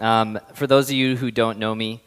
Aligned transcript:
Um, 0.00 0.40
for 0.54 0.66
those 0.66 0.88
of 0.88 0.96
you 0.96 1.14
who 1.14 1.30
don't 1.30 1.58
know 1.58 1.74
me, 1.74 2.02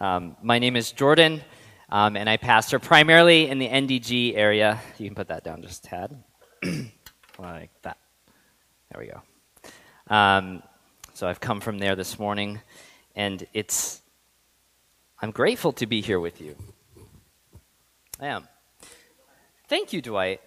um, 0.00 0.38
my 0.42 0.58
name 0.58 0.74
is 0.74 0.90
Jordan, 0.90 1.42
um, 1.90 2.16
and 2.16 2.30
I 2.30 2.38
pastor 2.38 2.78
primarily 2.78 3.50
in 3.50 3.58
the 3.58 3.68
NDG 3.68 4.34
area. 4.34 4.80
You 4.96 5.06
can 5.06 5.14
put 5.14 5.28
that 5.28 5.44
down 5.44 5.60
just 5.60 5.84
a 5.84 5.88
tad, 5.90 6.24
like 7.38 7.68
that. 7.82 7.98
There 8.90 9.02
we 9.02 9.08
go. 9.08 9.20
Um, 10.08 10.62
so 11.12 11.28
I've 11.28 11.38
come 11.38 11.60
from 11.60 11.78
there 11.78 11.94
this 11.94 12.18
morning, 12.18 12.58
and 13.14 13.46
it's 13.52 14.00
I'm 15.20 15.30
grateful 15.30 15.72
to 15.74 15.86
be 15.86 16.00
here 16.00 16.18
with 16.18 16.40
you. 16.40 16.56
I 18.18 18.28
am. 18.28 18.48
Thank 19.68 19.92
you, 19.92 20.00
Dwight. 20.00 20.40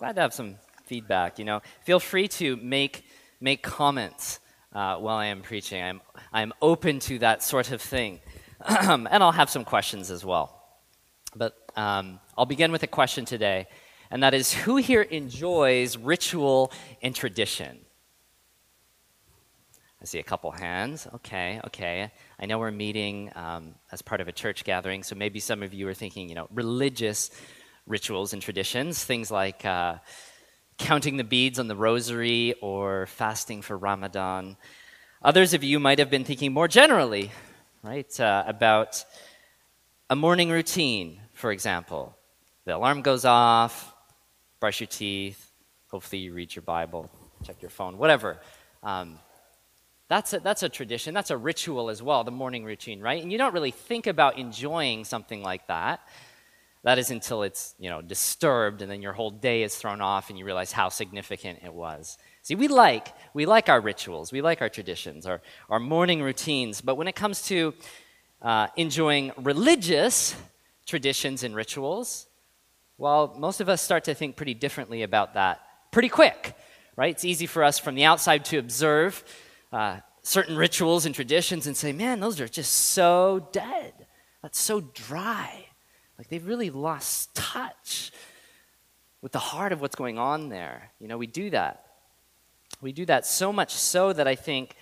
Glad 0.00 0.16
to 0.16 0.22
have 0.22 0.34
some 0.34 0.56
feedback. 0.84 1.38
You 1.38 1.44
know, 1.44 1.62
feel 1.84 2.00
free 2.00 2.26
to 2.26 2.56
make 2.56 3.04
make 3.40 3.62
comments 3.62 4.40
uh, 4.76 4.98
while 4.98 5.16
I 5.16 5.26
am 5.26 5.40
preaching. 5.40 5.82
I'm, 5.82 6.02
I'm 6.34 6.52
open 6.60 6.98
to 7.00 7.18
that 7.20 7.42
sort 7.42 7.72
of 7.72 7.80
thing. 7.80 8.20
and 8.68 9.08
I'll 9.08 9.32
have 9.32 9.48
some 9.48 9.64
questions 9.64 10.10
as 10.10 10.22
well. 10.22 10.62
But 11.34 11.56
um, 11.76 12.20
I'll 12.36 12.44
begin 12.44 12.72
with 12.72 12.82
a 12.82 12.86
question 12.86 13.24
today, 13.24 13.68
and 14.10 14.22
that 14.22 14.34
is 14.34 14.52
who 14.52 14.76
here 14.76 15.00
enjoys 15.00 15.96
ritual 15.96 16.72
and 17.00 17.14
tradition? 17.14 17.78
I 20.02 20.04
see 20.04 20.18
a 20.18 20.22
couple 20.22 20.50
hands. 20.50 21.08
Okay, 21.14 21.58
okay. 21.68 22.12
I 22.38 22.44
know 22.44 22.58
we're 22.58 22.70
meeting 22.70 23.32
um, 23.34 23.76
as 23.92 24.02
part 24.02 24.20
of 24.20 24.28
a 24.28 24.32
church 24.32 24.62
gathering, 24.62 25.02
so 25.02 25.16
maybe 25.16 25.40
some 25.40 25.62
of 25.62 25.72
you 25.72 25.88
are 25.88 25.94
thinking, 25.94 26.28
you 26.28 26.34
know, 26.34 26.48
religious 26.52 27.30
rituals 27.86 28.34
and 28.34 28.42
traditions, 28.42 29.02
things 29.02 29.30
like. 29.30 29.64
Uh, 29.64 29.96
counting 30.78 31.16
the 31.16 31.24
beads 31.24 31.58
on 31.58 31.68
the 31.68 31.76
rosary 31.76 32.54
or 32.60 33.06
fasting 33.06 33.62
for 33.62 33.76
Ramadan. 33.76 34.56
Others 35.22 35.54
of 35.54 35.64
you 35.64 35.80
might 35.80 35.98
have 35.98 36.10
been 36.10 36.24
thinking 36.24 36.52
more 36.52 36.68
generally, 36.68 37.32
right, 37.82 38.20
uh, 38.20 38.44
about 38.46 39.04
a 40.10 40.16
morning 40.16 40.50
routine, 40.50 41.20
for 41.32 41.50
example. 41.50 42.16
The 42.64 42.76
alarm 42.76 43.02
goes 43.02 43.24
off, 43.24 43.94
brush 44.60 44.80
your 44.80 44.86
teeth, 44.88 45.50
hopefully 45.88 46.22
you 46.22 46.32
read 46.32 46.54
your 46.54 46.62
Bible, 46.62 47.10
check 47.44 47.62
your 47.62 47.70
phone, 47.70 47.98
whatever. 47.98 48.38
Um, 48.82 49.18
that's 50.08 50.32
a, 50.32 50.40
that's 50.40 50.62
a 50.62 50.68
tradition, 50.68 51.14
that's 51.14 51.30
a 51.30 51.36
ritual 51.36 51.90
as 51.90 52.02
well, 52.02 52.22
the 52.22 52.30
morning 52.30 52.64
routine, 52.64 53.00
right? 53.00 53.20
And 53.20 53.32
you 53.32 53.38
don't 53.38 53.54
really 53.54 53.72
think 53.72 54.06
about 54.06 54.38
enjoying 54.38 55.04
something 55.04 55.42
like 55.42 55.66
that. 55.66 56.00
That 56.86 57.00
is 57.00 57.10
until 57.10 57.42
it's, 57.42 57.74
you 57.80 57.90
know, 57.90 58.00
disturbed 58.00 58.80
and 58.80 58.88
then 58.88 59.02
your 59.02 59.12
whole 59.12 59.32
day 59.32 59.64
is 59.64 59.74
thrown 59.74 60.00
off 60.00 60.30
and 60.30 60.38
you 60.38 60.44
realize 60.44 60.70
how 60.70 60.88
significant 60.88 61.58
it 61.64 61.74
was. 61.74 62.16
See, 62.42 62.54
we 62.54 62.68
like, 62.68 63.08
we 63.34 63.44
like 63.44 63.68
our 63.68 63.80
rituals, 63.80 64.30
we 64.30 64.40
like 64.40 64.62
our 64.62 64.68
traditions, 64.68 65.26
our, 65.26 65.42
our 65.68 65.80
morning 65.80 66.22
routines, 66.22 66.80
but 66.80 66.94
when 66.94 67.08
it 67.08 67.16
comes 67.16 67.42
to 67.48 67.74
uh, 68.40 68.68
enjoying 68.76 69.32
religious 69.36 70.36
traditions 70.86 71.42
and 71.42 71.56
rituals, 71.56 72.28
well, 72.98 73.34
most 73.36 73.60
of 73.60 73.68
us 73.68 73.82
start 73.82 74.04
to 74.04 74.14
think 74.14 74.36
pretty 74.36 74.54
differently 74.54 75.02
about 75.02 75.34
that 75.34 75.62
pretty 75.90 76.08
quick, 76.08 76.56
right? 76.94 77.10
It's 77.10 77.24
easy 77.24 77.46
for 77.46 77.64
us 77.64 77.80
from 77.80 77.96
the 77.96 78.04
outside 78.04 78.44
to 78.44 78.58
observe 78.58 79.24
uh, 79.72 79.96
certain 80.22 80.56
rituals 80.56 81.04
and 81.04 81.12
traditions 81.12 81.66
and 81.66 81.76
say, 81.76 81.92
man, 81.92 82.20
those 82.20 82.40
are 82.40 82.46
just 82.46 82.70
so 82.70 83.48
dead. 83.50 84.06
That's 84.40 84.60
so 84.60 84.80
dry. 84.80 85.65
Like 86.18 86.28
they've 86.28 86.46
really 86.46 86.70
lost 86.70 87.34
touch 87.34 88.10
with 89.22 89.32
the 89.32 89.38
heart 89.38 89.72
of 89.72 89.80
what's 89.80 89.96
going 89.96 90.18
on 90.18 90.48
there. 90.48 90.90
You 90.98 91.08
know, 91.08 91.18
we 91.18 91.26
do 91.26 91.50
that. 91.50 91.84
We 92.80 92.92
do 92.92 93.06
that 93.06 93.26
so 93.26 93.52
much 93.52 93.72
so 93.72 94.12
that 94.12 94.28
I 94.28 94.34
think 94.34 94.76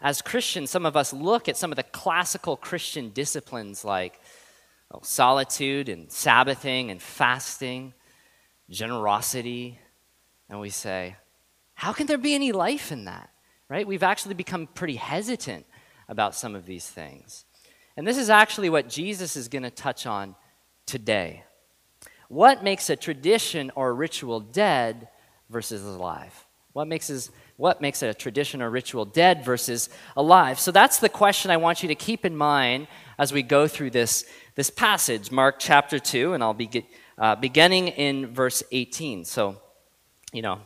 as 0.00 0.22
Christians, 0.22 0.70
some 0.70 0.86
of 0.86 0.96
us 0.96 1.12
look 1.12 1.48
at 1.48 1.56
some 1.56 1.72
of 1.72 1.76
the 1.76 1.82
classical 1.82 2.56
Christian 2.56 3.10
disciplines 3.10 3.84
like 3.84 4.20
oh, 4.92 5.00
solitude 5.02 5.88
and 5.88 6.10
Sabbathing 6.10 6.90
and 6.90 7.02
fasting, 7.02 7.94
generosity, 8.70 9.78
and 10.48 10.60
we 10.60 10.70
say, 10.70 11.16
how 11.74 11.92
can 11.92 12.06
there 12.06 12.18
be 12.18 12.34
any 12.34 12.52
life 12.52 12.92
in 12.92 13.04
that? 13.04 13.30
Right? 13.68 13.86
We've 13.86 14.02
actually 14.02 14.34
become 14.34 14.66
pretty 14.66 14.96
hesitant 14.96 15.66
about 16.08 16.34
some 16.34 16.54
of 16.54 16.64
these 16.64 16.86
things. 16.88 17.44
And 17.96 18.06
this 18.06 18.16
is 18.16 18.30
actually 18.30 18.70
what 18.70 18.88
Jesus 18.88 19.36
is 19.36 19.48
going 19.48 19.64
to 19.64 19.70
touch 19.70 20.06
on 20.06 20.36
today. 20.88 21.44
What 22.28 22.64
makes 22.64 22.90
a 22.90 22.96
tradition 22.96 23.70
or 23.76 23.90
a 23.90 23.92
ritual 23.92 24.40
dead 24.40 25.08
versus 25.48 25.84
alive? 25.84 26.46
What 26.72 26.88
makes, 26.88 27.10
is, 27.10 27.30
what 27.56 27.80
makes 27.80 28.02
a 28.02 28.12
tradition 28.12 28.60
or 28.60 28.70
ritual 28.70 29.04
dead 29.04 29.44
versus 29.44 29.88
alive? 30.16 30.58
So 30.58 30.70
that's 30.70 30.98
the 30.98 31.08
question 31.08 31.50
I 31.50 31.56
want 31.56 31.82
you 31.82 31.88
to 31.88 31.94
keep 31.94 32.24
in 32.24 32.36
mind 32.36 32.88
as 33.18 33.32
we 33.32 33.42
go 33.42 33.66
through 33.66 33.90
this, 33.90 34.24
this 34.54 34.70
passage, 34.70 35.30
Mark 35.30 35.56
chapter 35.58 35.98
2, 35.98 36.34
and 36.34 36.42
I'll 36.42 36.54
be 36.54 36.86
uh, 37.16 37.36
beginning 37.36 37.88
in 37.88 38.26
verse 38.26 38.62
18. 38.70 39.24
So, 39.24 39.60
you 40.32 40.42
know, 40.42 40.60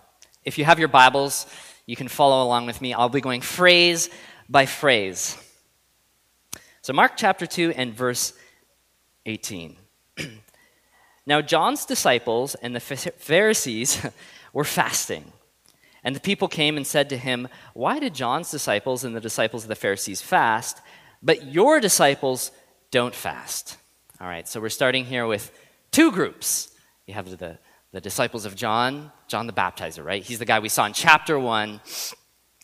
if 0.44 0.58
you 0.58 0.64
have 0.64 0.78
your 0.78 0.88
Bibles, 0.88 1.46
you 1.86 1.96
can 1.96 2.08
follow 2.08 2.44
along 2.44 2.66
with 2.66 2.80
me. 2.80 2.92
I'll 2.92 3.08
be 3.08 3.20
going 3.20 3.40
phrase 3.40 4.10
by 4.48 4.66
phrase. 4.66 5.36
So, 6.82 6.92
Mark 6.92 7.12
chapter 7.16 7.46
2 7.46 7.72
and 7.76 7.94
verse 7.94 8.34
18. 9.24 9.76
now, 11.26 11.40
John's 11.40 11.84
disciples 11.84 12.54
and 12.56 12.74
the 12.74 12.80
Pharisees 12.80 14.04
were 14.52 14.64
fasting. 14.64 15.32
And 16.04 16.16
the 16.16 16.20
people 16.20 16.48
came 16.48 16.76
and 16.76 16.86
said 16.86 17.08
to 17.10 17.16
him, 17.16 17.48
Why 17.74 17.98
did 17.98 18.14
John's 18.14 18.50
disciples 18.50 19.04
and 19.04 19.14
the 19.14 19.20
disciples 19.20 19.64
of 19.64 19.68
the 19.68 19.76
Pharisees 19.76 20.20
fast, 20.20 20.80
but 21.22 21.46
your 21.46 21.80
disciples 21.80 22.50
don't 22.90 23.14
fast? 23.14 23.76
All 24.20 24.26
right, 24.26 24.48
so 24.48 24.60
we're 24.60 24.68
starting 24.68 25.04
here 25.04 25.26
with 25.26 25.52
two 25.90 26.10
groups. 26.10 26.72
You 27.06 27.14
have 27.14 27.36
the, 27.38 27.58
the 27.92 28.00
disciples 28.00 28.44
of 28.44 28.56
John, 28.56 29.12
John 29.28 29.46
the 29.46 29.52
Baptizer, 29.52 30.04
right? 30.04 30.22
He's 30.22 30.38
the 30.38 30.44
guy 30.44 30.58
we 30.58 30.68
saw 30.68 30.86
in 30.86 30.92
chapter 30.92 31.38
one, 31.38 31.80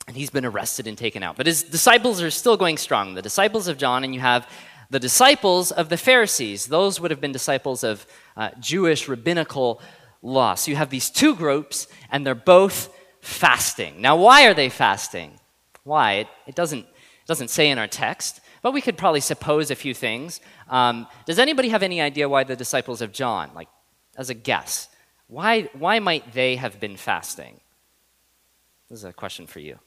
and 0.07 0.17
he's 0.17 0.31
been 0.31 0.45
arrested 0.45 0.87
and 0.87 0.97
taken 0.97 1.23
out. 1.23 1.37
But 1.37 1.47
his 1.47 1.63
disciples 1.63 2.23
are 2.23 2.31
still 2.31 2.57
going 2.57 2.77
strong. 2.77 3.15
The 3.15 3.23
disciples 3.23 3.69
of 3.69 3.79
John, 3.79 4.05
and 4.05 4.15
you 4.15 4.21
have 4.21 4.49
the 4.91 4.99
disciples 4.99 5.71
of 5.71 5.89
the 5.89 5.97
Pharisees. 5.97 6.67
Those 6.67 7.01
would 7.01 7.11
have 7.11 7.21
been 7.21 7.33
disciples 7.33 7.85
of 7.85 8.07
uh, 8.37 8.51
Jewish 8.61 9.09
rabbinical 9.09 9.81
law. 10.23 10.55
So 10.55 10.71
you 10.71 10.77
have 10.77 10.91
these 10.91 11.11
two 11.11 11.35
groups, 11.35 11.87
and 12.11 12.27
they're 12.27 12.35
both 12.35 12.89
fasting. 13.21 14.01
Now, 14.01 14.17
why 14.17 14.47
are 14.47 14.55
they 14.55 14.69
fasting? 14.69 15.39
Why? 15.85 16.13
It, 16.13 16.29
it 16.47 16.55
doesn't, 16.55 16.85
it 16.85 17.27
doesn't 17.27 17.49
say 17.49 17.71
in 17.71 17.79
our 17.79 17.87
text, 17.87 18.41
but 18.63 18.73
we 18.73 18.81
could 18.81 18.97
probably 18.97 19.21
suppose 19.21 19.71
a 19.71 19.77
few 19.77 19.95
things. 19.95 20.41
Um, 20.69 21.07
does 21.27 21.39
anybody 21.39 21.69
have 21.69 21.83
any 21.83 22.01
idea 22.01 22.29
why 22.29 22.45
the 22.45 22.57
disciples 22.57 23.03
of 23.03 23.13
John, 23.13 23.51
like 23.55 23.69
as 24.17 24.31
a 24.31 24.35
guess, 24.35 24.89
why, 25.29 25.69
why 25.75 25.99
might 25.99 26.33
they 26.33 26.57
have 26.57 26.81
been 26.81 26.97
fasting? 26.97 27.61
This 28.89 29.01
is 29.01 29.05
a 29.05 29.13
question 29.13 29.47
for 29.47 29.61
you. 29.61 29.79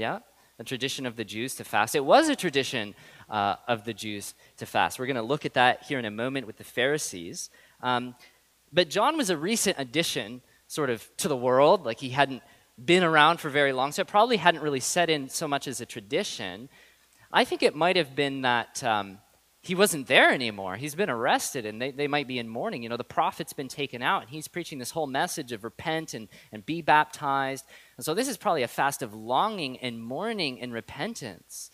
Yeah? 0.00 0.20
A 0.58 0.64
tradition 0.64 1.04
of 1.04 1.16
the 1.16 1.24
Jews 1.24 1.54
to 1.56 1.64
fast. 1.64 1.94
It 1.94 2.04
was 2.04 2.28
a 2.30 2.36
tradition 2.36 2.94
uh, 3.28 3.56
of 3.68 3.84
the 3.84 3.92
Jews 3.92 4.34
to 4.56 4.66
fast. 4.66 4.98
We're 4.98 5.06
going 5.06 5.16
to 5.16 5.22
look 5.22 5.44
at 5.44 5.54
that 5.54 5.82
here 5.84 5.98
in 5.98 6.06
a 6.06 6.10
moment 6.10 6.46
with 6.46 6.56
the 6.56 6.64
Pharisees. 6.64 7.50
Um, 7.82 8.14
but 8.72 8.88
John 8.88 9.16
was 9.16 9.28
a 9.28 9.36
recent 9.36 9.76
addition, 9.78 10.40
sort 10.66 10.88
of, 10.88 11.08
to 11.18 11.28
the 11.28 11.36
world. 11.36 11.84
Like 11.84 11.98
he 11.98 12.10
hadn't 12.10 12.42
been 12.82 13.04
around 13.04 13.40
for 13.40 13.50
very 13.50 13.72
long, 13.72 13.92
so 13.92 14.00
it 14.02 14.08
probably 14.08 14.38
hadn't 14.38 14.62
really 14.62 14.80
set 14.80 15.10
in 15.10 15.28
so 15.28 15.46
much 15.46 15.68
as 15.68 15.82
a 15.82 15.86
tradition. 15.86 16.70
I 17.30 17.44
think 17.44 17.62
it 17.62 17.76
might 17.76 17.96
have 17.96 18.16
been 18.16 18.42
that 18.42 18.82
um, 18.82 19.18
he 19.62 19.74
wasn't 19.74 20.06
there 20.06 20.32
anymore. 20.32 20.76
He's 20.76 20.94
been 20.94 21.10
arrested 21.10 21.66
and 21.66 21.80
they, 21.80 21.90
they 21.90 22.08
might 22.08 22.26
be 22.26 22.38
in 22.38 22.48
mourning. 22.48 22.82
You 22.82 22.88
know, 22.88 22.96
the 22.96 23.04
prophet's 23.04 23.52
been 23.52 23.68
taken 23.68 24.02
out 24.02 24.22
and 24.22 24.30
he's 24.30 24.48
preaching 24.48 24.78
this 24.78 24.90
whole 24.90 25.06
message 25.06 25.52
of 25.52 25.64
repent 25.64 26.14
and, 26.14 26.28
and 26.50 26.64
be 26.64 26.80
baptized. 26.80 27.66
And 28.00 28.04
so 28.06 28.14
this 28.14 28.28
is 28.28 28.38
probably 28.38 28.62
a 28.62 28.66
fast 28.66 29.02
of 29.02 29.12
longing 29.12 29.76
and 29.80 30.02
mourning 30.02 30.58
and 30.62 30.72
repentance. 30.72 31.70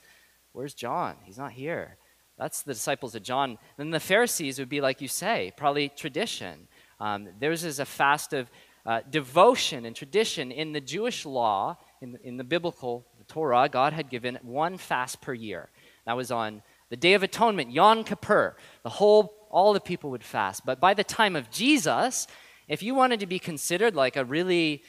Where's 0.51 0.75
John? 0.75 1.15
He's 1.23 1.39
not 1.39 1.53
here. 1.53 1.99
That's 2.37 2.63
the 2.63 2.73
disciples 2.73 3.15
of 3.15 3.23
John. 3.23 3.59
Then 3.77 3.93
the 3.93 4.01
Pharisees 4.01 4.59
would 4.59 4.69
be 4.69 4.81
like 4.81 5.01
you 5.01 5.07
say, 5.07 5.53
probably 5.57 5.89
tradition. 5.89 6.67
Um, 6.99 7.29
theirs 7.39 7.63
is 7.63 7.79
a 7.79 7.85
fast 7.85 8.33
of 8.33 8.51
uh, 8.85 9.03
devotion 9.09 9.87
and 9.87 9.95
tradition. 9.95 10.51
In 10.51 10.73
the 10.73 10.81
Jewish 10.81 11.25
law, 11.25 11.79
in 12.01 12.19
in 12.25 12.39
the 12.39 12.43
biblical 12.43 13.07
the 13.19 13.25
Torah, 13.33 13.69
God 13.69 13.93
had 13.93 14.11
given 14.11 14.37
one 14.43 14.79
fast 14.79 15.21
per 15.21 15.33
year. 15.33 15.69
That 16.07 16.17
was 16.17 16.33
on 16.33 16.61
the 16.91 16.97
Day 16.97 17.15
of 17.15 17.23
Atonement, 17.23 17.71
Yom 17.71 18.03
Kippur, 18.03 18.57
the 18.83 18.91
whole, 18.91 19.47
all 19.49 19.73
the 19.73 19.81
people 19.81 20.11
would 20.11 20.25
fast. 20.25 20.67
But 20.67 20.81
by 20.81 20.93
the 20.93 21.05
time 21.05 21.37
of 21.37 21.53
Jesus, 21.53 22.27
if 22.67 22.83
you 22.83 22.97
wanted 22.97 23.21
to 23.21 23.27
be 23.27 23.39
considered 23.39 23.95
like 23.95 24.17
a 24.17 24.25
really 24.25 24.83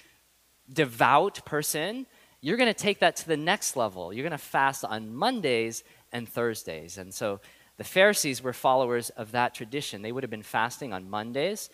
devout 0.72 1.46
person, 1.46 2.06
you're 2.42 2.58
going 2.58 2.74
to 2.74 2.80
take 2.80 3.00
that 3.00 3.16
to 3.18 3.28
the 3.28 3.38
next 3.38 3.76
level. 3.76 4.14
You're 4.14 4.24
going 4.24 4.32
to 4.32 4.38
fast 4.38 4.86
on 4.86 5.16
Mondays 5.16 5.84
and 6.12 6.28
Thursdays. 6.28 6.98
And 6.98 7.14
so 7.14 7.40
the 7.78 7.84
Pharisees 7.84 8.42
were 8.42 8.54
followers 8.54 9.10
of 9.12 9.32
that 9.32 9.54
tradition. 9.54 10.02
They 10.02 10.12
would 10.12 10.24
have 10.24 10.32
been 10.32 10.44
fasting 10.44 10.94
on 10.94 11.10
Mondays 11.10 11.70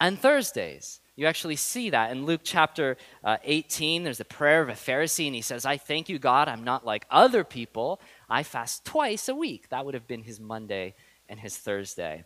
and 0.00 0.18
Thursdays. 0.18 1.00
You 1.16 1.26
actually 1.26 1.56
see 1.56 1.90
that 1.90 2.10
in 2.12 2.24
Luke 2.24 2.40
chapter 2.42 2.96
uh, 3.22 3.36
18. 3.44 4.04
There's 4.04 4.20
a 4.20 4.24
prayer 4.24 4.62
of 4.62 4.70
a 4.70 4.72
Pharisee, 4.72 5.26
and 5.26 5.34
he 5.34 5.42
says, 5.42 5.66
I 5.66 5.76
thank 5.76 6.08
you, 6.08 6.18
God, 6.18 6.48
I'm 6.48 6.64
not 6.64 6.86
like 6.86 7.04
other 7.10 7.44
people. 7.44 8.00
I 8.28 8.42
fast 8.42 8.86
twice 8.86 9.28
a 9.28 9.34
week. 9.34 9.68
That 9.68 9.84
would 9.84 9.94
have 9.94 10.06
been 10.06 10.22
his 10.22 10.40
Monday 10.40 10.94
and 11.28 11.38
his 11.38 11.58
Thursday. 11.58 12.24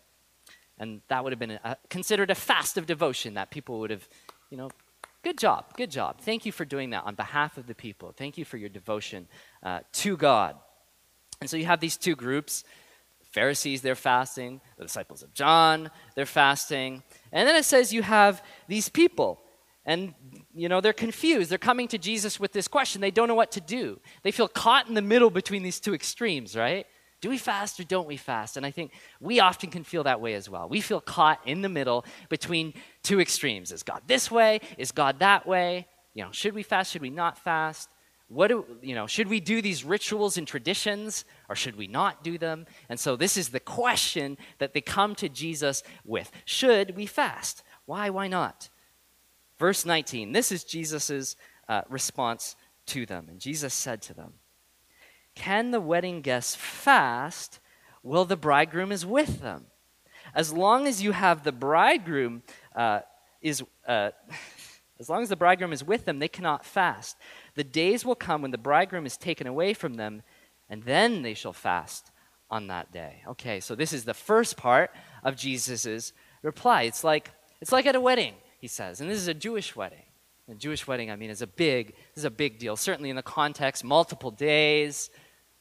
And 0.78 1.00
that 1.08 1.24
would 1.24 1.32
have 1.32 1.40
been 1.40 1.58
a, 1.64 1.76
considered 1.88 2.30
a 2.30 2.34
fast 2.36 2.78
of 2.78 2.86
devotion 2.86 3.34
that 3.34 3.50
people 3.50 3.80
would 3.80 3.90
have, 3.90 4.08
you 4.50 4.56
know, 4.56 4.70
good 5.24 5.38
job, 5.38 5.76
good 5.76 5.90
job. 5.90 6.20
Thank 6.20 6.46
you 6.46 6.52
for 6.52 6.64
doing 6.64 6.90
that 6.90 7.04
on 7.04 7.14
behalf 7.16 7.58
of 7.58 7.66
the 7.66 7.74
people. 7.74 8.12
Thank 8.16 8.38
you 8.38 8.44
for 8.44 8.56
your 8.56 8.68
devotion 8.68 9.26
uh, 9.62 9.80
to 9.94 10.16
God. 10.16 10.56
And 11.40 11.50
so 11.50 11.56
you 11.56 11.66
have 11.66 11.80
these 11.80 11.96
two 11.96 12.14
groups 12.14 12.64
Pharisees, 13.34 13.82
they're 13.82 13.96
fasting. 13.96 14.60
The 14.76 14.84
disciples 14.84 15.24
of 15.24 15.34
John, 15.34 15.90
they're 16.14 16.24
fasting. 16.24 17.02
And 17.32 17.48
then 17.48 17.56
it 17.56 17.64
says 17.64 17.92
you 17.92 18.02
have 18.02 18.40
these 18.68 18.88
people. 18.88 19.40
And, 19.84 20.14
you 20.54 20.68
know, 20.68 20.80
they're 20.80 20.92
confused. 20.92 21.50
They're 21.50 21.58
coming 21.58 21.88
to 21.88 21.98
Jesus 21.98 22.38
with 22.38 22.52
this 22.52 22.68
question. 22.68 23.00
They 23.00 23.10
don't 23.10 23.26
know 23.26 23.34
what 23.34 23.50
to 23.52 23.60
do. 23.60 24.00
They 24.22 24.30
feel 24.30 24.46
caught 24.46 24.86
in 24.86 24.94
the 24.94 25.02
middle 25.02 25.30
between 25.30 25.64
these 25.64 25.80
two 25.80 25.94
extremes, 25.94 26.56
right? 26.56 26.86
Do 27.24 27.30
we 27.30 27.38
fast 27.38 27.80
or 27.80 27.84
don't 27.84 28.06
we 28.06 28.18
fast? 28.18 28.58
And 28.58 28.66
I 28.66 28.70
think 28.70 28.92
we 29.18 29.40
often 29.40 29.70
can 29.70 29.82
feel 29.82 30.04
that 30.04 30.20
way 30.20 30.34
as 30.34 30.50
well. 30.50 30.68
We 30.68 30.82
feel 30.82 31.00
caught 31.00 31.40
in 31.46 31.62
the 31.62 31.70
middle 31.70 32.04
between 32.28 32.74
two 33.02 33.18
extremes. 33.18 33.72
Is 33.72 33.82
God 33.82 34.02
this 34.06 34.30
way? 34.30 34.60
Is 34.76 34.92
God 34.92 35.20
that 35.20 35.46
way? 35.46 35.86
You 36.12 36.24
know, 36.24 36.32
should 36.32 36.54
we 36.54 36.62
fast? 36.62 36.92
Should 36.92 37.00
we 37.00 37.08
not 37.08 37.38
fast? 37.38 37.88
what 38.28 38.48
do 38.48 38.64
you 38.80 38.94
know 38.94 39.06
should 39.06 39.28
we 39.28 39.38
do 39.38 39.60
these 39.60 39.84
rituals 39.84 40.38
and 40.38 40.48
traditions 40.48 41.26
or 41.50 41.54
should 41.54 41.76
we 41.76 41.86
not 41.86 42.24
do 42.24 42.38
them 42.38 42.64
and 42.88 42.98
so 42.98 43.16
this 43.16 43.36
is 43.36 43.50
the 43.50 43.60
question 43.60 44.38
that 44.56 44.72
they 44.72 44.80
come 44.80 45.14
to 45.14 45.28
jesus 45.28 45.82
with 46.06 46.32
should 46.46 46.96
we 46.96 47.04
fast 47.04 47.62
why 47.84 48.08
why 48.08 48.26
not 48.26 48.70
verse 49.58 49.84
19 49.84 50.32
this 50.32 50.50
is 50.50 50.64
jesus' 50.64 51.36
uh, 51.68 51.82
response 51.90 52.56
to 52.86 53.04
them 53.04 53.26
and 53.28 53.40
jesus 53.40 53.74
said 53.74 54.00
to 54.00 54.14
them 54.14 54.32
can 55.34 55.70
the 55.70 55.80
wedding 55.80 56.20
guests 56.20 56.54
fast 56.54 57.60
while 58.02 58.24
the 58.24 58.36
bridegroom 58.36 58.92
is 58.92 59.04
with 59.04 59.40
them 59.40 59.66
as 60.34 60.52
long 60.52 60.86
as 60.86 61.02
you 61.02 61.12
have 61.12 61.44
the 61.44 61.52
bridegroom 61.52 62.42
uh, 62.74 63.00
is 63.40 63.62
uh, 63.86 64.10
as 65.00 65.08
long 65.08 65.22
as 65.22 65.28
the 65.28 65.36
bridegroom 65.36 65.72
is 65.72 65.84
with 65.84 66.04
them 66.04 66.18
they 66.18 66.28
cannot 66.28 66.64
fast 66.64 67.16
the 67.54 67.64
days 67.64 68.04
will 68.04 68.16
come 68.16 68.42
when 68.42 68.50
the 68.50 68.58
bridegroom 68.58 69.06
is 69.06 69.16
taken 69.16 69.46
away 69.46 69.74
from 69.74 69.94
them, 69.94 70.22
and 70.68 70.82
then 70.82 71.22
they 71.22 71.34
shall 71.34 71.52
fast 71.52 72.10
on 72.50 72.66
that 72.66 72.92
day. 72.92 73.22
Okay, 73.28 73.60
so 73.60 73.74
this 73.74 73.92
is 73.92 74.04
the 74.04 74.14
first 74.14 74.56
part 74.56 74.90
of 75.22 75.36
Jesus' 75.36 76.12
reply. 76.42 76.82
It's 76.82 77.04
like, 77.04 77.30
it's 77.60 77.72
like 77.72 77.86
at 77.86 77.96
a 77.96 78.00
wedding, 78.00 78.34
he 78.58 78.68
says, 78.68 79.00
and 79.00 79.08
this 79.08 79.18
is 79.18 79.28
a 79.28 79.34
Jewish 79.34 79.76
wedding. 79.76 80.02
A 80.50 80.54
Jewish 80.54 80.86
wedding, 80.86 81.10
I 81.10 81.16
mean, 81.16 81.30
is 81.30 81.42
a 81.42 81.46
big, 81.46 81.94
this 82.14 82.18
is 82.18 82.24
a 82.24 82.30
big 82.30 82.58
deal. 82.58 82.76
Certainly 82.76 83.08
in 83.08 83.16
the 83.16 83.22
context, 83.22 83.82
multiple 83.82 84.30
days, 84.30 85.10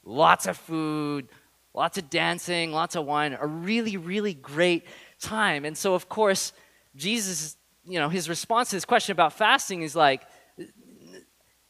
lots 0.04 0.46
of 0.46 0.56
food, 0.56 1.28
lots 1.74 1.98
of 1.98 2.08
dancing, 2.10 2.72
lots 2.72 2.96
of 2.96 3.04
wine, 3.04 3.36
a 3.38 3.46
really, 3.46 3.96
really 3.96 4.34
great 4.34 4.84
time. 5.20 5.64
And 5.64 5.76
so, 5.76 5.94
of 5.94 6.08
course, 6.08 6.52
Jesus, 6.96 7.56
you 7.84 7.98
know, 7.98 8.08
his 8.08 8.28
response 8.28 8.70
to 8.70 8.76
this 8.76 8.84
question 8.84 9.12
about 9.12 9.32
fasting 9.32 9.82
is 9.82 9.96
like, 9.96 10.22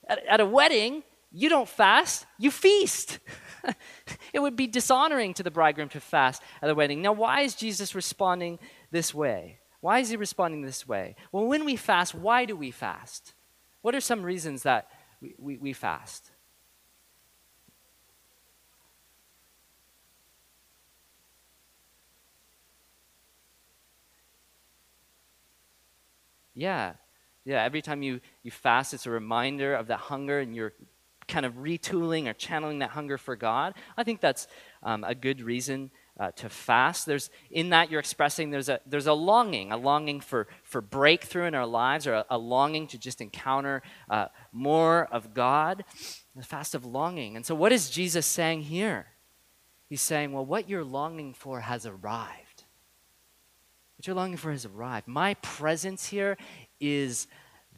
at, 0.06 0.24
at 0.26 0.40
a 0.40 0.46
wedding, 0.46 1.02
you 1.32 1.48
don't 1.48 1.68
fast, 1.68 2.26
you 2.38 2.50
feast. 2.50 3.18
it 4.32 4.40
would 4.40 4.56
be 4.56 4.66
dishonoring 4.66 5.34
to 5.34 5.42
the 5.42 5.50
bridegroom 5.50 5.88
to 5.90 6.00
fast 6.00 6.42
at 6.60 6.66
the 6.66 6.74
wedding. 6.74 7.02
Now, 7.02 7.12
why 7.12 7.40
is 7.40 7.54
Jesus 7.54 7.94
responding 7.94 8.58
this 8.90 9.14
way? 9.14 9.58
Why 9.80 9.98
is 9.98 10.10
he 10.10 10.16
responding 10.16 10.62
this 10.62 10.86
way? 10.86 11.16
Well, 11.32 11.46
when 11.46 11.64
we 11.64 11.76
fast, 11.76 12.14
why 12.14 12.44
do 12.44 12.56
we 12.56 12.70
fast? 12.70 13.34
What 13.82 13.94
are 13.94 14.00
some 14.00 14.22
reasons 14.22 14.62
that 14.62 14.88
we, 15.20 15.34
we, 15.38 15.58
we 15.58 15.72
fast? 15.72 16.30
Yeah, 26.54 26.94
yeah, 27.44 27.62
every 27.62 27.82
time 27.82 28.02
you, 28.02 28.20
you 28.42 28.50
fast, 28.50 28.94
it's 28.94 29.06
a 29.06 29.10
reminder 29.10 29.74
of 29.74 29.88
that 29.88 29.98
hunger 29.98 30.40
and 30.40 30.54
you're 30.54 30.72
kind 31.28 31.46
of 31.46 31.54
retooling 31.54 32.26
or 32.28 32.32
channeling 32.32 32.78
that 32.80 32.90
hunger 32.90 33.18
for 33.18 33.36
God. 33.36 33.74
I 33.96 34.04
think 34.04 34.20
that's 34.20 34.46
um, 34.82 35.04
a 35.04 35.14
good 35.14 35.40
reason 35.40 35.90
uh, 36.18 36.30
to 36.32 36.48
fast. 36.48 37.06
There's 37.06 37.30
in 37.50 37.70
that 37.70 37.90
you're 37.90 38.00
expressing 38.00 38.50
there's 38.50 38.68
a 38.68 38.80
there's 38.86 39.06
a 39.06 39.14
longing, 39.14 39.72
a 39.72 39.76
longing 39.76 40.20
for 40.20 40.46
for 40.62 40.80
breakthrough 40.80 41.44
in 41.44 41.54
our 41.54 41.66
lives, 41.66 42.06
or 42.06 42.14
a, 42.14 42.26
a 42.30 42.38
longing 42.38 42.86
to 42.88 42.98
just 42.98 43.20
encounter 43.20 43.82
uh, 44.08 44.26
more 44.52 45.06
of 45.10 45.34
God. 45.34 45.84
The 46.36 46.42
fast 46.42 46.74
of 46.74 46.84
longing. 46.84 47.36
And 47.36 47.44
so, 47.44 47.54
what 47.54 47.72
is 47.72 47.90
Jesus 47.90 48.26
saying 48.26 48.62
here? 48.62 49.06
He's 49.88 50.02
saying, 50.02 50.32
well, 50.32 50.44
what 50.44 50.68
you're 50.68 50.84
longing 50.84 51.34
for 51.34 51.60
has 51.60 51.86
arrived. 51.86 52.43
What 54.04 54.08
you're 54.08 54.16
longing 54.16 54.36
for 54.36 54.50
has 54.50 54.66
arrived. 54.66 55.08
My 55.08 55.32
presence 55.32 56.08
here 56.08 56.36
is 56.78 57.26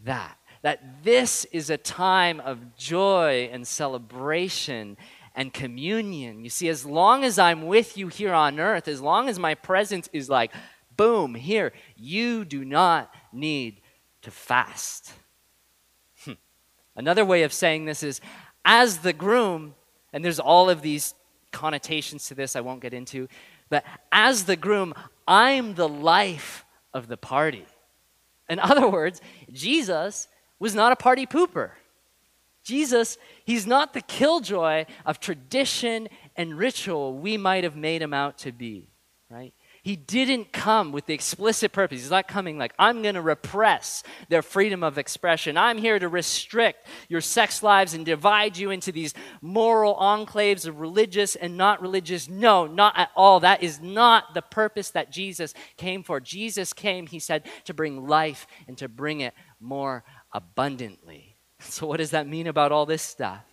that. 0.04 0.36
That 0.62 1.04
this 1.04 1.44
is 1.52 1.70
a 1.70 1.76
time 1.76 2.40
of 2.40 2.76
joy 2.76 3.48
and 3.52 3.64
celebration 3.64 4.96
and 5.36 5.54
communion. 5.54 6.42
You 6.42 6.50
see, 6.50 6.68
as 6.68 6.84
long 6.84 7.22
as 7.22 7.38
I'm 7.38 7.68
with 7.68 7.96
you 7.96 8.08
here 8.08 8.34
on 8.34 8.58
earth, 8.58 8.88
as 8.88 9.00
long 9.00 9.28
as 9.28 9.38
my 9.38 9.54
presence 9.54 10.08
is 10.12 10.28
like, 10.28 10.52
boom, 10.96 11.36
here, 11.36 11.72
you 11.94 12.44
do 12.44 12.64
not 12.64 13.14
need 13.32 13.80
to 14.22 14.32
fast. 14.32 15.12
Hmm. 16.24 16.32
Another 16.96 17.24
way 17.24 17.44
of 17.44 17.52
saying 17.52 17.84
this 17.84 18.02
is, 18.02 18.20
as 18.64 18.98
the 18.98 19.12
groom, 19.12 19.76
and 20.12 20.24
there's 20.24 20.40
all 20.40 20.70
of 20.70 20.82
these 20.82 21.14
connotations 21.52 22.26
to 22.26 22.34
this 22.34 22.56
I 22.56 22.62
won't 22.62 22.80
get 22.80 22.92
into, 22.92 23.28
but 23.68 23.84
as 24.10 24.46
the 24.46 24.56
groom, 24.56 24.92
I'm 25.26 25.74
the 25.74 25.88
life 25.88 26.64
of 26.94 27.08
the 27.08 27.16
party. 27.16 27.66
In 28.48 28.58
other 28.58 28.88
words, 28.88 29.20
Jesus 29.52 30.28
was 30.58 30.74
not 30.74 30.92
a 30.92 30.96
party 30.96 31.26
pooper. 31.26 31.72
Jesus, 32.64 33.16
he's 33.44 33.66
not 33.66 33.92
the 33.92 34.00
killjoy 34.00 34.86
of 35.04 35.20
tradition 35.20 36.08
and 36.36 36.58
ritual 36.58 37.16
we 37.16 37.36
might 37.36 37.64
have 37.64 37.76
made 37.76 38.02
him 38.02 38.12
out 38.12 38.38
to 38.38 38.50
be, 38.50 38.88
right? 39.30 39.54
He 39.86 39.94
didn't 39.94 40.52
come 40.52 40.90
with 40.90 41.06
the 41.06 41.14
explicit 41.14 41.70
purpose. 41.70 42.00
He's 42.00 42.10
not 42.10 42.26
coming 42.26 42.58
like, 42.58 42.74
I'm 42.76 43.02
going 43.02 43.14
to 43.14 43.20
repress 43.20 44.02
their 44.28 44.42
freedom 44.42 44.82
of 44.82 44.98
expression. 44.98 45.56
I'm 45.56 45.78
here 45.78 45.96
to 45.96 46.08
restrict 46.08 46.88
your 47.08 47.20
sex 47.20 47.62
lives 47.62 47.94
and 47.94 48.04
divide 48.04 48.56
you 48.56 48.72
into 48.72 48.90
these 48.90 49.14
moral 49.40 49.94
enclaves 49.94 50.66
of 50.66 50.80
religious 50.80 51.36
and 51.36 51.56
not 51.56 51.80
religious. 51.80 52.28
No, 52.28 52.66
not 52.66 52.98
at 52.98 53.10
all. 53.14 53.38
That 53.38 53.62
is 53.62 53.80
not 53.80 54.34
the 54.34 54.42
purpose 54.42 54.90
that 54.90 55.12
Jesus 55.12 55.54
came 55.76 56.02
for. 56.02 56.18
Jesus 56.18 56.72
came, 56.72 57.06
he 57.06 57.20
said, 57.20 57.44
to 57.66 57.72
bring 57.72 58.08
life 58.08 58.48
and 58.66 58.76
to 58.78 58.88
bring 58.88 59.20
it 59.20 59.34
more 59.60 60.02
abundantly. 60.32 61.36
So, 61.60 61.86
what 61.86 61.98
does 61.98 62.10
that 62.10 62.26
mean 62.26 62.48
about 62.48 62.72
all 62.72 62.86
this 62.86 63.02
stuff? 63.02 63.44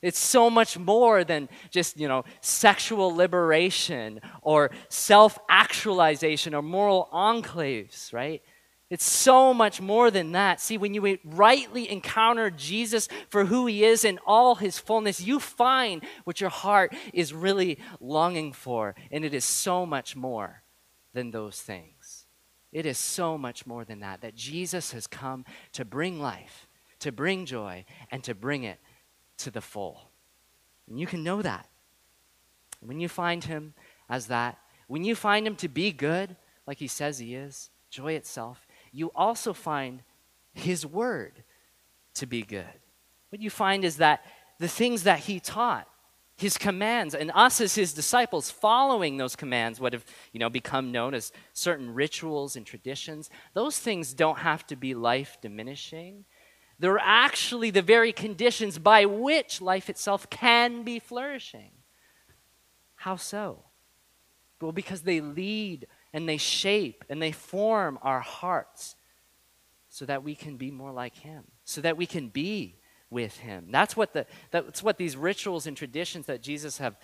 It's 0.00 0.18
so 0.18 0.48
much 0.48 0.78
more 0.78 1.24
than 1.24 1.48
just, 1.70 1.98
you 1.98 2.06
know, 2.06 2.24
sexual 2.40 3.14
liberation 3.14 4.20
or 4.42 4.70
self 4.88 5.38
actualization 5.48 6.54
or 6.54 6.62
moral 6.62 7.08
enclaves, 7.12 8.12
right? 8.12 8.42
It's 8.90 9.04
so 9.04 9.52
much 9.52 9.82
more 9.82 10.10
than 10.10 10.32
that. 10.32 10.60
See, 10.60 10.78
when 10.78 10.94
you 10.94 11.18
rightly 11.24 11.90
encounter 11.90 12.48
Jesus 12.48 13.08
for 13.28 13.44
who 13.44 13.66
he 13.66 13.84
is 13.84 14.04
in 14.04 14.18
all 14.24 14.54
his 14.54 14.78
fullness, 14.78 15.20
you 15.20 15.38
find 15.40 16.02
what 16.24 16.40
your 16.40 16.48
heart 16.48 16.94
is 17.12 17.34
really 17.34 17.78
longing 18.00 18.52
for. 18.52 18.94
And 19.10 19.24
it 19.24 19.34
is 19.34 19.44
so 19.44 19.84
much 19.84 20.16
more 20.16 20.62
than 21.12 21.32
those 21.32 21.60
things. 21.60 22.26
It 22.72 22.86
is 22.86 22.98
so 22.98 23.36
much 23.36 23.66
more 23.66 23.84
than 23.84 24.00
that, 24.00 24.22
that 24.22 24.34
Jesus 24.34 24.92
has 24.92 25.06
come 25.06 25.44
to 25.72 25.84
bring 25.84 26.20
life, 26.20 26.66
to 27.00 27.12
bring 27.12 27.44
joy, 27.44 27.84
and 28.10 28.24
to 28.24 28.34
bring 28.34 28.64
it 28.64 28.78
to 29.38 29.50
the 29.50 29.60
full. 29.60 30.10
And 30.88 30.98
you 30.98 31.06
can 31.06 31.22
know 31.24 31.42
that. 31.42 31.68
When 32.80 33.00
you 33.00 33.08
find 33.08 33.44
him 33.44 33.74
as 34.08 34.26
that, 34.28 34.58
when 34.86 35.04
you 35.04 35.14
find 35.14 35.46
him 35.46 35.56
to 35.56 35.68
be 35.68 35.92
good, 35.92 36.36
like 36.66 36.78
he 36.78 36.86
says 36.86 37.18
he 37.18 37.34
is, 37.34 37.70
joy 37.90 38.12
itself, 38.12 38.66
you 38.92 39.10
also 39.14 39.52
find 39.52 40.02
his 40.52 40.86
word 40.86 41.44
to 42.14 42.26
be 42.26 42.42
good. 42.42 42.66
What 43.30 43.40
you 43.40 43.50
find 43.50 43.84
is 43.84 43.98
that 43.98 44.24
the 44.58 44.68
things 44.68 45.04
that 45.04 45.20
he 45.20 45.40
taught, 45.40 45.86
his 46.36 46.56
commands, 46.56 47.14
and 47.14 47.32
us 47.34 47.60
as 47.60 47.74
his 47.74 47.92
disciples 47.92 48.50
following 48.50 49.16
those 49.16 49.36
commands 49.36 49.80
what 49.80 49.92
have 49.92 50.04
you 50.32 50.40
know, 50.40 50.48
become 50.48 50.92
known 50.92 51.14
as 51.14 51.32
certain 51.52 51.92
rituals 51.92 52.56
and 52.56 52.64
traditions. 52.64 53.28
Those 53.54 53.78
things 53.78 54.14
don't 54.14 54.38
have 54.38 54.66
to 54.68 54.76
be 54.76 54.94
life 54.94 55.36
diminishing. 55.40 56.24
They're 56.78 56.98
actually 56.98 57.70
the 57.70 57.82
very 57.82 58.12
conditions 58.12 58.78
by 58.78 59.04
which 59.04 59.60
life 59.60 59.90
itself 59.90 60.30
can 60.30 60.84
be 60.84 60.98
flourishing. 60.98 61.72
How 62.94 63.16
so? 63.16 63.64
Well, 64.60 64.72
because 64.72 65.02
they 65.02 65.20
lead 65.20 65.86
and 66.12 66.28
they 66.28 66.36
shape 66.36 67.04
and 67.08 67.20
they 67.20 67.32
form 67.32 67.98
our 68.02 68.20
hearts 68.20 68.96
so 69.88 70.04
that 70.04 70.22
we 70.22 70.34
can 70.34 70.56
be 70.56 70.70
more 70.70 70.92
like 70.92 71.16
Him, 71.16 71.44
so 71.64 71.80
that 71.80 71.96
we 71.96 72.06
can 72.06 72.28
be 72.28 72.76
with 73.10 73.38
Him. 73.38 73.68
That's 73.70 73.96
what, 73.96 74.12
the, 74.12 74.26
that's 74.50 74.82
what 74.82 74.98
these 74.98 75.16
rituals 75.16 75.66
and 75.66 75.76
traditions 75.76 76.26
that 76.26 76.42
Jesus 76.42 76.78
have, 76.78 76.96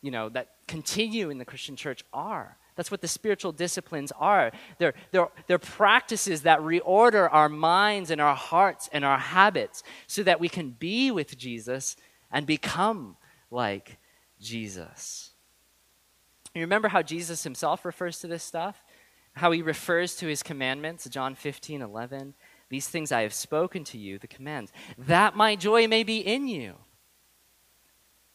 you 0.00 0.10
know, 0.10 0.28
that 0.30 0.54
continue 0.66 1.30
in 1.30 1.38
the 1.38 1.44
Christian 1.44 1.76
church 1.76 2.04
are. 2.12 2.56
That's 2.76 2.90
what 2.90 3.00
the 3.00 3.08
spiritual 3.08 3.52
disciplines 3.52 4.12
are. 4.18 4.52
They're, 4.78 4.94
they're, 5.10 5.28
they're 5.46 5.58
practices 5.58 6.42
that 6.42 6.60
reorder 6.60 7.28
our 7.30 7.48
minds 7.48 8.10
and 8.10 8.20
our 8.20 8.34
hearts 8.34 8.88
and 8.92 9.04
our 9.04 9.18
habits 9.18 9.82
so 10.06 10.22
that 10.22 10.40
we 10.40 10.48
can 10.48 10.70
be 10.70 11.10
with 11.10 11.36
Jesus 11.36 11.96
and 12.30 12.46
become 12.46 13.16
like 13.50 13.98
Jesus. 14.40 15.30
You 16.54 16.62
remember 16.62 16.88
how 16.88 17.02
Jesus 17.02 17.44
himself 17.44 17.84
refers 17.84 18.18
to 18.20 18.26
this 18.26 18.42
stuff? 18.42 18.84
How 19.34 19.52
he 19.52 19.62
refers 19.62 20.16
to 20.16 20.26
his 20.26 20.42
commandments, 20.42 21.08
John 21.08 21.34
15, 21.34 21.82
11. 21.82 22.34
These 22.68 22.88
things 22.88 23.12
I 23.12 23.22
have 23.22 23.34
spoken 23.34 23.84
to 23.84 23.98
you, 23.98 24.18
the 24.18 24.26
commands, 24.26 24.72
that 24.96 25.36
my 25.36 25.56
joy 25.56 25.86
may 25.86 26.02
be 26.02 26.18
in 26.18 26.48
you, 26.48 26.74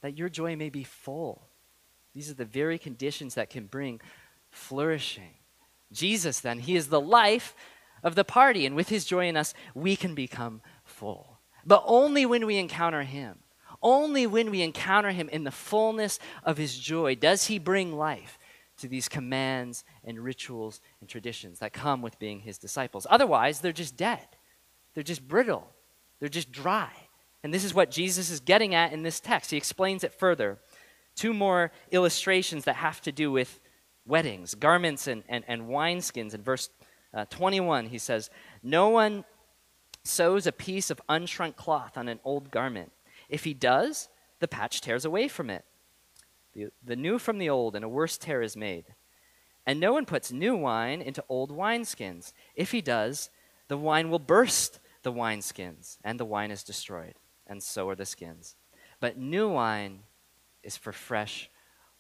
that 0.02 0.18
your 0.18 0.30
joy 0.30 0.56
may 0.56 0.70
be 0.70 0.84
full. 0.84 1.48
These 2.14 2.30
are 2.30 2.36
the 2.36 2.46
very 2.46 2.78
conditions 2.78 3.36
that 3.36 3.50
can 3.50 3.66
bring 3.66 4.00
flourishing. 4.56 5.36
Jesus, 5.92 6.40
then, 6.40 6.60
he 6.60 6.76
is 6.76 6.88
the 6.88 7.02
life 7.02 7.56
of 8.04 8.16
the 8.16 8.24
party, 8.24 8.66
and 8.66 8.76
with 8.76 8.90
his 8.90 9.06
joy 9.06 9.28
in 9.28 9.38
us, 9.38 9.54
we 9.74 9.96
can 9.96 10.16
become 10.16 10.62
full. 10.84 11.40
But 11.66 11.84
only 11.86 12.26
when 12.26 12.46
we 12.46 12.58
encounter 12.58 13.04
him. 13.04 13.40
Only 13.82 14.26
when 14.26 14.52
we 14.52 14.62
encounter 14.62 15.12
him 15.12 15.30
in 15.30 15.44
the 15.44 15.52
fullness 15.52 16.20
of 16.44 16.58
his 16.58 16.78
joy 16.78 17.16
does 17.16 17.46
he 17.46 17.60
bring 17.60 17.96
life 17.96 18.40
to 18.78 18.88
these 18.88 19.08
commands 19.08 19.84
and 20.04 20.20
rituals 20.20 20.82
and 21.00 21.10
traditions 21.10 21.60
that 21.60 21.74
come 21.74 22.02
with 22.02 22.20
being 22.20 22.40
his 22.40 22.58
disciples. 22.58 23.08
Otherwise, 23.10 23.60
they're 23.60 23.72
just 23.72 23.96
dead. 23.96 24.28
They're 24.94 25.04
just 25.04 25.28
brittle. 25.28 25.68
They're 26.20 26.30
just 26.30 26.52
dry. 26.52 26.92
And 27.44 27.54
this 27.54 27.64
is 27.64 27.74
what 27.74 27.92
Jesus 27.92 28.30
is 28.30 28.40
getting 28.40 28.74
at 28.74 28.92
in 28.92 29.04
this 29.04 29.20
text. 29.20 29.52
He 29.52 29.58
explains 29.58 30.04
it 30.04 30.14
further. 30.14 30.60
Two 31.16 31.34
more 31.34 31.72
illustrations 31.92 32.66
that 32.66 32.78
have 32.78 33.02
to 33.02 33.12
do 33.12 33.32
with 33.32 33.60
weddings, 34.06 34.56
garments, 34.56 35.08
and, 35.08 35.24
and, 35.28 35.44
and 35.48 35.64
wineskins. 35.64 36.34
In 36.34 36.42
verse 36.42 36.70
uh, 37.14 37.26
21, 37.26 37.88
he 37.88 37.98
says, 37.98 38.30
No 38.62 38.90
one 38.90 39.26
sews 40.04 40.46
a 40.46 40.52
piece 40.52 40.90
of 40.90 41.02
unshrunk 41.10 41.56
cloth 41.56 41.98
on 41.98 42.08
an 42.08 42.20
old 42.24 42.52
garment. 42.52 42.92
If 43.30 43.44
he 43.44 43.54
does, 43.54 44.10
the 44.40 44.48
patch 44.48 44.82
tears 44.82 45.06
away 45.06 45.28
from 45.28 45.50
it. 45.50 45.66
The, 46.54 46.68
the 46.84 46.96
new 46.96 47.20
from 47.20 47.38
the 47.38 47.50
old, 47.50 47.76
and 47.76 47.84
a 47.84 47.90
worse 47.90 48.18
tear 48.18 48.42
is 48.42 48.56
made. 48.56 48.86
And 49.66 49.80
no 49.80 49.94
one 49.94 50.06
puts 50.06 50.32
new 50.32 50.56
wine 50.56 51.02
into 51.02 51.24
old 51.28 51.52
wineskins. 51.52 52.34
If 52.56 52.72
he 52.72 52.82
does, 52.82 53.30
the 53.68 53.78
wine 53.78 54.10
will 54.10 54.20
burst 54.20 54.80
the 55.02 55.12
wineskins, 55.12 55.98
and 56.04 56.20
the 56.20 56.26
wine 56.26 56.52
is 56.52 56.64
destroyed, 56.64 57.16
and 57.48 57.62
so 57.62 57.90
are 57.90 57.96
the 57.96 58.06
skins. 58.06 58.56
But 59.00 59.18
new 59.18 59.50
wine 59.50 60.02
is 60.64 60.78
for 60.78 60.92
fresh 60.92 61.50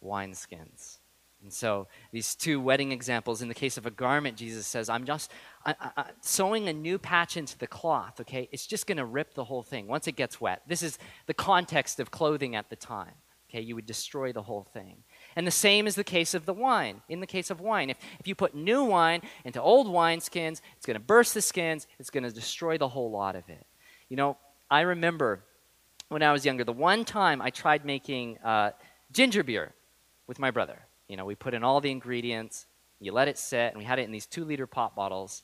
wineskins. 0.04 1.00
And 1.46 1.54
so, 1.54 1.88
these 2.12 2.34
two 2.34 2.60
wedding 2.60 2.92
examples, 2.92 3.44
in 3.44 3.50
the 3.50 3.54
case 3.54 3.78
of 3.78 3.86
a 3.86 3.92
garment, 3.92 4.36
Jesus 4.36 4.66
says, 4.66 4.90
I'm 4.90 5.06
just 5.06 5.32
I, 5.64 5.76
I, 5.80 6.06
sewing 6.22 6.68
a 6.68 6.74
new 6.74 6.98
patch 6.98 7.38
into 7.38 7.56
the 7.56 7.68
cloth, 7.68 8.20
okay? 8.22 8.50
It's 8.52 8.66
just 8.66 8.88
going 8.88 8.98
to 8.98 9.06
rip 9.06 9.36
the 9.36 9.44
whole 9.44 9.62
thing 9.62 9.86
once 9.86 10.08
it 10.08 10.16
gets 10.16 10.42
wet. 10.42 10.64
This 10.68 10.82
is 10.82 10.98
the 11.28 11.36
context 11.36 12.00
of 12.00 12.10
clothing 12.10 12.56
at 12.56 12.72
the 12.72 12.76
time, 12.76 13.12
okay? 13.48 13.62
You 13.62 13.76
would 13.76 13.86
destroy 13.86 14.34
the 14.34 14.42
whole 14.42 14.64
thing. 14.64 15.04
And 15.36 15.46
the 15.46 15.52
same 15.52 15.86
is 15.86 15.94
the 15.94 16.04
case 16.04 16.34
of 16.34 16.48
the 16.48 16.54
wine. 16.54 17.04
In 17.10 17.20
the 17.20 17.28
case 17.28 17.52
of 17.52 17.62
wine, 17.62 17.92
if, 17.92 17.98
if 18.20 18.28
you 18.28 18.34
put 18.34 18.56
new 18.56 18.84
wine 18.84 19.22
into 19.44 19.62
old 19.62 19.88
wine 19.88 20.22
skins, 20.22 20.64
it's 20.78 20.88
going 20.88 20.96
to 20.96 21.00
burst 21.00 21.36
the 21.36 21.44
skins, 21.44 21.86
it's 22.00 22.10
going 22.10 22.24
to 22.24 22.32
destroy 22.32 22.80
the 22.80 22.90
whole 22.90 23.12
lot 23.12 23.36
of 23.36 23.48
it. 23.50 23.68
You 24.10 24.18
know, 24.18 24.38
I 24.72 24.82
remember 24.82 25.44
when 26.10 26.24
I 26.24 26.32
was 26.32 26.44
younger, 26.44 26.64
the 26.64 26.74
one 26.74 27.06
time 27.06 27.40
I 27.40 27.52
tried 27.52 27.86
making 27.86 28.40
uh, 28.40 28.72
ginger 29.12 29.44
beer 29.44 29.76
with 30.26 30.40
my 30.40 30.50
brother. 30.50 30.88
You 31.08 31.18
know, 31.18 31.26
we 31.26 31.36
put 31.36 31.54
in 31.54 31.64
all 31.64 31.82
the 31.82 31.92
ingredients, 31.92 32.66
you 33.00 33.12
let 33.12 33.28
it 33.28 33.38
sit, 33.38 33.72
and 33.72 33.78
we 33.78 33.84
had 33.84 34.00
it 34.00 34.04
in 34.04 34.12
these 34.12 34.26
two 34.26 34.46
liter 34.46 34.68
pop 34.68 34.96
bottles. 34.96 35.44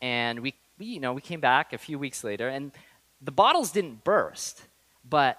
And 0.00 0.40
we, 0.40 0.54
we, 0.78 0.86
you 0.86 1.00
know, 1.00 1.12
we 1.12 1.20
came 1.20 1.40
back 1.40 1.72
a 1.72 1.78
few 1.78 1.98
weeks 1.98 2.22
later, 2.22 2.48
and 2.48 2.72
the 3.20 3.32
bottles 3.32 3.72
didn't 3.72 4.04
burst, 4.04 4.62
but 5.08 5.38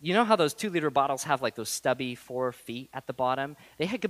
you 0.00 0.14
know 0.14 0.24
how 0.24 0.36
those 0.36 0.54
two 0.54 0.70
liter 0.70 0.90
bottles 0.90 1.24
have 1.24 1.42
like 1.42 1.54
those 1.54 1.70
stubby 1.70 2.14
four 2.14 2.52
feet 2.52 2.90
at 2.92 3.06
the 3.06 3.12
bottom? 3.12 3.56
They 3.78 3.86
had 3.86 4.06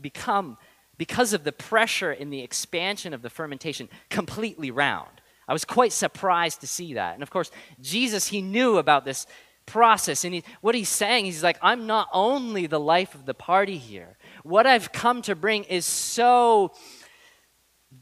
become, 0.00 0.58
because 0.96 1.32
of 1.32 1.44
the 1.44 1.52
pressure 1.52 2.12
in 2.12 2.30
the 2.30 2.40
expansion 2.40 3.14
of 3.14 3.22
the 3.22 3.30
fermentation, 3.30 3.88
completely 4.10 4.70
round. 4.70 5.20
I 5.46 5.52
was 5.52 5.64
quite 5.64 5.92
surprised 5.92 6.60
to 6.60 6.66
see 6.66 6.94
that. 6.94 7.14
And 7.14 7.22
of 7.22 7.30
course, 7.30 7.50
Jesus, 7.80 8.26
he 8.28 8.42
knew 8.42 8.76
about 8.76 9.06
this 9.06 9.26
process. 9.64 10.24
And 10.24 10.34
he, 10.34 10.44
what 10.60 10.74
he's 10.74 10.90
saying, 10.90 11.24
he's 11.24 11.42
like, 11.42 11.58
I'm 11.62 11.86
not 11.86 12.08
only 12.12 12.66
the 12.66 12.80
life 12.80 13.14
of 13.14 13.24
the 13.24 13.32
party 13.32 13.78
here. 13.78 14.17
What 14.42 14.66
I've 14.66 14.92
come 14.92 15.22
to 15.22 15.34
bring 15.34 15.64
is 15.64 15.84
so 15.86 16.72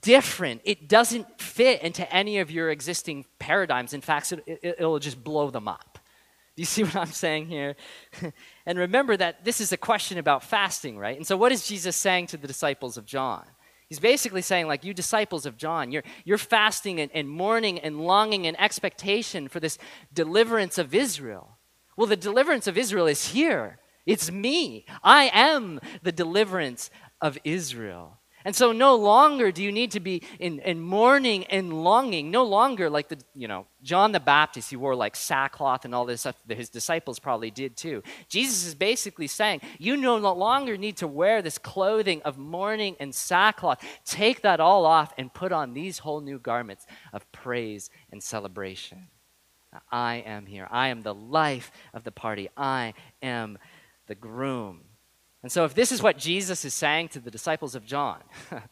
different. 0.02 0.62
It 0.64 0.88
doesn't 0.88 1.40
fit 1.40 1.82
into 1.82 2.12
any 2.12 2.38
of 2.38 2.50
your 2.50 2.70
existing 2.70 3.24
paradigms. 3.38 3.92
In 3.92 4.00
fact, 4.00 4.32
it, 4.32 4.42
it, 4.46 4.76
it'll 4.78 4.98
just 4.98 5.22
blow 5.22 5.50
them 5.50 5.68
up. 5.68 5.98
Do 6.56 6.62
you 6.62 6.66
see 6.66 6.82
what 6.82 6.96
I'm 6.96 7.06
saying 7.06 7.46
here? 7.46 7.76
and 8.66 8.78
remember 8.78 9.16
that 9.16 9.44
this 9.44 9.60
is 9.60 9.72
a 9.72 9.76
question 9.76 10.18
about 10.18 10.42
fasting, 10.42 10.98
right? 10.98 11.16
And 11.16 11.26
so, 11.26 11.36
what 11.36 11.52
is 11.52 11.66
Jesus 11.66 11.96
saying 11.96 12.28
to 12.28 12.36
the 12.36 12.46
disciples 12.46 12.96
of 12.96 13.06
John? 13.06 13.44
He's 13.88 14.00
basically 14.00 14.42
saying, 14.42 14.66
like, 14.66 14.84
you 14.84 14.92
disciples 14.92 15.46
of 15.46 15.56
John, 15.56 15.92
you're, 15.92 16.02
you're 16.24 16.38
fasting 16.38 16.98
and, 16.98 17.10
and 17.14 17.28
mourning 17.28 17.78
and 17.78 18.00
longing 18.00 18.44
and 18.46 18.60
expectation 18.60 19.46
for 19.46 19.60
this 19.60 19.78
deliverance 20.12 20.76
of 20.76 20.92
Israel. 20.92 21.56
Well, 21.96 22.08
the 22.08 22.16
deliverance 22.16 22.66
of 22.66 22.76
Israel 22.76 23.06
is 23.06 23.28
here. 23.28 23.78
It's 24.06 24.30
me. 24.30 24.86
I 25.02 25.30
am 25.32 25.80
the 26.02 26.12
deliverance 26.12 26.90
of 27.20 27.38
Israel. 27.44 28.18
And 28.46 28.54
so 28.54 28.70
no 28.70 28.94
longer 28.94 29.50
do 29.50 29.60
you 29.60 29.72
need 29.72 29.90
to 29.90 29.98
be 29.98 30.22
in, 30.38 30.60
in 30.60 30.80
mourning 30.80 31.42
and 31.46 31.82
longing. 31.82 32.30
No 32.30 32.44
longer 32.44 32.88
like 32.88 33.08
the, 33.08 33.18
you 33.34 33.48
know, 33.48 33.66
John 33.82 34.12
the 34.12 34.20
Baptist, 34.20 34.70
he 34.70 34.76
wore 34.76 34.94
like 34.94 35.16
sackcloth 35.16 35.84
and 35.84 35.92
all 35.92 36.06
this 36.06 36.20
stuff 36.20 36.36
that 36.46 36.56
his 36.56 36.68
disciples 36.68 37.18
probably 37.18 37.50
did 37.50 37.76
too. 37.76 38.04
Jesus 38.28 38.64
is 38.64 38.76
basically 38.76 39.26
saying, 39.26 39.62
you 39.80 39.96
no 39.96 40.16
longer 40.18 40.76
need 40.76 40.98
to 40.98 41.08
wear 41.08 41.42
this 41.42 41.58
clothing 41.58 42.22
of 42.22 42.38
mourning 42.38 42.94
and 43.00 43.12
sackcloth. 43.12 43.84
Take 44.04 44.42
that 44.42 44.60
all 44.60 44.86
off 44.86 45.12
and 45.18 45.34
put 45.34 45.50
on 45.50 45.74
these 45.74 45.98
whole 45.98 46.20
new 46.20 46.38
garments 46.38 46.86
of 47.12 47.30
praise 47.32 47.90
and 48.12 48.22
celebration. 48.22 49.08
I 49.90 50.22
am 50.24 50.46
here. 50.46 50.68
I 50.70 50.88
am 50.88 51.02
the 51.02 51.14
life 51.14 51.72
of 51.92 52.04
the 52.04 52.12
party. 52.12 52.48
I 52.56 52.94
am 53.20 53.58
the 54.06 54.14
groom. 54.14 54.82
And 55.42 55.52
so, 55.52 55.64
if 55.64 55.74
this 55.74 55.92
is 55.92 56.02
what 56.02 56.18
Jesus 56.18 56.64
is 56.64 56.74
saying 56.74 57.08
to 57.10 57.20
the 57.20 57.30
disciples 57.30 57.74
of 57.74 57.84
John, 57.84 58.18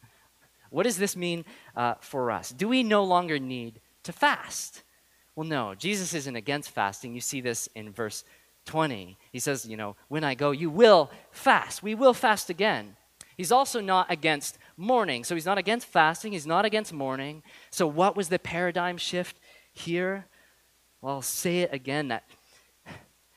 what 0.70 0.84
does 0.84 0.96
this 0.96 1.16
mean 1.16 1.44
uh, 1.76 1.94
for 2.00 2.30
us? 2.30 2.50
Do 2.50 2.68
we 2.68 2.82
no 2.82 3.04
longer 3.04 3.38
need 3.38 3.80
to 4.02 4.12
fast? 4.12 4.82
Well, 5.36 5.46
no, 5.46 5.74
Jesus 5.74 6.14
isn't 6.14 6.36
against 6.36 6.70
fasting. 6.70 7.14
You 7.14 7.20
see 7.20 7.40
this 7.40 7.68
in 7.74 7.92
verse 7.92 8.24
20. 8.66 9.16
He 9.30 9.38
says, 9.38 9.66
You 9.66 9.76
know, 9.76 9.96
when 10.08 10.24
I 10.24 10.34
go, 10.34 10.50
you 10.50 10.70
will 10.70 11.10
fast. 11.30 11.82
We 11.82 11.94
will 11.94 12.14
fast 12.14 12.50
again. 12.50 12.96
He's 13.36 13.52
also 13.52 13.80
not 13.80 14.10
against 14.10 14.58
mourning. 14.76 15.24
So, 15.24 15.34
he's 15.34 15.46
not 15.46 15.58
against 15.58 15.86
fasting. 15.86 16.32
He's 16.32 16.46
not 16.46 16.64
against 16.64 16.92
mourning. 16.92 17.42
So, 17.70 17.86
what 17.86 18.16
was 18.16 18.28
the 18.28 18.38
paradigm 18.38 18.96
shift 18.96 19.36
here? 19.72 20.26
Well, 21.00 21.16
I'll 21.16 21.22
say 21.22 21.58
it 21.58 21.72
again 21.72 22.08
that 22.08 22.24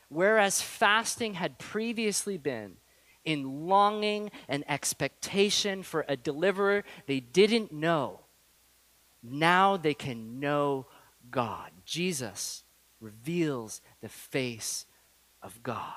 whereas 0.09 0.61
fasting 0.61 1.35
had 1.35 1.59
previously 1.59 2.37
been 2.37 2.77
in 3.25 3.67
longing 3.67 4.31
and 4.47 4.63
expectation 4.69 5.83
for 5.83 6.05
a 6.07 6.15
deliverer 6.15 6.83
they 7.07 7.19
didn't 7.19 7.71
know, 7.71 8.21
now 9.21 9.75
they 9.77 9.93
can 9.93 10.39
know 10.39 10.85
God. 11.29 11.71
Jesus 11.85 12.63
reveals 13.01 13.81
the 14.01 14.09
face 14.09 14.85
of 15.41 15.61
God. 15.63 15.93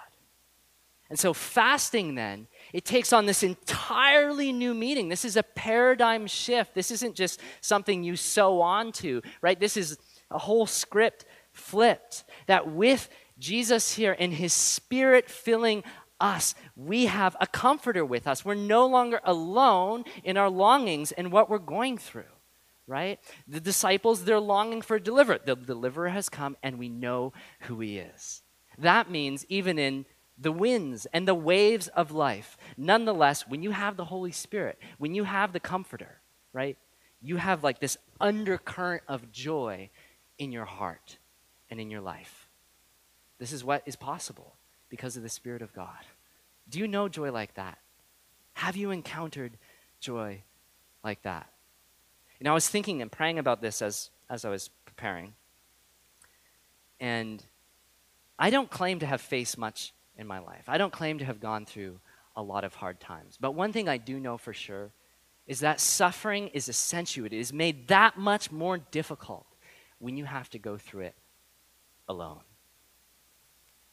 And 1.08 1.18
so, 1.18 1.32
fasting 1.32 2.14
then, 2.14 2.46
it 2.72 2.84
takes 2.84 3.12
on 3.12 3.26
this 3.26 3.42
entirely 3.42 4.52
new 4.52 4.72
meaning. 4.72 5.08
This 5.08 5.24
is 5.24 5.36
a 5.36 5.42
paradigm 5.42 6.28
shift. 6.28 6.72
This 6.72 6.92
isn't 6.92 7.16
just 7.16 7.40
something 7.60 8.04
you 8.04 8.14
sew 8.14 8.60
onto, 8.60 9.20
right? 9.42 9.58
This 9.58 9.76
is 9.76 9.98
a 10.30 10.38
whole 10.38 10.66
script 10.66 11.24
flipped. 11.52 12.22
That 12.46 12.70
with 12.70 13.08
Jesus 13.40 13.94
here 13.94 14.14
and 14.18 14.32
his 14.34 14.52
spirit 14.52 15.28
filling 15.28 15.82
us, 16.20 16.54
we 16.76 17.06
have 17.06 17.36
a 17.40 17.46
comforter 17.46 18.04
with 18.04 18.28
us. 18.28 18.44
We're 18.44 18.54
no 18.54 18.86
longer 18.86 19.20
alone 19.24 20.04
in 20.22 20.36
our 20.36 20.50
longings 20.50 21.12
and 21.12 21.32
what 21.32 21.48
we're 21.50 21.58
going 21.58 21.98
through, 21.98 22.24
right? 22.86 23.18
The 23.48 23.60
disciples, 23.60 24.24
they're 24.24 24.38
longing 24.38 24.82
for 24.82 24.96
a 24.96 25.02
deliverer. 25.02 25.40
The 25.44 25.56
deliverer 25.56 26.10
has 26.10 26.28
come 26.28 26.56
and 26.62 26.78
we 26.78 26.88
know 26.88 27.32
who 27.60 27.80
he 27.80 27.98
is. 27.98 28.42
That 28.78 29.10
means 29.10 29.46
even 29.48 29.78
in 29.78 30.04
the 30.38 30.52
winds 30.52 31.06
and 31.12 31.26
the 31.26 31.34
waves 31.34 31.88
of 31.88 32.12
life. 32.12 32.56
Nonetheless, 32.76 33.46
when 33.46 33.62
you 33.62 33.72
have 33.72 33.96
the 33.96 34.06
Holy 34.06 34.32
Spirit, 34.32 34.78
when 34.98 35.14
you 35.14 35.24
have 35.24 35.52
the 35.52 35.60
Comforter, 35.60 36.20
right, 36.52 36.78
you 37.20 37.36
have 37.36 37.62
like 37.62 37.80
this 37.80 37.96
undercurrent 38.20 39.02
of 39.08 39.30
joy 39.32 39.90
in 40.38 40.52
your 40.52 40.64
heart 40.64 41.18
and 41.68 41.78
in 41.78 41.90
your 41.90 42.00
life. 42.00 42.39
This 43.40 43.52
is 43.52 43.64
what 43.64 43.82
is 43.86 43.96
possible 43.96 44.54
because 44.90 45.16
of 45.16 45.22
the 45.22 45.28
Spirit 45.28 45.62
of 45.62 45.72
God. 45.72 46.04
Do 46.68 46.78
you 46.78 46.86
know 46.86 47.08
joy 47.08 47.32
like 47.32 47.54
that? 47.54 47.78
Have 48.52 48.76
you 48.76 48.90
encountered 48.90 49.56
joy 49.98 50.42
like 51.02 51.22
that? 51.22 51.48
And 52.38 52.48
I 52.48 52.52
was 52.52 52.68
thinking 52.68 53.00
and 53.00 53.10
praying 53.10 53.38
about 53.38 53.62
this 53.62 53.80
as, 53.80 54.10
as 54.28 54.44
I 54.44 54.50
was 54.50 54.68
preparing. 54.84 55.32
And 57.00 57.42
I 58.38 58.50
don't 58.50 58.70
claim 58.70 58.98
to 58.98 59.06
have 59.06 59.22
faced 59.22 59.56
much 59.56 59.94
in 60.18 60.26
my 60.26 60.38
life. 60.38 60.64
I 60.68 60.76
don't 60.76 60.92
claim 60.92 61.18
to 61.18 61.24
have 61.24 61.40
gone 61.40 61.64
through 61.64 61.98
a 62.36 62.42
lot 62.42 62.62
of 62.64 62.74
hard 62.74 63.00
times. 63.00 63.38
But 63.40 63.52
one 63.52 63.72
thing 63.72 63.88
I 63.88 63.96
do 63.96 64.20
know 64.20 64.36
for 64.36 64.52
sure 64.52 64.92
is 65.46 65.60
that 65.60 65.80
suffering 65.80 66.48
is 66.48 66.68
accentuated, 66.68 67.40
is 67.40 67.52
made 67.52 67.88
that 67.88 68.18
much 68.18 68.52
more 68.52 68.76
difficult 68.76 69.46
when 69.98 70.16
you 70.16 70.26
have 70.26 70.50
to 70.50 70.58
go 70.58 70.76
through 70.76 71.04
it 71.04 71.14
alone. 72.06 72.40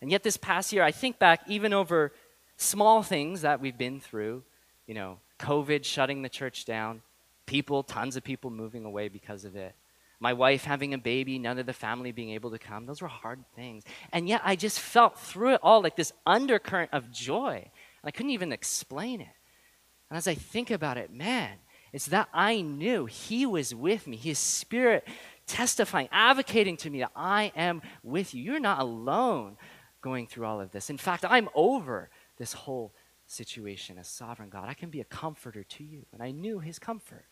And 0.02 0.12
yet, 0.12 0.24
this 0.24 0.38
past 0.38 0.72
year, 0.72 0.84
I 0.84 0.92
think 0.92 1.20
back 1.20 1.42
even 1.48 1.74
over 1.74 2.14
small 2.58 3.04
things 3.04 3.42
that 3.42 3.62
we've 3.62 3.78
been 3.78 4.00
through, 4.00 4.44
you 4.86 4.94
know, 4.94 5.20
COVID 5.40 5.84
shutting 5.84 6.22
the 6.22 6.30
church 6.30 6.66
down, 6.66 7.02
people, 7.46 7.84
tons 7.84 8.16
of 8.16 8.24
people 8.24 8.50
moving 8.50 8.86
away 8.86 9.08
because 9.08 9.46
of 9.46 9.56
it. 9.56 9.76
My 10.20 10.34
wife 10.34 10.64
having 10.64 10.94
a 10.94 10.98
baby, 10.98 11.38
none 11.38 11.60
of 11.60 11.68
the 11.68 11.74
family 11.74 12.12
being 12.12 12.32
able 12.32 12.50
to 12.52 12.58
come. 12.58 12.88
Those 12.88 13.02
were 13.02 13.08
hard 13.08 13.44
things. 13.56 13.84
And 14.12 14.28
yet 14.28 14.42
I 14.44 14.56
just 14.56 14.80
felt 14.80 15.20
through 15.20 15.54
it 15.54 15.60
all 15.62 15.82
like 15.82 15.96
this 15.96 16.12
undercurrent 16.26 16.92
of 16.92 17.12
joy. 17.12 17.56
And 17.58 18.04
I 18.04 18.12
couldn't 18.12 18.32
even 18.32 18.52
explain 18.52 19.22
it. 19.22 19.28
And 20.10 20.18
as 20.18 20.28
I 20.28 20.34
think 20.34 20.72
about 20.72 20.98
it, 20.98 21.12
man, 21.12 21.58
it's 21.94 22.08
that 22.08 22.30
I 22.34 22.62
knew 22.62 23.06
He 23.06 23.46
was 23.46 23.76
with 23.76 24.08
me, 24.08 24.18
His 24.18 24.40
Spirit 24.40 25.08
testifying, 25.46 26.10
advocating 26.12 26.78
to 26.78 26.90
me 26.90 27.00
that 27.00 27.12
I 27.16 27.52
am 27.56 27.82
with 28.04 28.34
you. 28.34 28.44
You're 28.44 28.60
not 28.60 28.80
alone 28.80 29.58
going 30.02 30.28
through 30.28 30.46
all 30.46 30.62
of 30.62 30.72
this. 30.72 30.90
In 30.90 30.98
fact, 30.98 31.26
I'm 31.28 31.50
over 31.56 32.10
this 32.38 32.54
whole 32.54 32.94
situation 33.26 33.98
as 33.98 34.08
sovereign 34.08 34.50
God. 34.50 34.70
I 34.70 34.74
can 34.74 34.90
be 34.90 35.02
a 35.02 35.06
comforter 35.06 35.64
to 35.64 35.84
you. 35.84 36.06
And 36.14 36.24
I 36.24 36.32
knew 36.32 36.60
His 36.60 36.80
comfort. 36.80 37.26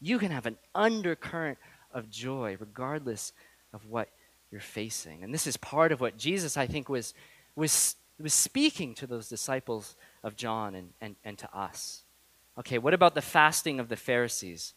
You 0.00 0.18
can 0.18 0.30
have 0.30 0.46
an 0.46 0.56
undercurrent 0.74 1.58
of 1.92 2.10
joy 2.10 2.56
regardless 2.58 3.32
of 3.72 3.86
what 3.86 4.08
you're 4.50 4.60
facing. 4.60 5.22
And 5.22 5.32
this 5.32 5.46
is 5.46 5.56
part 5.56 5.92
of 5.92 6.00
what 6.00 6.16
Jesus, 6.16 6.56
I 6.56 6.66
think, 6.66 6.88
was, 6.88 7.14
was, 7.54 7.96
was 8.18 8.34
speaking 8.34 8.94
to 8.96 9.06
those 9.06 9.28
disciples 9.28 9.96
of 10.24 10.36
John 10.36 10.74
and, 10.74 10.90
and, 11.00 11.16
and 11.24 11.38
to 11.38 11.56
us. 11.56 12.02
Okay, 12.58 12.78
what 12.78 12.94
about 12.94 13.14
the 13.14 13.22
fasting 13.22 13.78
of 13.78 13.88
the 13.88 13.96
Pharisees? 13.96 14.74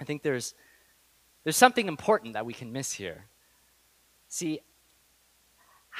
I 0.00 0.04
think 0.04 0.22
there's, 0.22 0.54
there's 1.44 1.56
something 1.56 1.88
important 1.88 2.34
that 2.34 2.46
we 2.46 2.54
can 2.54 2.72
miss 2.72 2.92
here. 2.92 3.26
See, 4.28 4.60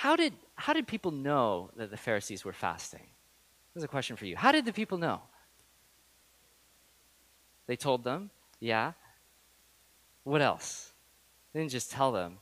how 0.01 0.17
did, 0.17 0.33
how 0.55 0.73
did 0.73 0.87
people 0.87 1.11
know 1.11 1.69
that 1.77 1.91
the 1.91 1.97
Pharisees 1.99 2.43
were 2.43 2.55
fasting? 2.55 3.07
There's 3.75 3.85
a 3.85 3.89
question 3.89 4.17
for 4.17 4.25
you. 4.25 4.35
How 4.35 4.51
did 4.51 4.65
the 4.65 4.73
people 4.73 4.97
know? 4.97 5.21
They 7.67 7.77
told 7.77 8.03
them, 8.03 8.31
yeah. 8.61 8.93
What 10.25 10.41
else? 10.41 10.91
They 11.53 11.61
didn't 11.61 11.73
just 11.73 11.91
tell 11.91 12.13
them. 12.13 12.39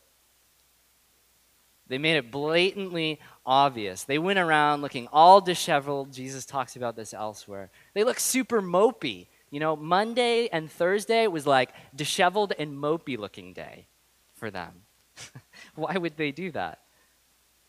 They 1.88 1.98
made 1.98 2.16
it 2.16 2.30
blatantly 2.30 3.18
obvious. 3.44 4.04
They 4.04 4.20
went 4.20 4.38
around 4.38 4.80
looking 4.80 5.08
all 5.12 5.40
disheveled. 5.40 6.12
Jesus 6.12 6.46
talks 6.46 6.76
about 6.76 6.94
this 6.94 7.12
elsewhere. 7.12 7.70
They 7.92 8.04
look 8.04 8.20
super 8.20 8.62
mopey. 8.62 9.26
You 9.50 9.58
know, 9.58 9.74
Monday 9.74 10.46
and 10.52 10.70
Thursday 10.70 11.26
was 11.26 11.44
like 11.44 11.70
disheveled 11.92 12.52
and 12.56 12.78
mopey 12.78 13.18
looking 13.18 13.52
day 13.52 13.88
for 14.36 14.48
them. 14.48 14.82
Why 15.74 15.96
would 15.96 16.16
they 16.16 16.30
do 16.30 16.52
that? 16.52 16.83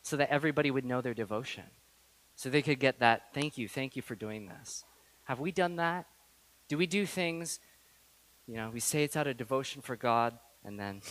So 0.09 0.17
that 0.17 0.31
everybody 0.31 0.71
would 0.71 0.85
know 0.85 1.01
their 1.01 1.13
devotion. 1.13 1.65
So 2.35 2.49
they 2.49 2.63
could 2.63 2.79
get 2.79 2.97
that, 2.97 3.31
thank 3.31 3.59
you, 3.59 3.67
thank 3.67 3.95
you 3.95 4.01
for 4.01 4.15
doing 4.15 4.47
this. 4.47 4.83
Have 5.25 5.39
we 5.39 5.51
done 5.51 5.75
that? 5.75 6.07
Do 6.67 6.79
we 6.79 6.87
do 6.87 7.05
things, 7.05 7.59
you 8.47 8.55
know, 8.55 8.71
we 8.73 8.79
say 8.79 9.03
it's 9.03 9.15
out 9.15 9.27
of 9.27 9.37
devotion 9.37 9.83
for 9.83 9.95
God, 9.95 10.33
and 10.65 10.79
then, 10.79 11.03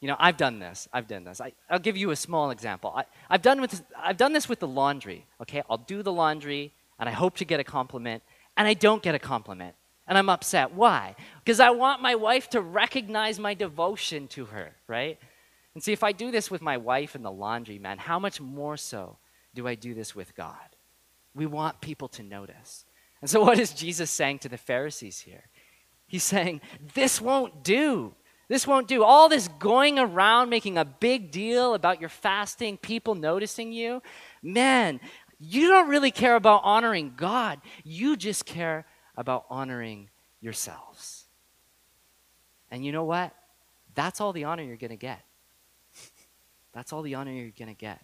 you 0.00 0.06
know, 0.06 0.14
I've 0.20 0.36
done 0.36 0.60
this. 0.60 0.86
I've 0.92 1.08
done 1.08 1.24
this. 1.24 1.40
I, 1.40 1.54
will 1.68 1.80
give 1.80 1.96
you 1.96 2.12
a 2.12 2.14
small 2.14 2.52
example. 2.52 2.92
I, 2.94 3.06
I've, 3.28 3.42
done 3.42 3.60
with, 3.60 3.82
I've 3.98 4.16
done 4.16 4.32
this 4.32 4.48
with 4.48 4.60
the 4.60 4.68
laundry, 4.68 5.26
okay? 5.42 5.64
I'll 5.68 5.78
do 5.78 6.04
the 6.04 6.12
laundry, 6.12 6.72
and 7.00 7.08
I 7.08 7.12
hope 7.12 7.34
to 7.38 7.44
get 7.44 7.58
a 7.58 7.64
compliment, 7.64 8.22
and 8.56 8.68
I 8.68 8.74
don't 8.74 9.02
get 9.02 9.16
a 9.16 9.18
compliment. 9.18 9.74
And 10.06 10.16
I'm 10.16 10.28
upset. 10.28 10.72
Why? 10.72 11.16
Because 11.44 11.58
I 11.58 11.70
want 11.70 12.00
my 12.00 12.14
wife 12.14 12.48
to 12.50 12.60
recognize 12.60 13.40
my 13.40 13.54
devotion 13.54 14.28
to 14.28 14.44
her, 14.44 14.76
right? 14.86 15.18
And 15.76 15.82
see, 15.82 15.92
if 15.92 16.02
I 16.02 16.12
do 16.12 16.30
this 16.30 16.50
with 16.50 16.62
my 16.62 16.78
wife 16.78 17.14
in 17.14 17.20
the 17.20 17.30
laundry, 17.30 17.78
man, 17.78 17.98
how 17.98 18.18
much 18.18 18.40
more 18.40 18.78
so 18.78 19.18
do 19.54 19.68
I 19.68 19.74
do 19.74 19.92
this 19.92 20.16
with 20.16 20.34
God? 20.34 20.74
We 21.34 21.44
want 21.44 21.82
people 21.82 22.08
to 22.08 22.22
notice. 22.22 22.86
And 23.20 23.28
so, 23.28 23.42
what 23.44 23.58
is 23.58 23.74
Jesus 23.74 24.10
saying 24.10 24.38
to 24.38 24.48
the 24.48 24.56
Pharisees 24.56 25.20
here? 25.20 25.50
He's 26.06 26.24
saying, 26.24 26.62
This 26.94 27.20
won't 27.20 27.62
do. 27.62 28.14
This 28.48 28.66
won't 28.66 28.88
do. 28.88 29.04
All 29.04 29.28
this 29.28 29.48
going 29.48 29.98
around 29.98 30.48
making 30.48 30.78
a 30.78 30.84
big 30.86 31.30
deal 31.30 31.74
about 31.74 32.00
your 32.00 32.08
fasting, 32.08 32.78
people 32.78 33.14
noticing 33.14 33.70
you, 33.70 34.00
man, 34.42 34.98
you 35.38 35.68
don't 35.68 35.90
really 35.90 36.10
care 36.10 36.36
about 36.36 36.62
honoring 36.64 37.12
God. 37.18 37.60
You 37.84 38.16
just 38.16 38.46
care 38.46 38.86
about 39.14 39.44
honoring 39.50 40.08
yourselves. 40.40 41.26
And 42.70 42.82
you 42.82 42.92
know 42.92 43.04
what? 43.04 43.34
That's 43.94 44.22
all 44.22 44.32
the 44.32 44.44
honor 44.44 44.62
you're 44.62 44.78
going 44.78 44.88
to 44.88 44.96
get. 44.96 45.20
That's 46.76 46.92
all 46.92 47.00
the 47.00 47.14
honor 47.14 47.32
you're 47.32 47.50
going 47.58 47.68
to 47.68 47.74
get. 47.74 48.02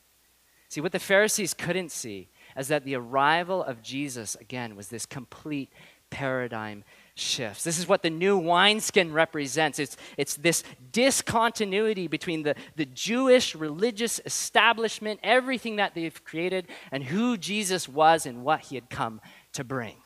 See, 0.71 0.81
what 0.81 0.93
the 0.93 0.99
Pharisees 0.99 1.53
couldn't 1.53 1.93
see 1.93 2.31
is 2.57 2.69
that 2.69 2.87
the 2.87 2.95
arrival 2.95 3.63
of 3.63 3.83
Jesus, 3.83 4.35
again, 4.37 4.75
was 4.75 4.89
this 4.89 5.05
complete 5.05 5.71
paradigm 6.09 6.83
shifts. 7.15 7.65
This 7.65 7.79
is 7.79 7.87
what 7.87 8.03
the 8.03 8.09
new 8.09 8.39
wineskin 8.39 9.13
represents. 9.13 9.79
It's, 9.79 9.99
it's 10.17 10.37
this 10.37 10.65
discontinuity 10.91 12.09
between 12.09 12.45
the, 12.45 12.55
the 12.77 12.87
Jewish 12.87 13.55
religious 13.55 14.21
establishment, 14.25 15.21
everything 15.23 15.77
that 15.77 15.95
they've 15.95 16.25
created, 16.25 16.69
and 16.91 17.05
who 17.05 17.37
Jesus 17.37 17.87
was 17.87 18.25
and 18.25 18.43
what 18.43 18.61
he 18.61 18.77
had 18.77 18.89
come 18.89 19.21
to 19.53 19.65
bring. 19.65 20.02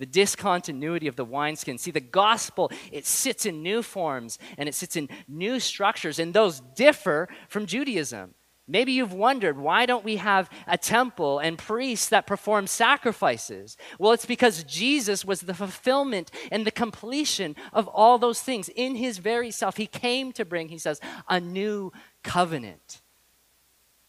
The 0.00 0.06
discontinuity 0.06 1.08
of 1.08 1.16
the 1.16 1.26
wineskin. 1.26 1.76
See, 1.76 1.90
the 1.90 2.00
gospel, 2.00 2.72
it 2.90 3.04
sits 3.04 3.44
in 3.44 3.62
new 3.62 3.82
forms 3.82 4.38
and 4.56 4.66
it 4.66 4.74
sits 4.74 4.96
in 4.96 5.10
new 5.28 5.60
structures, 5.60 6.18
and 6.18 6.32
those 6.32 6.60
differ 6.74 7.28
from 7.48 7.66
Judaism. 7.66 8.34
Maybe 8.66 8.92
you've 8.92 9.12
wondered 9.12 9.58
why 9.58 9.84
don't 9.84 10.04
we 10.04 10.16
have 10.16 10.48
a 10.66 10.78
temple 10.78 11.38
and 11.38 11.58
priests 11.58 12.08
that 12.08 12.26
perform 12.26 12.66
sacrifices? 12.66 13.76
Well, 13.98 14.12
it's 14.12 14.24
because 14.24 14.64
Jesus 14.64 15.22
was 15.22 15.42
the 15.42 15.52
fulfillment 15.52 16.30
and 16.50 16.66
the 16.66 16.70
completion 16.70 17.54
of 17.74 17.86
all 17.86 18.16
those 18.16 18.40
things 18.40 18.70
in 18.70 18.94
his 18.94 19.18
very 19.18 19.50
self. 19.50 19.76
He 19.76 19.86
came 19.86 20.32
to 20.32 20.46
bring, 20.46 20.70
he 20.70 20.78
says, 20.78 20.98
a 21.28 21.40
new 21.40 21.92
covenant 22.22 23.02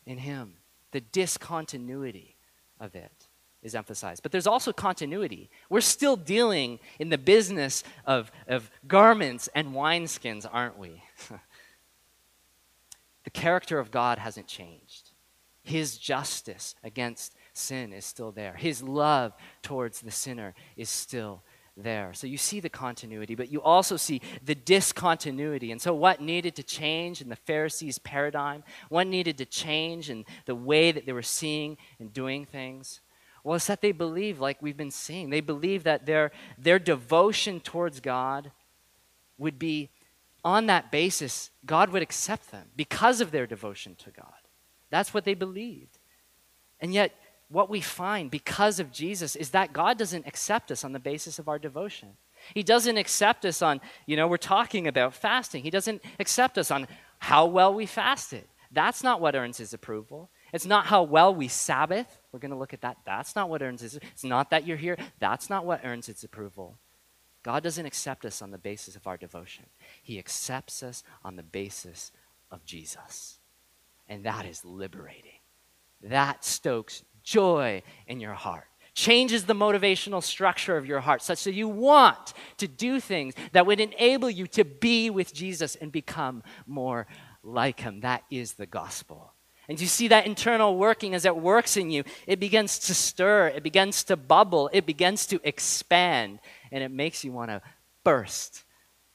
in 0.06 0.20
him. 0.20 0.54
The 0.92 1.02
discontinuity 1.02 2.38
of 2.80 2.96
it 2.96 3.21
is 3.64 3.76
emphasized. 3.76 4.24
But 4.24 4.32
there's 4.32 4.48
also 4.48 4.74
continuity. 4.74 5.50
We're 5.70 5.82
still 5.82 6.16
dealing 6.16 6.80
in 7.00 7.10
the 7.10 7.18
business 7.18 7.84
of, 8.06 8.32
of 8.48 8.72
garments 8.88 9.50
and 9.54 9.74
wineskins, 9.74 10.46
aren't 10.52 10.78
we? 10.78 11.04
the 13.24 13.30
character 13.30 13.80
of 13.80 13.92
God 13.92 14.18
hasn't 14.18 14.48
changed. 14.48 15.12
His 15.64 15.98
justice 15.98 16.76
against 16.84 17.36
sin 17.54 17.94
is 17.94 18.06
still 18.06 18.32
there. 18.32 18.56
His 18.56 18.82
love 18.82 19.34
towards 19.62 20.02
the 20.02 20.12
sinner 20.12 20.56
is 20.76 20.90
still 20.90 21.44
there. 21.78 22.14
So 22.14 22.28
you 22.28 22.38
see 22.38 22.60
the 22.60 22.70
continuity, 22.70 23.36
but 23.36 23.52
you 23.52 23.62
also 23.62 23.96
see 23.96 24.22
the 24.44 24.56
discontinuity. 24.56 25.72
And 25.72 25.82
so, 25.82 25.94
what 25.94 26.20
needed 26.20 26.56
to 26.56 26.64
change 26.64 27.22
in 27.22 27.30
the 27.30 27.36
Pharisees' 27.36 28.00
paradigm? 28.00 28.64
What 28.90 29.08
needed 29.08 29.38
to 29.38 29.46
change 29.46 30.10
in 30.10 30.26
the 30.46 30.56
way 30.56 30.92
that 30.92 31.06
they 31.06 31.14
were 31.14 31.22
seeing 31.22 31.78
and 32.00 32.12
doing 32.12 32.46
things? 32.46 33.02
Well, 33.44 33.56
it's 33.56 33.68
that 33.68 33.82
they 33.82 33.92
believe, 33.92 34.40
like 34.40 34.62
we've 34.62 34.78
been 34.78 34.92
seeing, 34.92 35.30
they 35.30 35.42
believe 35.42 35.84
that 35.84 36.06
their, 36.06 36.32
their 36.58 36.80
devotion 36.80 37.60
towards 37.60 38.00
God 38.00 38.52
would 39.38 39.58
be 39.58 39.90
on 40.44 40.68
that 40.68 40.92
basis, 40.92 41.52
God 41.66 41.90
would 41.90 42.02
accept 42.02 42.52
them 42.52 42.68
because 42.76 43.22
of 43.22 43.32
their 43.32 43.48
devotion 43.48 43.96
to 43.96 44.12
God. 44.12 44.34
That's 44.90 45.14
what 45.14 45.24
they 45.24 45.34
believed. 45.34 45.98
And 46.80 46.94
yet, 46.94 47.16
what 47.48 47.70
we 47.70 47.82
find 47.82 48.32
because 48.32 48.80
of 48.80 48.92
Jesus 48.92 49.36
is 49.36 49.50
that 49.50 49.74
God 49.74 49.98
doesn't 49.98 50.26
accept 50.26 50.72
us 50.72 50.84
on 50.84 50.94
the 50.94 51.00
basis 51.00 51.38
of 51.38 51.50
our 51.50 51.60
devotion. 51.60 52.10
He 52.54 52.64
doesn't 52.64 52.98
accept 52.98 53.46
us 53.46 53.62
on, 53.62 53.82
you 54.06 54.16
know, 54.16 54.28
we're 54.28 54.38
talking 54.38 54.88
about 54.88 55.14
fasting. 55.14 55.64
He 55.64 55.70
doesn't 55.70 56.02
accept 56.20 56.58
us 56.58 56.72
on 56.72 56.88
how 57.20 57.46
well 57.46 57.74
we 57.74 57.86
fasted. 57.86 58.46
That's 58.72 59.04
not 59.04 59.22
what 59.22 59.36
earns 59.36 59.58
his 59.58 59.74
approval. 59.74 60.30
It's 60.54 60.66
not 60.66 60.88
how 60.88 61.04
well 61.04 61.34
we 61.34 61.48
Sabbath. 61.48 62.20
We're 62.32 62.40
going 62.40 62.52
to 62.52 62.58
look 62.58 62.74
at 62.74 62.82
that. 62.82 62.98
That's 63.06 63.36
not 63.36 63.50
what 63.50 63.62
earns 63.62 63.84
it. 63.84 64.04
It's 64.12 64.24
not 64.24 64.50
that 64.50 64.66
you're 64.66 64.78
here. 64.78 64.98
That's 65.20 65.50
not 65.50 65.66
what 65.66 65.82
earns 65.84 66.10
its 66.10 66.24
approval. 66.24 66.78
God 67.44 67.64
doesn't 67.64 67.86
accept 67.86 68.26
us 68.26 68.42
on 68.42 68.52
the 68.52 68.58
basis 68.58 68.96
of 68.96 69.08
our 69.08 69.18
devotion, 69.18 69.66
He 70.02 70.20
accepts 70.20 70.84
us 70.84 71.04
on 71.24 71.36
the 71.36 71.44
basis 71.44 72.12
of 72.52 72.66
Jesus. 72.66 73.40
And 74.08 74.26
that 74.26 74.46
is 74.46 74.66
liberating. 74.66 75.40
That 76.04 76.44
stokes 76.44 77.04
joy 77.24 77.84
in 78.08 78.20
your 78.20 78.34
heart 78.34 78.66
changes 78.94 79.46
the 79.46 79.54
motivational 79.54 80.22
structure 80.22 80.76
of 80.78 80.86
your 80.86 81.00
heart 81.00 81.22
such 81.22 81.44
that 81.46 81.54
you 81.54 81.68
want 81.68 82.34
to 82.58 82.68
do 82.68 83.00
things 83.00 83.34
that 83.54 83.66
would 83.66 83.80
enable 83.80 84.30
you 84.30 84.48
to 84.48 84.66
be 84.66 85.10
with 85.10 85.34
Jesus 85.34 85.76
and 85.76 85.92
become 85.92 86.44
more 86.68 87.08
like 87.44 87.80
him. 87.80 88.02
That 88.02 88.24
is 88.30 88.54
the 88.54 88.66
gospel. 88.66 89.34
And 89.72 89.80
you 89.80 89.88
see 89.88 90.10
that 90.10 90.26
internal 90.26 90.76
working 90.76 91.16
as 91.16 91.24
it 91.24 91.34
works 91.34 91.78
in 91.78 91.92
you, 91.92 92.04
it 92.28 92.42
begins 92.42 92.78
to 92.80 92.94
stir, 92.94 93.48
it 93.48 93.64
begins 93.64 94.04
to 94.04 94.18
bubble, 94.18 94.70
it 94.74 94.86
begins 94.86 95.26
to 95.28 95.40
expand, 95.48 96.40
and 96.74 96.84
it 96.84 96.92
makes 96.92 97.24
you 97.24 97.32
want 97.32 97.52
to 97.52 97.62
burst 98.04 98.66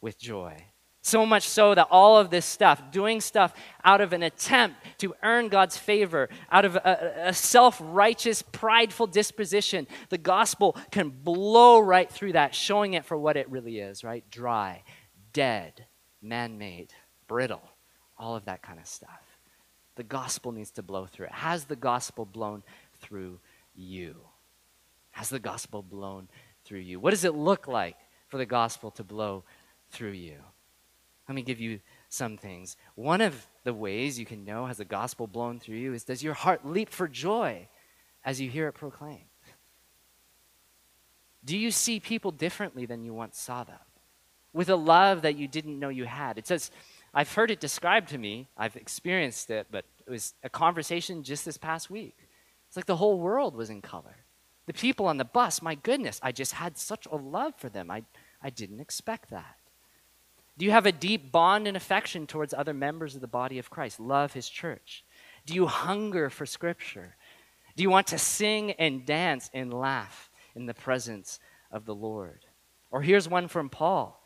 with 0.01 0.19
joy. 0.19 0.64
So 1.03 1.27
much 1.27 1.47
so 1.47 1.75
that 1.75 1.88
all 1.90 2.16
of 2.16 2.31
this 2.31 2.47
stuff, 2.47 2.90
doing 2.90 3.21
stuff 3.21 3.53
out 3.85 4.01
of 4.01 4.14
an 4.14 4.23
attempt 4.23 4.79
to 5.01 5.14
earn 5.23 5.49
God's 5.49 5.77
favor, 5.77 6.31
out 6.51 6.64
of 6.64 6.77
a, 6.77 7.27
a 7.27 7.35
self 7.35 7.79
righteous, 7.85 8.40
prideful 8.40 9.09
disposition, 9.09 9.87
the 10.09 10.16
gospel 10.16 10.75
can 10.90 11.11
blow 11.11 11.81
right 11.81 12.11
through 12.11 12.33
that, 12.33 12.55
showing 12.55 12.95
it 12.95 13.05
for 13.05 13.19
what 13.19 13.37
it 13.37 13.51
really 13.51 13.79
is, 13.79 14.03
right? 14.03 14.25
Dry, 14.31 14.85
dead, 15.35 15.85
man 16.23 16.57
made, 16.57 16.95
brittle, 17.29 17.69
all 18.16 18.37
of 18.37 18.47
that 18.47 18.62
kind 18.62 18.81
of 18.81 18.87
stuff. 18.87 19.26
The 19.96 20.02
gospel 20.02 20.52
needs 20.52 20.70
to 20.72 20.82
blow 20.82 21.06
through 21.06 21.26
it. 21.26 21.32
Has 21.32 21.64
the 21.64 21.76
gospel 21.76 22.24
blown 22.24 22.62
through 23.00 23.40
you? 23.74 24.16
Has 25.11 25.30
the 25.30 25.38
gospel 25.38 25.82
blown 25.82 26.28
through 26.64 26.80
you? 26.80 27.00
What 27.00 27.11
does 27.11 27.24
it 27.24 27.35
look 27.35 27.66
like 27.66 27.96
for 28.28 28.37
the 28.37 28.46
gospel 28.46 28.90
to 28.92 29.04
blow 29.04 29.44
through 29.90 30.12
you? 30.12 30.37
Let 31.28 31.35
me 31.35 31.42
give 31.42 31.61
you 31.61 31.80
some 32.09 32.37
things. 32.37 32.76
One 32.94 33.20
of 33.20 33.46
the 33.64 33.74
ways 33.74 34.18
you 34.18 34.26
can 34.26 34.44
know 34.44 34.66
has 34.66 34.76
the 34.76 34.85
gospel 34.85 35.26
blown 35.26 35.59
through 35.59 35.76
you 35.76 35.92
is 35.92 36.04
does 36.04 36.22
your 36.22 36.35
heart 36.35 36.64
leap 36.64 36.90
for 36.90 37.09
joy 37.09 37.68
as 38.24 38.40
you 38.40 38.50
hear 38.50 38.68
it 38.68 38.72
proclaimed? 38.72 39.22
Do 41.44 41.56
you 41.56 41.70
see 41.70 42.00
people 42.00 42.32
differently 42.32 42.87
than 42.87 43.02
you 43.02 43.14
once 43.14 43.38
saw 43.38 43.64
them? 43.64 43.78
With 44.52 44.68
a 44.68 44.76
love 44.76 45.22
that 45.22 45.37
you 45.37 45.48
didn't 45.48 45.78
know 45.78 45.88
you 45.88 46.04
had? 46.04 46.38
It 46.38 46.46
says, 46.46 46.70
I've 47.16 47.33
heard 47.33 47.50
it 47.50 47.61
described 47.61 48.11
to 48.11 48.18
me, 48.18 48.46
I've 48.59 48.76
experienced 48.76 49.48
it, 49.48 49.68
but 49.70 49.87
it 50.07 50.11
was 50.11 50.35
a 50.44 50.50
conversation 50.50 51.22
just 51.22 51.46
this 51.46 51.57
past 51.57 51.88
week. 51.88 52.14
It's 52.68 52.76
like 52.76 52.85
the 52.85 52.96
whole 52.96 53.18
world 53.18 53.57
was 53.57 53.70
in 53.70 53.81
color. 53.81 54.16
The 54.66 54.74
people 54.74 55.07
on 55.07 55.16
the 55.16 55.24
bus, 55.24 55.62
my 55.62 55.76
goodness, 55.76 56.20
I 56.22 56.33
just 56.33 56.52
had 56.52 56.76
such 56.76 57.07
a 57.07 57.16
love 57.16 57.55
for 57.57 57.70
them. 57.70 57.90
I, 57.90 58.02
I 58.42 58.50
didn't 58.50 58.81
expect 58.81 59.31
that. 59.31 59.57
Do 60.59 60.66
you 60.66 60.72
have 60.72 60.85
a 60.85 60.92
deep 60.92 61.33
bond 61.33 61.66
and 61.66 61.74
affection 61.74 62.26
towards 62.26 62.52
other 62.52 62.74
members 62.74 63.14
of 63.14 63.22
the 63.22 63.26
body 63.26 63.59
of 63.59 63.70
Christ? 63.70 63.98
Love 63.98 64.35
his 64.35 64.50
church? 64.50 65.02
Do 65.46 65.55
you 65.55 65.66
hunger 65.66 66.29
for 66.29 66.44
scripture? 66.44 67.16
Do 67.76 67.83
you 67.83 67.88
want 67.88 68.09
to 68.09 68.18
sing 68.18 68.72
and 68.72 69.07
dance 69.07 69.48
and 69.55 69.72
laugh 69.72 70.31
in 70.55 70.66
the 70.66 70.74
presence 70.74 71.40
of 71.72 71.87
the 71.87 71.94
Lord? 71.94 72.44
Or 72.90 73.00
here's 73.00 73.26
one 73.26 73.48
from 73.48 73.70
Paul 73.70 74.22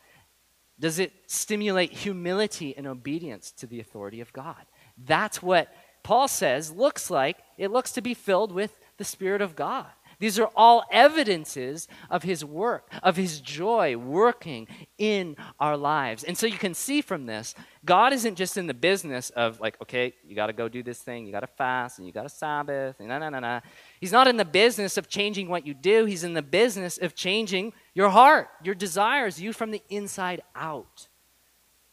Does 0.81 0.97
it 0.97 1.13
stimulate 1.27 1.93
humility 1.93 2.75
and 2.75 2.87
obedience 2.87 3.51
to 3.51 3.67
the 3.67 3.79
authority 3.79 4.19
of 4.19 4.33
God? 4.33 4.65
That's 4.97 5.41
what 5.41 5.73
Paul 6.01 6.27
says 6.27 6.71
looks 6.71 7.11
like 7.11 7.37
it 7.55 7.69
looks 7.69 7.91
to 7.91 8.01
be 8.01 8.15
filled 8.15 8.51
with 8.51 8.75
the 8.97 9.03
Spirit 9.03 9.41
of 9.41 9.55
God. 9.55 9.85
These 10.21 10.37
are 10.37 10.51
all 10.55 10.83
evidences 10.91 11.87
of 12.11 12.21
his 12.21 12.45
work, 12.45 12.93
of 13.01 13.17
his 13.17 13.41
joy 13.41 13.97
working 13.97 14.67
in 14.99 15.35
our 15.59 15.75
lives. 15.75 16.23
And 16.23 16.37
so 16.37 16.45
you 16.45 16.59
can 16.59 16.75
see 16.75 17.01
from 17.01 17.25
this, 17.25 17.55
God 17.83 18.13
isn't 18.13 18.35
just 18.35 18.55
in 18.55 18.67
the 18.67 18.75
business 18.75 19.31
of 19.31 19.59
like, 19.59 19.81
okay, 19.81 20.13
you 20.23 20.35
got 20.35 20.45
to 20.45 20.53
go 20.53 20.69
do 20.69 20.83
this 20.83 20.99
thing, 20.99 21.25
you 21.25 21.31
got 21.31 21.39
to 21.39 21.47
fast, 21.47 21.97
and 21.97 22.05
you 22.05 22.13
got 22.13 22.21
to 22.21 22.29
Sabbath, 22.29 22.97
and 22.99 23.07
na 23.07 23.17
na 23.17 23.31
na 23.31 23.39
na. 23.39 23.61
He's 23.99 24.11
not 24.11 24.27
in 24.27 24.37
the 24.37 24.45
business 24.45 24.95
of 24.95 25.09
changing 25.09 25.49
what 25.49 25.65
you 25.65 25.73
do. 25.73 26.05
He's 26.05 26.23
in 26.23 26.35
the 26.35 26.43
business 26.43 26.99
of 26.99 27.15
changing 27.15 27.73
your 27.95 28.09
heart, 28.09 28.49
your 28.63 28.75
desires, 28.75 29.41
you 29.41 29.53
from 29.53 29.71
the 29.71 29.81
inside 29.89 30.43
out. 30.55 31.07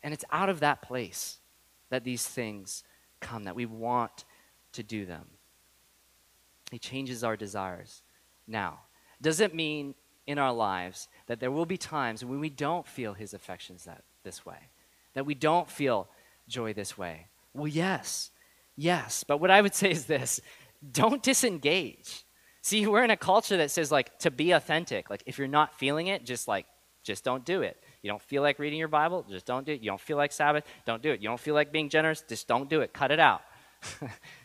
And 0.02 0.12
it's 0.12 0.26
out 0.30 0.50
of 0.50 0.60
that 0.60 0.82
place 0.82 1.38
that 1.88 2.04
these 2.04 2.28
things 2.28 2.84
come, 3.20 3.44
that 3.44 3.56
we 3.56 3.64
want 3.64 4.26
to 4.72 4.82
do 4.82 5.06
them. 5.06 5.24
He 6.70 6.78
changes 6.78 7.24
our 7.24 7.38
desires. 7.38 8.02
Now, 8.48 8.80
does 9.20 9.40
it 9.40 9.54
mean 9.54 9.94
in 10.26 10.38
our 10.38 10.52
lives 10.52 11.08
that 11.26 11.38
there 11.38 11.50
will 11.50 11.66
be 11.66 11.76
times 11.76 12.24
when 12.24 12.40
we 12.40 12.50
don't 12.50 12.87
feel 12.87 13.14
his 13.14 13.34
affections 13.34 13.84
that, 13.84 14.02
this 14.24 14.44
way? 14.44 14.58
That 15.14 15.26
we 15.26 15.34
don't 15.34 15.70
feel 15.70 16.08
joy 16.48 16.72
this 16.72 16.96
way? 16.96 17.26
Well, 17.52 17.68
yes. 17.68 18.30
Yes. 18.74 19.24
But 19.24 19.38
what 19.38 19.50
I 19.50 19.61
would 19.61 19.74
say 19.82 19.90
is 19.90 20.06
this 20.06 20.40
don't 20.92 21.22
disengage. 21.22 22.24
See, 22.62 22.87
we're 22.87 23.04
in 23.04 23.11
a 23.11 23.16
culture 23.16 23.56
that 23.56 23.70
says, 23.70 23.90
like, 23.90 24.18
to 24.20 24.30
be 24.30 24.52
authentic. 24.52 25.11
Like, 25.11 25.22
if 25.26 25.38
you're 25.38 25.48
not 25.48 25.78
feeling 25.78 26.08
it, 26.08 26.24
just 26.24 26.48
like, 26.48 26.66
just 27.02 27.24
don't 27.24 27.44
do 27.44 27.62
it. 27.62 27.82
You 28.02 28.11
don't 28.11 28.22
feel 28.22 28.42
like 28.42 28.58
reading 28.58 28.78
your 28.78 28.88
Bible, 28.88 29.24
just 29.28 29.46
don't 29.46 29.64
do 29.64 29.72
it. 29.72 29.80
You 29.80 29.90
don't 29.90 30.00
feel 30.00 30.16
like 30.16 30.32
Sabbath, 30.32 30.64
don't 30.84 31.02
do 31.02 31.11
it. 31.11 31.20
You 31.20 31.28
don't 31.28 31.40
feel 31.40 31.54
like 31.54 31.72
being 31.72 31.88
generous, 31.88 32.22
just 32.28 32.46
don't 32.46 32.68
do 32.68 32.80
it. 32.80 32.92
Cut 32.92 33.11
it 33.11 33.18
out. 33.18 33.42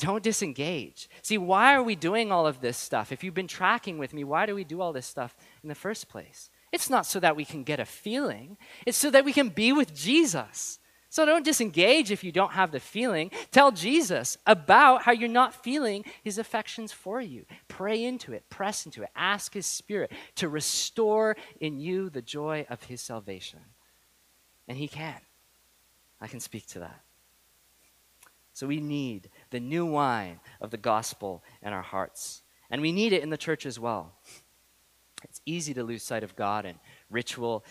Don't 0.00 0.22
disengage. 0.22 1.10
See, 1.20 1.36
why 1.36 1.74
are 1.74 1.82
we 1.82 1.94
doing 1.94 2.32
all 2.32 2.46
of 2.46 2.60
this 2.60 2.78
stuff? 2.78 3.12
If 3.12 3.22
you've 3.22 3.34
been 3.34 3.46
tracking 3.46 3.98
with 3.98 4.14
me, 4.14 4.24
why 4.24 4.46
do 4.46 4.54
we 4.54 4.64
do 4.64 4.80
all 4.80 4.94
this 4.94 5.06
stuff 5.06 5.36
in 5.62 5.68
the 5.68 5.74
first 5.74 6.08
place? 6.08 6.50
It's 6.72 6.88
not 6.88 7.04
so 7.04 7.20
that 7.20 7.36
we 7.36 7.44
can 7.44 7.64
get 7.64 7.80
a 7.80 7.84
feeling, 7.84 8.56
it's 8.86 8.96
so 8.96 9.10
that 9.10 9.24
we 9.24 9.34
can 9.34 9.50
be 9.50 9.72
with 9.72 9.94
Jesus. 9.94 10.78
So 11.12 11.26
don't 11.26 11.44
disengage 11.44 12.10
if 12.12 12.22
you 12.22 12.32
don't 12.32 12.52
have 12.52 12.70
the 12.70 12.80
feeling. 12.80 13.30
Tell 13.50 13.72
Jesus 13.72 14.38
about 14.46 15.02
how 15.02 15.12
you're 15.12 15.28
not 15.28 15.64
feeling 15.64 16.04
his 16.22 16.38
affections 16.38 16.92
for 16.92 17.20
you. 17.20 17.44
Pray 17.66 18.02
into 18.02 18.32
it, 18.32 18.48
press 18.48 18.86
into 18.86 19.02
it, 19.02 19.10
ask 19.16 19.52
his 19.52 19.66
spirit 19.66 20.12
to 20.36 20.48
restore 20.48 21.36
in 21.60 21.80
you 21.80 22.10
the 22.10 22.22
joy 22.22 22.64
of 22.70 22.84
his 22.84 23.00
salvation. 23.00 23.58
And 24.68 24.78
he 24.78 24.86
can. 24.86 25.20
I 26.20 26.28
can 26.28 26.38
speak 26.38 26.68
to 26.68 26.78
that. 26.78 27.00
So 28.52 28.66
we 28.66 28.80
need 28.80 29.30
the 29.50 29.60
new 29.60 29.86
wine 29.86 30.40
of 30.60 30.70
the 30.70 30.76
gospel 30.76 31.42
in 31.62 31.72
our 31.72 31.82
hearts. 31.82 32.42
And 32.70 32.82
we 32.82 32.92
need 32.92 33.12
it 33.12 33.22
in 33.22 33.30
the 33.30 33.36
church 33.36 33.66
as 33.66 33.78
well. 33.78 34.12
It's 35.24 35.40
easy 35.44 35.74
to 35.74 35.82
lose 35.82 36.02
sight 36.02 36.24
of 36.24 36.36
God 36.36 36.64
and 36.64 36.78
ritual 37.10 37.64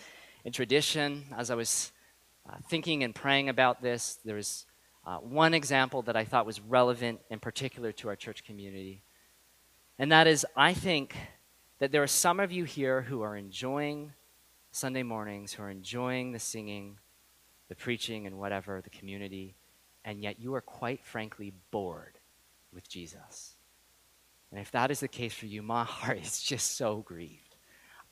and 0.44 0.54
tradition. 0.54 1.26
As 1.36 1.50
I 1.50 1.54
was 1.54 1.92
uh, 2.48 2.56
thinking 2.68 3.02
and 3.02 3.14
praying 3.14 3.48
about 3.48 3.82
this, 3.82 4.18
there 4.24 4.36
was 4.36 4.66
uh, 5.06 5.18
one 5.18 5.54
example 5.54 6.02
that 6.02 6.16
I 6.16 6.24
thought 6.24 6.46
was 6.46 6.60
relevant 6.60 7.20
in 7.30 7.40
particular 7.40 7.92
to 7.92 8.08
our 8.08 8.16
church 8.16 8.44
community. 8.44 9.02
And 9.98 10.12
that 10.12 10.26
is, 10.26 10.46
I 10.56 10.74
think 10.74 11.16
that 11.78 11.92
there 11.92 12.02
are 12.02 12.06
some 12.06 12.40
of 12.40 12.52
you 12.52 12.64
here 12.64 13.02
who 13.02 13.22
are 13.22 13.36
enjoying 13.36 14.12
Sunday 14.70 15.02
mornings, 15.02 15.52
who 15.52 15.62
are 15.62 15.70
enjoying 15.70 16.32
the 16.32 16.38
singing, 16.38 16.98
the 17.68 17.74
preaching, 17.74 18.26
and 18.26 18.38
whatever, 18.38 18.80
the 18.80 18.90
community 18.90 19.56
and 20.04 20.22
yet 20.22 20.40
you 20.40 20.54
are 20.54 20.60
quite 20.60 21.04
frankly 21.04 21.52
bored 21.70 22.18
with 22.72 22.88
Jesus. 22.88 23.54
And 24.50 24.60
if 24.60 24.70
that 24.72 24.90
is 24.90 25.00
the 25.00 25.08
case 25.08 25.34
for 25.34 25.46
you, 25.46 25.62
my 25.62 25.84
heart 25.88 26.18
is 26.18 26.42
just 26.42 26.76
so 26.76 26.98
grieved. 26.98 27.56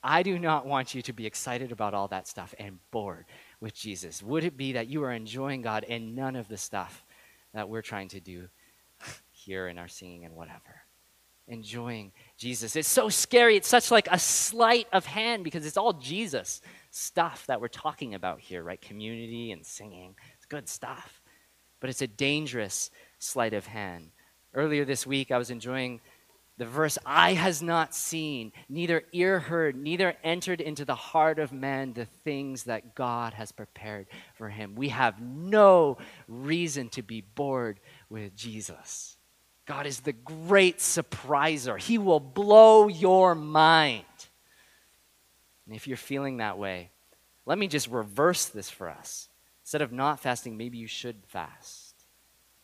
I 0.03 0.23
do 0.23 0.39
not 0.39 0.65
want 0.65 0.95
you 0.95 1.03
to 1.03 1.13
be 1.13 1.27
excited 1.27 1.73
about 1.73 1.93
all 1.93 2.09
that 2.09 2.29
stuff 2.29 2.55
and 2.59 2.79
bored 2.93 3.25
with 3.61 3.75
Jesus. 3.75 4.23
Would 4.23 4.45
it 4.45 4.57
be 4.57 4.73
that 4.73 4.87
you 4.87 5.03
are 5.03 5.13
enjoying 5.13 5.63
God 5.63 5.85
and 5.89 6.15
none 6.15 6.37
of 6.37 6.47
the 6.47 6.57
stuff 6.57 7.05
that 7.53 7.69
we're 7.69 7.83
trying 7.83 8.09
to 8.11 8.21
do 8.21 8.49
here 9.33 9.67
in 9.67 9.77
our 9.77 9.89
singing 9.89 10.25
and 10.25 10.37
whatever? 10.37 10.83
Enjoying 11.49 12.13
Jesus. 12.37 12.77
It's 12.77 12.89
so 12.89 13.09
scary. 13.09 13.57
It's 13.57 13.67
such 13.67 13.91
like 13.91 14.07
a 14.09 14.19
sleight 14.19 14.87
of 14.93 15.07
hand 15.07 15.43
because 15.43 15.67
it's 15.67 15.79
all 15.79 15.95
Jesus 15.95 16.61
stuff 16.91 17.47
that 17.47 17.61
we're 17.61 17.69
talking 17.69 18.15
about 18.15 18.39
here, 18.39 18.63
right? 18.63 18.81
Community 18.81 19.51
and 19.51 19.67
singing. 19.67 20.15
It's 20.37 20.47
good 20.47 20.69
stuff 20.69 21.18
but 21.81 21.91
it's 21.91 22.03
a 22.03 22.07
dangerous 22.07 22.91
sleight 23.19 23.55
of 23.55 23.67
hand. 23.67 24.11
Earlier 24.55 24.85
this 24.85 25.07
week, 25.07 25.31
I 25.31 25.39
was 25.39 25.51
enjoying 25.51 26.01
the 26.59 26.67
verse 26.67 26.99
Eye 27.07 27.35
has 27.35 27.63
not 27.63 27.95
seen, 27.95 28.53
neither 28.69 29.05
ear 29.13 29.39
heard, 29.39 29.77
neither 29.77 30.17
entered 30.25 30.61
into 30.61 30.85
the 30.85 30.95
heart 30.97 31.39
of 31.39 31.53
man 31.53 31.93
the 31.93 32.05
things 32.05 32.65
that 32.65 32.97
God 32.97 33.33
has 33.35 33.53
prepared 33.53 34.09
for 34.35 34.49
him. 34.49 34.75
We 34.75 34.89
have 34.89 35.21
no 35.21 35.99
reason 36.27 36.89
to 36.91 37.03
be 37.03 37.21
bored 37.21 37.79
with 38.11 38.35
Jesus. 38.35 39.17
God 39.67 39.87
is 39.87 40.01
the 40.01 40.15
great 40.15 40.79
surpriser, 40.79 41.79
He 41.79 41.99
will 41.99 42.21
blow 42.21 42.89
your 42.89 43.35
mind. 43.35 44.05
And 45.67 45.77
if 45.77 45.87
you're 45.87 45.99
feeling 45.99 46.39
that 46.39 46.59
way, 46.59 46.91
let 47.45 47.59
me 47.59 47.69
just 47.69 47.89
reverse 47.89 48.47
this 48.47 48.71
for 48.71 48.89
us. 48.89 49.29
Instead 49.69 49.83
of 49.83 49.93
not 49.93 50.19
fasting, 50.19 50.57
maybe 50.57 50.79
you 50.79 50.87
should 50.87 51.17
fast. 51.27 52.07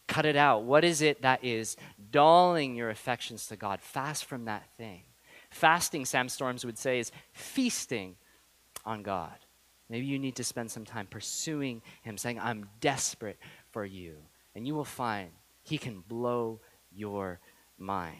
Cut 0.06 0.24
it 0.24 0.36
out. 0.36 0.62
What 0.62 0.84
is 0.84 1.02
it 1.02 1.20
that 1.20 1.44
is 1.44 1.76
dulling 2.10 2.74
your 2.76 2.88
affections 2.88 3.46
to 3.48 3.56
God? 3.56 3.82
Fast 3.82 4.24
from 4.24 4.46
that 4.46 4.70
thing. 4.78 5.02
Fasting, 5.50 6.06
Sam 6.06 6.30
Storms 6.30 6.64
would 6.64 6.78
say, 6.78 6.98
is 6.98 7.12
feasting 7.34 8.16
on 8.86 9.02
God. 9.02 9.34
Maybe 9.90 10.06
you 10.06 10.18
need 10.18 10.36
to 10.36 10.44
spend 10.44 10.70
some 10.70 10.86
time 10.86 11.06
pursuing 11.06 11.82
Him, 12.00 12.16
saying, 12.16 12.40
I'm 12.40 12.70
desperate 12.80 13.38
for 13.70 13.84
you. 13.84 14.14
And 14.54 14.66
you 14.66 14.74
will 14.74 14.86
find 14.86 15.28
He 15.62 15.76
can 15.76 16.00
blow 16.08 16.60
your 16.90 17.38
mind, 17.76 18.16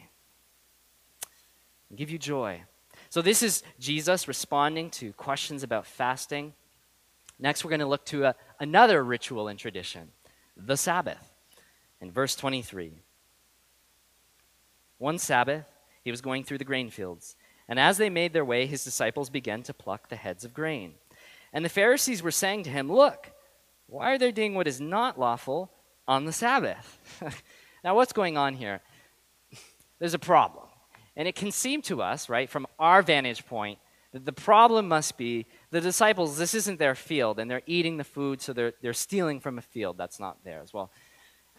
give 1.95 2.11
you 2.11 2.19
joy. 2.19 2.61
So, 3.09 3.23
this 3.23 3.41
is 3.41 3.63
Jesus 3.79 4.27
responding 4.27 4.91
to 4.91 5.11
questions 5.13 5.63
about 5.63 5.87
fasting. 5.87 6.53
Next, 7.39 7.65
we're 7.65 7.69
going 7.69 7.79
to 7.81 7.87
look 7.87 8.05
to 8.05 8.25
a, 8.25 8.35
another 8.59 9.03
ritual 9.03 9.47
and 9.47 9.59
tradition 9.59 10.11
the 10.57 10.77
Sabbath. 10.77 11.33
In 12.01 12.11
verse 12.11 12.35
23, 12.35 12.93
one 14.97 15.17
Sabbath, 15.17 15.65
he 16.03 16.11
was 16.11 16.21
going 16.21 16.43
through 16.43 16.59
the 16.59 16.65
grain 16.65 16.89
fields, 16.89 17.35
and 17.67 17.79
as 17.79 17.97
they 17.97 18.09
made 18.09 18.33
their 18.33 18.45
way, 18.45 18.65
his 18.65 18.83
disciples 18.83 19.29
began 19.29 19.63
to 19.63 19.73
pluck 19.73 20.09
the 20.09 20.15
heads 20.15 20.45
of 20.45 20.53
grain. 20.53 20.93
And 21.51 21.65
the 21.65 21.69
Pharisees 21.69 22.21
were 22.21 22.31
saying 22.31 22.63
to 22.63 22.69
him, 22.69 22.91
Look, 22.91 23.31
why 23.87 24.13
are 24.13 24.17
they 24.17 24.31
doing 24.31 24.55
what 24.55 24.67
is 24.67 24.81
not 24.81 25.19
lawful 25.19 25.71
on 26.07 26.25
the 26.25 26.33
Sabbath? 26.33 26.99
now, 27.83 27.95
what's 27.95 28.13
going 28.13 28.37
on 28.37 28.53
here? 28.53 28.81
There's 29.99 30.13
a 30.13 30.19
problem. 30.19 30.65
And 31.15 31.27
it 31.27 31.35
can 31.35 31.51
seem 31.51 31.81
to 31.83 32.01
us, 32.01 32.29
right, 32.29 32.49
from 32.49 32.67
our 32.77 33.01
vantage 33.01 33.45
point, 33.45 33.79
the 34.23 34.31
problem 34.31 34.87
must 34.87 35.17
be 35.17 35.45
the 35.71 35.81
disciples, 35.81 36.37
this 36.37 36.53
isn't 36.53 36.79
their 36.79 36.95
field, 36.95 37.39
and 37.39 37.51
they're 37.51 37.61
eating 37.65 37.97
the 37.97 38.03
food, 38.03 38.41
so 38.41 38.53
they're, 38.53 38.73
they're 38.81 38.93
stealing 38.93 39.39
from 39.39 39.57
a 39.57 39.61
field 39.61 39.97
that's 39.97 40.19
not 40.19 40.43
theirs. 40.43 40.73
Well, 40.73 40.91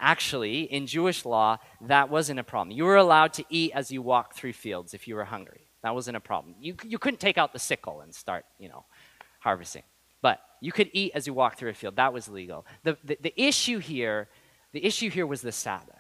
actually, 0.01 0.63
in 0.63 0.87
Jewish 0.87 1.25
law, 1.25 1.59
that 1.83 2.09
wasn't 2.09 2.41
a 2.41 2.45
problem. 2.45 2.77
You 2.77 2.85
were 2.85 2.97
allowed 2.97 3.35
to 3.35 3.45
eat 3.51 3.73
as 3.75 3.91
you 3.91 4.01
walked 4.01 4.37
through 4.37 4.55
fields 4.55 4.95
if 4.95 5.07
you 5.07 5.17
were 5.17 5.25
hungry. 5.25 5.69
That 5.83 5.95
wasn't 5.95 6.17
a 6.17 6.21
problem. 6.21 6.55
You, 6.61 6.77
you 6.85 6.99
couldn't 6.99 7.21
take 7.21 7.39
out 7.39 7.53
the 7.53 7.59
sickle 7.59 8.01
and 8.01 8.15
start, 8.15 8.45
you 8.59 8.69
know, 8.69 8.85
harvesting. 9.41 9.85
But 10.23 10.41
you 10.61 10.73
could 10.73 10.91
eat 10.93 11.13
as 11.15 11.27
you 11.27 11.35
walked 11.35 11.59
through 11.59 11.71
a 11.71 11.75
field. 11.75 11.97
That 11.97 12.13
was 12.13 12.29
legal. 12.29 12.67
The, 12.85 12.97
the, 13.05 13.19
the 13.21 13.41
issue 13.41 13.79
here, 13.79 14.29
the 14.73 14.85
issue 14.85 15.11
here 15.11 15.27
was 15.27 15.43
the 15.43 15.53
Sabbath. 15.53 15.95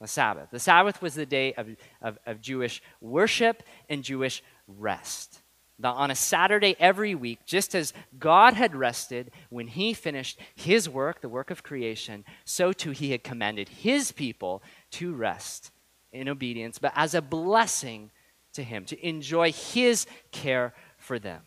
The 0.00 0.08
Sabbath. 0.08 0.48
The 0.50 0.58
Sabbath 0.58 1.00
was 1.00 1.14
the 1.14 1.26
day 1.26 1.54
of, 1.54 1.68
of, 2.02 2.18
of 2.26 2.40
Jewish 2.40 2.82
worship 3.00 3.62
and 3.88 4.02
Jewish 4.02 4.42
rest. 4.66 5.40
That 5.80 5.92
on 5.92 6.10
a 6.10 6.14
Saturday 6.14 6.76
every 6.78 7.14
week, 7.14 7.40
just 7.46 7.74
as 7.74 7.92
God 8.18 8.54
had 8.54 8.76
rested 8.76 9.30
when 9.48 9.68
He 9.68 9.94
finished 9.94 10.38
His 10.54 10.88
work, 10.88 11.20
the 11.20 11.28
work 11.28 11.50
of 11.50 11.62
creation, 11.62 12.24
so 12.44 12.72
too 12.72 12.90
He 12.90 13.12
had 13.12 13.24
commanded 13.24 13.68
His 13.68 14.12
people 14.12 14.62
to 14.92 15.14
rest 15.14 15.70
in 16.12 16.28
obedience, 16.28 16.78
but 16.78 16.92
as 16.94 17.14
a 17.14 17.22
blessing 17.22 18.10
to 18.52 18.62
Him, 18.62 18.84
to 18.86 19.06
enjoy 19.06 19.52
His 19.52 20.06
care 20.32 20.74
for 20.98 21.18
them. 21.18 21.42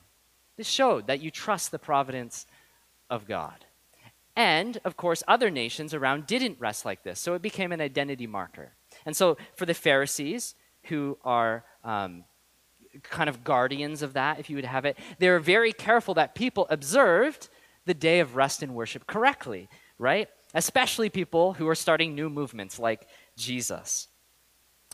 This 0.58 0.68
showed 0.68 1.08
that 1.08 1.22
you 1.22 1.32
trust 1.32 1.72
the 1.72 1.80
providence 1.80 2.46
of 3.10 3.28
God. 3.28 3.66
And, 4.36 4.80
of 4.84 4.98
course, 4.98 5.22
other 5.28 5.52
nations 5.52 5.94
around 5.94 6.26
didn't 6.26 6.60
rest 6.60 6.86
like 6.86 7.04
this, 7.04 7.20
so 7.20 7.36
it 7.36 7.42
became 7.42 7.72
an 7.72 7.82
identity 7.82 8.26
marker. 8.26 8.72
And 9.06 9.16
so, 9.16 9.38
for 9.56 9.66
the 9.66 9.74
Pharisees, 9.74 10.56
who 10.86 11.18
are 11.24 11.64
um, 11.84 12.24
kind 13.02 13.30
of 13.30 13.44
guardians 13.44 14.02
of 14.02 14.14
that, 14.14 14.40
if 14.40 14.50
you 14.50 14.56
would 14.56 14.66
have 14.66 14.86
it, 14.86 14.98
they 15.20 15.30
were 15.30 15.40
very 15.40 15.74
careful 15.74 16.14
that 16.14 16.36
people 16.36 16.68
observed 16.70 17.50
the 17.86 17.94
day 17.94 18.20
of 18.20 18.36
rest 18.36 18.64
and 18.64 18.74
worship 18.74 19.08
correctly, 19.08 19.68
right? 19.98 20.30
Especially 20.54 21.10
people 21.10 21.54
who 21.54 21.68
are 21.68 21.76
starting 21.76 22.16
new 22.16 22.30
movements 22.30 22.80
like 22.80 23.08
Jesus. 23.36 24.08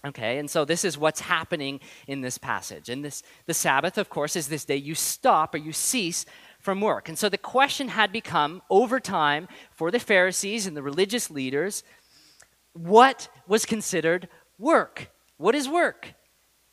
Okay, 0.05 0.37
and 0.37 0.49
so 0.49 0.63
this 0.63 0.85
is 0.85 0.97
what's 0.97 1.19
happening 1.19 1.81
in 2.07 2.21
this 2.21 2.37
passage. 2.37 2.87
And 2.87 3.03
this 3.03 3.21
the 3.47 3.53
Sabbath, 3.53 3.97
of 3.97 4.09
course, 4.09 4.37
is 4.37 4.47
this 4.47 4.63
day 4.63 4.77
you 4.77 4.95
stop 4.95 5.53
or 5.53 5.57
you 5.57 5.73
cease 5.73 6.25
from 6.59 6.79
work. 6.79 7.09
And 7.09 7.17
so 7.17 7.27
the 7.27 7.37
question 7.37 7.89
had 7.89 8.13
become 8.13 8.61
over 8.69 9.01
time 9.01 9.49
for 9.71 9.91
the 9.91 9.99
Pharisees 9.99 10.65
and 10.65 10.75
the 10.75 10.81
religious 10.81 11.29
leaders, 11.29 11.83
what 12.71 13.27
was 13.45 13.65
considered 13.65 14.29
work? 14.57 15.11
What 15.35 15.53
is 15.53 15.67
work? 15.67 16.13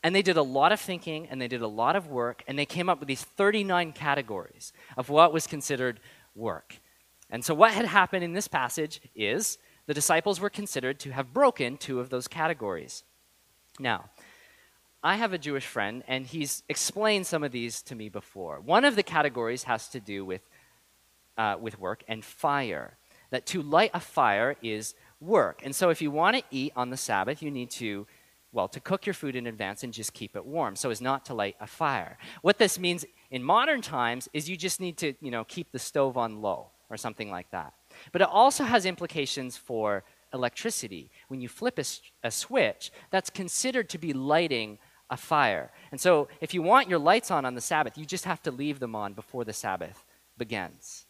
And 0.07 0.15
they 0.15 0.23
did 0.23 0.37
a 0.37 0.43
lot 0.43 0.71
of 0.71 0.79
thinking 0.79 1.27
and 1.29 1.43
they 1.43 1.49
did 1.49 1.63
a 1.63 1.67
lot 1.67 1.97
of 1.97 2.07
work 2.07 2.45
and 2.47 2.57
they 2.57 2.65
came 2.65 2.89
up 2.89 3.01
with 3.01 3.09
these 3.09 3.25
39 3.25 3.91
categories 3.91 4.73
of 4.97 5.09
what 5.09 5.33
was 5.33 5.49
considered 5.49 5.99
work. 6.37 6.79
And 7.29 7.45
so 7.45 7.55
what 7.55 7.73
had 7.73 7.87
happened 7.87 8.23
in 8.23 8.33
this 8.33 8.47
passage 8.47 9.01
is 9.17 9.59
the 9.87 9.95
disciples 9.95 10.39
were 10.39 10.49
considered 10.49 11.01
to 11.01 11.11
have 11.11 11.33
broken 11.33 11.77
two 11.77 11.99
of 11.99 12.11
those 12.11 12.29
categories. 12.29 13.03
Now, 13.81 14.05
I 15.03 15.17
have 15.17 15.33
a 15.33 15.39
Jewish 15.39 15.67
friend, 15.67 16.05
and 16.07 16.25
he's 16.25 16.63
explained 16.69 17.27
some 17.27 17.43
of 17.43 17.51
these 17.51 17.83
to 17.83 17.97
me 17.97 18.09
before. 18.09 18.61
One 18.61 18.85
of 18.85 18.95
the 18.95 19.03
categories 19.03 19.65
has 19.65 19.89
to 19.89 19.99
do 19.99 20.25
with, 20.25 20.43
uh, 21.37 21.57
with 21.61 21.81
work 21.81 22.05
and 22.07 22.25
fire. 22.25 22.97
That 23.31 23.45
to 23.47 23.61
light 23.61 23.91
a 23.93 23.99
fire 23.99 24.55
is 24.63 24.95
work. 25.19 25.63
And 25.65 25.75
so 25.75 25.91
if 25.91 26.01
you 26.01 26.13
want 26.13 26.37
to 26.37 26.45
eat 26.53 26.73
on 26.77 26.91
the 26.91 26.97
Sabbath, 26.97 27.43
you 27.43 27.51
need 27.51 27.71
to, 27.73 28.07
well, 28.57 28.69
to 28.69 28.81
cook 28.81 29.05
your 29.05 29.13
food 29.13 29.37
in 29.37 29.47
advance 29.47 29.85
and 29.85 29.93
just 29.93 30.15
keep 30.15 30.35
it 30.35 30.47
warm 30.47 30.77
so 30.77 30.89
as 30.89 31.03
not 31.03 31.27
to 31.27 31.35
light 31.35 31.57
a 31.61 31.67
fire. 31.67 32.17
What 32.41 32.57
this 32.57 32.79
means 32.79 33.05
in 33.31 33.45
modern 33.45 33.83
times 33.83 34.31
is 34.33 34.49
you 34.49 34.57
just 34.57 34.81
need 34.81 34.97
to, 34.97 35.13
you 35.21 35.31
know, 35.31 35.45
keep 35.45 35.71
the 35.73 35.79
stove 35.79 36.17
on 36.17 36.41
low 36.41 36.71
or 36.89 36.97
something 36.97 37.31
like 37.31 37.51
that. 37.51 37.75
But 38.13 38.23
it 38.23 38.29
also 38.29 38.65
has 38.65 38.87
implications 38.87 39.59
for 39.59 40.05
electricity. 40.33 41.11
When 41.29 41.43
you 41.43 41.51
flip 41.51 41.79
a, 41.79 41.85
a 42.25 42.31
switch, 42.31 42.93
that's 43.11 43.29
considered 43.29 43.91
to 43.91 43.99
be 43.99 44.15
lighting 44.15 44.79
a 45.11 45.19
fire. 45.19 45.71
And 45.93 46.01
so, 46.01 46.29
if 46.41 46.55
you 46.55 46.63
want 46.63 46.89
your 46.89 46.99
lights 46.99 47.31
on 47.31 47.45
on 47.45 47.55
the 47.55 47.61
Sabbath, 47.61 47.99
you 47.99 48.07
just 48.07 48.25
have 48.25 48.43
to 48.45 48.51
leave 48.51 48.81
them 48.81 48.97
on 48.97 49.13
before 49.13 49.45
the 49.45 49.53
Sabbath 49.53 50.05
begins. 50.39 51.05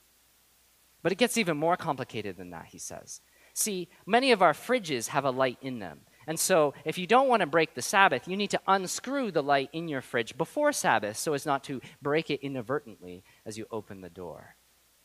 But 1.00 1.12
it 1.12 1.18
gets 1.18 1.38
even 1.38 1.56
more 1.56 1.76
complicated 1.76 2.36
than 2.36 2.50
that, 2.50 2.66
he 2.66 2.78
says. 2.78 3.20
See, 3.54 3.88
many 4.04 4.32
of 4.32 4.42
our 4.42 4.52
fridges 4.52 5.08
have 5.08 5.24
a 5.24 5.30
light 5.30 5.58
in 5.62 5.78
them. 5.78 6.00
And 6.26 6.38
so, 6.40 6.74
if 6.84 6.98
you 6.98 7.06
don't 7.06 7.28
want 7.28 7.40
to 7.40 7.46
break 7.46 7.74
the 7.74 7.82
Sabbath, 7.82 8.26
you 8.26 8.36
need 8.36 8.50
to 8.50 8.60
unscrew 8.66 9.30
the 9.30 9.42
light 9.42 9.70
in 9.72 9.86
your 9.86 10.00
fridge 10.00 10.36
before 10.36 10.72
Sabbath 10.72 11.16
so 11.16 11.34
as 11.34 11.46
not 11.46 11.62
to 11.64 11.80
break 12.02 12.30
it 12.30 12.40
inadvertently 12.44 13.22
as 13.44 13.56
you 13.56 13.66
open 13.70 14.00
the 14.00 14.10
door. 14.10 14.56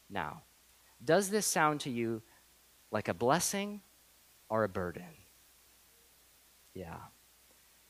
Now, 0.09 0.41
does 1.03 1.29
this 1.29 1.45
sound 1.45 1.81
to 1.81 1.91
you 1.91 2.23
like 2.89 3.07
a 3.07 3.13
blessing 3.13 3.81
or 4.49 4.63
a 4.63 4.69
burden? 4.69 5.03
Yeah. 6.73 6.97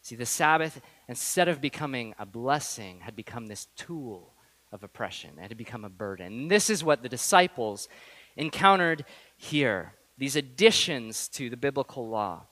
See, 0.02 0.16
the 0.16 0.26
Sabbath, 0.26 0.82
instead 1.08 1.48
of 1.48 1.62
becoming 1.62 2.14
a 2.20 2.26
blessing, 2.26 3.00
had 3.02 3.16
become 3.16 3.48
this 3.48 3.68
tool 3.78 4.34
of 4.72 4.84
oppression. 4.84 5.38
It 5.38 5.50
had 5.50 5.58
become 5.58 5.86
a 5.86 5.90
burden. 5.90 6.28
And 6.28 6.52
this 6.52 6.70
is 6.70 6.84
what 6.84 7.04
the 7.04 7.10
disciples 7.10 7.88
encountered 8.36 9.06
here 9.38 9.94
these 10.18 10.36
additions 10.36 11.28
to 11.30 11.50
the 11.50 11.58
biblical 11.58 12.08
law 12.08 12.46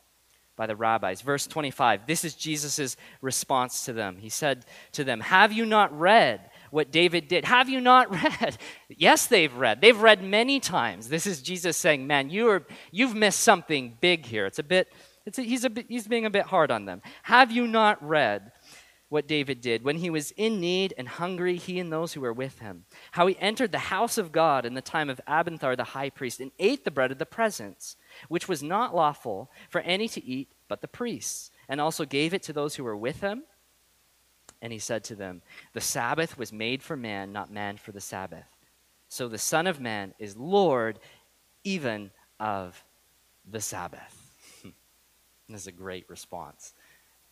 by 0.59 0.67
the 0.67 0.75
rabbis. 0.75 1.21
Verse 1.21 1.47
25, 1.47 2.05
this 2.05 2.25
is 2.25 2.35
Jesus' 2.35 2.97
response 3.21 3.85
to 3.85 3.93
them. 3.93 4.17
He 4.17 4.27
said 4.27 4.65
to 4.91 5.05
them, 5.05 5.21
Have 5.21 5.53
you 5.53 5.65
not 5.65 5.97
read 5.97 6.51
what 6.69 6.91
David 6.91 7.29
did? 7.29 7.45
Have 7.45 7.69
you 7.69 7.79
not 7.79 8.11
read? 8.41 8.57
yes, 8.89 9.25
they've 9.25 9.55
read. 9.55 9.79
They've 9.79 9.99
read 9.99 10.21
many 10.21 10.59
times. 10.59 11.07
This 11.07 11.25
is 11.25 11.41
Jesus 11.41 11.77
saying, 11.77 12.05
Man, 12.05 12.29
you 12.29 12.49
are, 12.49 12.67
you've 12.91 13.15
missed 13.15 13.39
something 13.39 13.97
big 14.01 14.25
here. 14.25 14.45
It's 14.45 14.59
a 14.59 14.63
bit 14.63 14.89
a, 15.37 15.41
he's, 15.41 15.63
a, 15.63 15.71
he's 15.87 16.07
being 16.07 16.25
a 16.25 16.29
bit 16.29 16.45
hard 16.45 16.71
on 16.71 16.83
them. 16.83 17.01
Have 17.23 17.51
you 17.51 17.65
not 17.65 18.05
read 18.05 18.51
what 19.07 19.27
David 19.27 19.61
did 19.61 19.83
when 19.83 19.97
he 19.97 20.09
was 20.09 20.31
in 20.31 20.59
need 20.59 20.93
and 20.97 21.07
hungry, 21.07 21.55
he 21.55 21.79
and 21.79 21.91
those 21.91 22.13
who 22.13 22.21
were 22.21 22.33
with 22.33 22.59
him? 22.59 22.83
How 23.11 23.27
he 23.27 23.37
entered 23.39 23.71
the 23.71 23.79
house 23.79 24.17
of 24.17 24.33
God 24.33 24.65
in 24.65 24.73
the 24.73 24.81
time 24.81 25.09
of 25.09 25.21
Abiathar 25.25 25.77
the 25.77 25.83
high 25.85 26.09
priest 26.09 26.41
and 26.41 26.51
ate 26.59 26.83
the 26.83 26.91
bread 26.91 27.11
of 27.11 27.17
the 27.17 27.25
presence, 27.25 27.95
which 28.27 28.47
was 28.47 28.61
not 28.61 28.95
lawful 28.95 29.49
for 29.69 29.81
any 29.81 30.07
to 30.09 30.23
eat 30.25 30.49
but 30.67 30.81
the 30.81 30.87
priests, 30.87 31.51
and 31.67 31.81
also 31.81 32.05
gave 32.05 32.33
it 32.33 32.43
to 32.43 32.53
those 32.53 32.75
who 32.75 32.83
were 32.83 32.95
with 32.95 33.21
him. 33.21 33.43
And 34.61 34.71
he 34.71 34.79
said 34.79 35.03
to 35.05 35.15
them, 35.15 35.41
The 35.73 35.81
Sabbath 35.81 36.37
was 36.37 36.53
made 36.53 36.83
for 36.83 36.95
man, 36.95 37.31
not 37.33 37.51
man 37.51 37.77
for 37.77 37.91
the 37.91 38.01
Sabbath. 38.01 38.45
So 39.09 39.27
the 39.27 39.37
Son 39.37 39.65
of 39.67 39.81
Man 39.81 40.13
is 40.19 40.37
Lord 40.37 40.99
even 41.63 42.11
of 42.39 42.81
the 43.49 43.61
Sabbath. 43.61 44.15
This 45.49 45.61
is 45.61 45.67
a 45.67 45.71
great 45.71 46.07
response. 46.07 46.75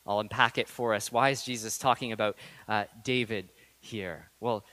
I'll 0.08 0.20
unpack 0.20 0.58
it 0.58 0.68
for 0.68 0.96
us. 0.96 1.12
Why 1.12 1.30
is 1.30 1.44
Jesus 1.44 1.78
talking 1.78 2.12
about 2.12 2.36
uh, 2.68 2.86
David 3.04 3.52
here? 3.80 4.32
Well, 4.40 4.66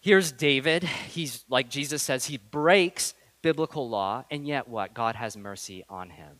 here's 0.00 0.32
David. 0.32 0.82
He's, 0.82 1.44
like 1.48 1.68
Jesus 1.68 2.02
says, 2.02 2.24
he 2.24 2.38
breaks 2.38 3.14
biblical 3.42 3.88
law, 3.88 4.24
and 4.30 4.46
yet 4.46 4.68
what? 4.68 4.94
God 4.94 5.16
has 5.16 5.36
mercy 5.36 5.84
on 5.88 6.10
him. 6.10 6.38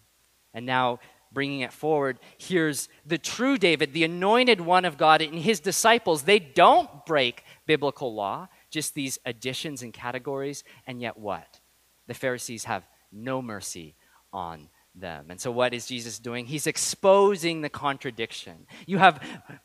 And 0.54 0.64
now, 0.66 1.00
bringing 1.32 1.60
it 1.60 1.72
forward, 1.72 2.18
here's 2.38 2.88
the 3.06 3.18
true 3.18 3.58
David, 3.58 3.92
the 3.92 4.04
anointed 4.04 4.60
one 4.60 4.84
of 4.84 4.98
God, 4.98 5.22
and 5.22 5.38
his 5.38 5.60
disciples. 5.60 6.22
They 6.22 6.38
don't 6.38 7.04
break 7.06 7.44
biblical 7.66 8.14
law, 8.14 8.48
just 8.70 8.94
these 8.94 9.18
additions 9.24 9.82
and 9.82 9.92
categories, 9.92 10.64
and 10.86 11.00
yet 11.00 11.18
what? 11.18 11.60
The 12.06 12.14
Pharisees 12.14 12.64
have 12.64 12.86
no 13.10 13.42
mercy 13.42 13.94
on 14.32 14.68
them. 14.94 15.26
And 15.30 15.40
so 15.40 15.50
what 15.50 15.72
is 15.72 15.86
Jesus 15.86 16.18
doing? 16.18 16.46
He's 16.46 16.66
exposing 16.66 17.62
the 17.62 17.68
contradiction. 17.68 18.66
You 18.86 18.98
have 18.98 19.22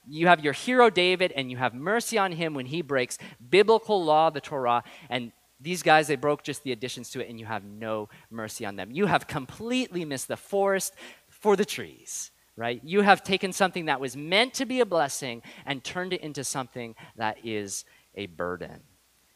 you 0.07 0.27
have 0.27 0.43
your 0.43 0.53
hero 0.53 0.89
David 0.89 1.33
and 1.33 1.51
you 1.51 1.57
have 1.57 1.73
mercy 1.73 2.17
on 2.17 2.31
him 2.31 2.53
when 2.53 2.65
he 2.65 2.81
breaks 2.81 3.17
biblical 3.49 4.03
law, 4.03 4.29
the 4.29 4.39
Torah, 4.39 4.83
and 5.09 5.31
these 5.59 5.83
guys 5.83 6.07
they 6.07 6.15
broke 6.15 6.43
just 6.43 6.63
the 6.63 6.71
additions 6.71 7.09
to 7.11 7.21
it 7.21 7.29
and 7.29 7.39
you 7.39 7.45
have 7.45 7.63
no 7.63 8.09
mercy 8.29 8.65
on 8.65 8.75
them. 8.75 8.91
You 8.91 9.07
have 9.07 9.27
completely 9.27 10.05
missed 10.05 10.27
the 10.27 10.37
forest 10.37 10.93
for 11.29 11.55
the 11.55 11.65
trees, 11.65 12.31
right? 12.55 12.81
You 12.83 13.01
have 13.01 13.23
taken 13.23 13.51
something 13.51 13.85
that 13.85 13.99
was 13.99 14.15
meant 14.15 14.53
to 14.55 14.65
be 14.65 14.79
a 14.79 14.85
blessing 14.85 15.41
and 15.65 15.83
turned 15.83 16.13
it 16.13 16.21
into 16.21 16.43
something 16.43 16.95
that 17.15 17.37
is 17.43 17.85
a 18.15 18.27
burden. 18.27 18.81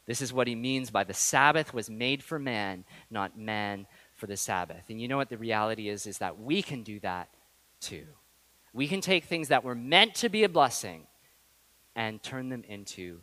This 0.06 0.22
is 0.22 0.34
what 0.34 0.48
he 0.48 0.56
means 0.56 0.90
by 0.90 1.04
the 1.04 1.14
Sabbath 1.14 1.74
was 1.74 1.90
made 1.90 2.24
for 2.24 2.40
man, 2.40 2.86
not 3.10 3.38
man 3.38 3.88
for 4.16 4.28
the 4.28 4.38
Sabbath. 4.38 4.84
And 4.90 5.00
you 5.00 5.08
know 5.08 5.18
what 5.18 5.30
the 5.30 5.38
reality 5.38 5.90
is 5.90 6.06
is 6.06 6.18
that 6.20 6.40
we 6.40 6.62
can 6.62 6.84
do 6.84 7.00
that 7.00 7.30
too. 7.80 8.06
We 8.74 8.88
can 8.88 9.02
take 9.02 9.26
things 9.26 9.50
that 9.50 9.64
were 9.64 9.76
meant 9.76 10.16
to 10.16 10.30
be 10.30 10.44
a 10.44 10.50
blessing 10.50 11.08
and 11.96 12.22
turn 12.22 12.50
them 12.50 12.64
into 12.68 13.20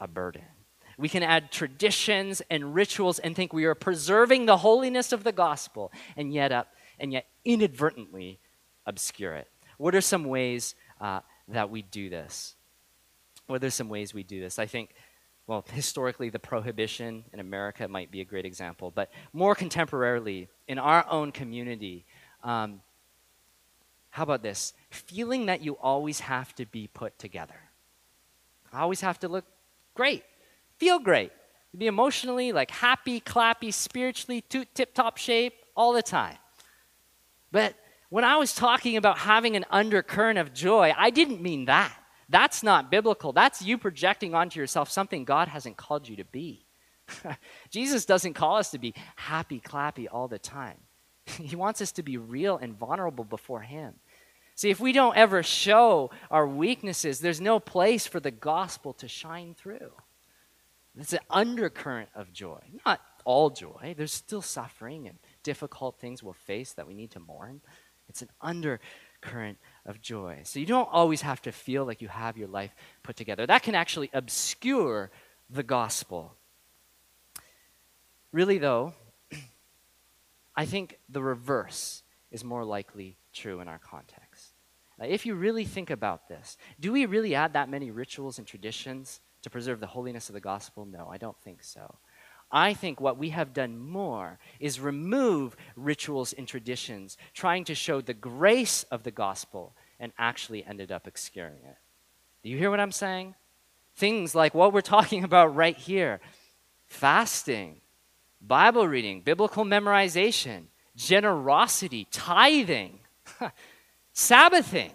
a 0.00 0.06
burden. 0.06 0.42
We 0.98 1.08
can 1.08 1.22
add 1.22 1.50
traditions 1.50 2.42
and 2.50 2.74
rituals 2.74 3.18
and 3.18 3.34
think 3.34 3.52
we 3.52 3.64
are 3.64 3.74
preserving 3.74 4.46
the 4.46 4.58
holiness 4.58 5.12
of 5.12 5.24
the 5.24 5.32
gospel 5.32 5.92
and 6.16 6.32
yet 6.32 6.52
up 6.52 6.68
and 6.98 7.12
yet 7.12 7.26
inadvertently 7.44 8.38
obscure 8.86 9.34
it. 9.34 9.48
What 9.78 9.94
are 9.94 10.00
some 10.00 10.24
ways 10.24 10.74
uh, 11.00 11.20
that 11.48 11.70
we 11.70 11.82
do 11.82 12.08
this? 12.08 12.54
What 13.46 13.62
are 13.64 13.70
some 13.70 13.88
ways 13.88 14.14
we 14.14 14.22
do 14.22 14.40
this? 14.40 14.58
I 14.58 14.66
think 14.66 14.94
well, 15.46 15.64
historically, 15.72 16.30
the 16.30 16.38
prohibition 16.38 17.24
in 17.32 17.38
America 17.38 17.86
might 17.86 18.10
be 18.10 18.22
a 18.22 18.24
great 18.24 18.46
example, 18.46 18.90
but 18.90 19.10
more 19.34 19.54
contemporarily, 19.54 20.48
in 20.68 20.78
our 20.78 21.04
own 21.10 21.32
community, 21.32 22.06
um, 22.42 22.80
how 24.08 24.22
about 24.22 24.42
this? 24.42 24.72
Feeling 24.90 25.46
that 25.46 25.60
you 25.60 25.74
always 25.74 26.20
have 26.20 26.54
to 26.54 26.64
be 26.64 26.86
put 26.86 27.18
together. 27.18 27.56
I 28.72 28.80
always 28.80 29.02
have 29.02 29.18
to 29.20 29.28
look 29.28 29.44
great, 29.92 30.24
feel 30.78 30.98
great, 30.98 31.32
be 31.76 31.86
emotionally 31.86 32.52
like 32.52 32.70
happy, 32.70 33.20
clappy, 33.20 33.72
spiritually 33.72 34.42
tip 34.42 34.94
top 34.94 35.16
shape 35.16 35.54
all 35.76 35.92
the 35.92 36.02
time. 36.02 36.36
But 37.50 37.74
when 38.10 38.24
I 38.24 38.36
was 38.36 38.54
talking 38.54 38.96
about 38.96 39.18
having 39.18 39.56
an 39.56 39.64
undercurrent 39.70 40.38
of 40.38 40.52
joy, 40.52 40.92
I 40.96 41.10
didn't 41.10 41.40
mean 41.40 41.64
that. 41.66 41.92
That's 42.28 42.62
not 42.62 42.90
biblical. 42.90 43.32
That's 43.32 43.62
you 43.62 43.76
projecting 43.78 44.34
onto 44.34 44.58
yourself 44.58 44.90
something 44.90 45.24
God 45.24 45.48
hasn't 45.48 45.76
called 45.76 46.08
you 46.08 46.16
to 46.16 46.24
be. 46.24 46.64
Jesus 47.70 48.04
doesn't 48.04 48.34
call 48.34 48.56
us 48.56 48.70
to 48.70 48.78
be 48.78 48.94
happy, 49.16 49.60
clappy 49.60 50.06
all 50.10 50.28
the 50.28 50.38
time. 50.38 50.78
he 51.26 51.56
wants 51.56 51.80
us 51.80 51.92
to 51.92 52.02
be 52.02 52.16
real 52.16 52.56
and 52.56 52.78
vulnerable 52.78 53.24
before 53.24 53.62
Him. 53.62 53.94
See, 54.56 54.70
if 54.70 54.78
we 54.78 54.92
don't 54.92 55.16
ever 55.16 55.42
show 55.42 56.10
our 56.30 56.46
weaknesses, 56.46 57.18
there's 57.18 57.40
no 57.40 57.58
place 57.58 58.06
for 58.06 58.20
the 58.20 58.30
gospel 58.30 58.92
to 58.94 59.08
shine 59.08 59.54
through. 59.54 59.92
It's 60.98 61.12
an 61.12 61.20
undercurrent 61.28 62.08
of 62.14 62.32
joy. 62.32 62.60
Not 62.86 63.00
all 63.24 63.50
joy. 63.50 63.94
There's 63.96 64.12
still 64.12 64.42
suffering 64.42 65.08
and 65.08 65.18
difficult 65.42 65.98
things 65.98 66.22
we'll 66.22 66.34
face 66.34 66.72
that 66.74 66.86
we 66.86 66.94
need 66.94 67.10
to 67.12 67.20
mourn. 67.20 67.60
It's 68.08 68.22
an 68.22 68.28
undercurrent 68.40 69.58
of 69.86 70.00
joy. 70.00 70.42
So 70.44 70.60
you 70.60 70.66
don't 70.66 70.88
always 70.92 71.22
have 71.22 71.42
to 71.42 71.52
feel 71.52 71.84
like 71.84 72.02
you 72.02 72.08
have 72.08 72.36
your 72.36 72.48
life 72.48 72.74
put 73.02 73.16
together. 73.16 73.46
That 73.46 73.62
can 73.62 73.74
actually 73.74 74.10
obscure 74.12 75.10
the 75.50 75.62
gospel. 75.62 76.34
Really, 78.30 78.58
though, 78.58 78.94
I 80.56 80.66
think 80.66 80.98
the 81.08 81.22
reverse 81.22 82.02
is 82.30 82.44
more 82.44 82.64
likely 82.64 83.16
true 83.32 83.60
in 83.60 83.68
our 83.68 83.78
context. 83.78 84.52
If 85.00 85.26
you 85.26 85.34
really 85.34 85.64
think 85.64 85.90
about 85.90 86.28
this, 86.28 86.56
do 86.78 86.92
we 86.92 87.06
really 87.06 87.34
add 87.34 87.54
that 87.54 87.68
many 87.68 87.90
rituals 87.90 88.38
and 88.38 88.46
traditions 88.46 89.20
to 89.44 89.50
preserve 89.50 89.80
the 89.80 89.86
holiness 89.86 90.28
of 90.28 90.34
the 90.34 90.40
gospel? 90.40 90.84
No, 90.84 91.08
I 91.10 91.16
don't 91.16 91.38
think 91.40 91.62
so. 91.62 91.96
I 92.50 92.74
think 92.74 93.00
what 93.00 93.18
we 93.18 93.30
have 93.30 93.52
done 93.52 93.78
more 93.78 94.38
is 94.60 94.78
remove 94.78 95.56
rituals 95.76 96.32
and 96.32 96.46
traditions, 96.46 97.16
trying 97.32 97.64
to 97.64 97.74
show 97.74 98.00
the 98.00 98.14
grace 98.14 98.84
of 98.90 99.02
the 99.02 99.10
gospel, 99.10 99.74
and 99.98 100.12
actually 100.18 100.64
ended 100.64 100.92
up 100.92 101.06
obscuring 101.06 101.64
it. 101.64 101.76
Do 102.42 102.50
you 102.50 102.58
hear 102.58 102.70
what 102.70 102.80
I'm 102.80 102.92
saying? 102.92 103.34
Things 103.96 104.34
like 104.34 104.54
what 104.54 104.72
we're 104.72 104.82
talking 104.82 105.24
about 105.30 105.54
right 105.54 105.76
here 105.76 106.20
fasting, 106.86 107.80
Bible 108.40 108.86
reading, 108.86 109.20
biblical 109.20 109.64
memorization, 109.64 110.64
generosity, 110.94 112.06
tithing, 112.10 113.00
Sabbathing. 114.12 114.92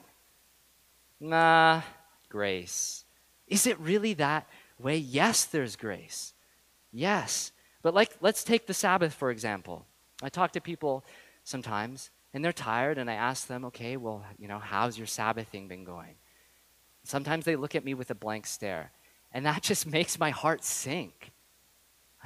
Nah, 1.19 1.81
grace. 2.29 3.03
Is 3.49 3.67
it 3.67 3.79
really 3.79 4.13
that 4.15 4.47
way? 4.79 4.97
Yes, 4.97 5.45
there's 5.45 5.75
grace. 5.75 6.33
Yes. 6.91 7.51
But 7.81 7.93
like 7.93 8.15
let's 8.21 8.43
take 8.43 8.67
the 8.67 8.73
Sabbath 8.73 9.13
for 9.13 9.31
example. 9.31 9.85
I 10.21 10.29
talk 10.29 10.51
to 10.53 10.61
people 10.61 11.03
sometimes 11.43 12.11
and 12.33 12.43
they're 12.43 12.51
tired 12.53 12.97
and 12.97 13.09
I 13.09 13.15
ask 13.15 13.47
them, 13.47 13.65
"Okay, 13.65 13.97
well, 13.97 14.23
you 14.37 14.47
know, 14.47 14.59
how's 14.59 14.97
your 14.97 15.07
Sabbathing 15.07 15.67
been 15.67 15.83
going?" 15.83 16.15
Sometimes 17.03 17.45
they 17.45 17.55
look 17.55 17.75
at 17.75 17.85
me 17.85 17.93
with 17.93 18.11
a 18.11 18.15
blank 18.15 18.45
stare, 18.45 18.91
and 19.31 19.45
that 19.45 19.63
just 19.69 19.87
makes 19.87 20.19
my 20.19 20.29
heart 20.29 20.63
sink. 20.63 21.31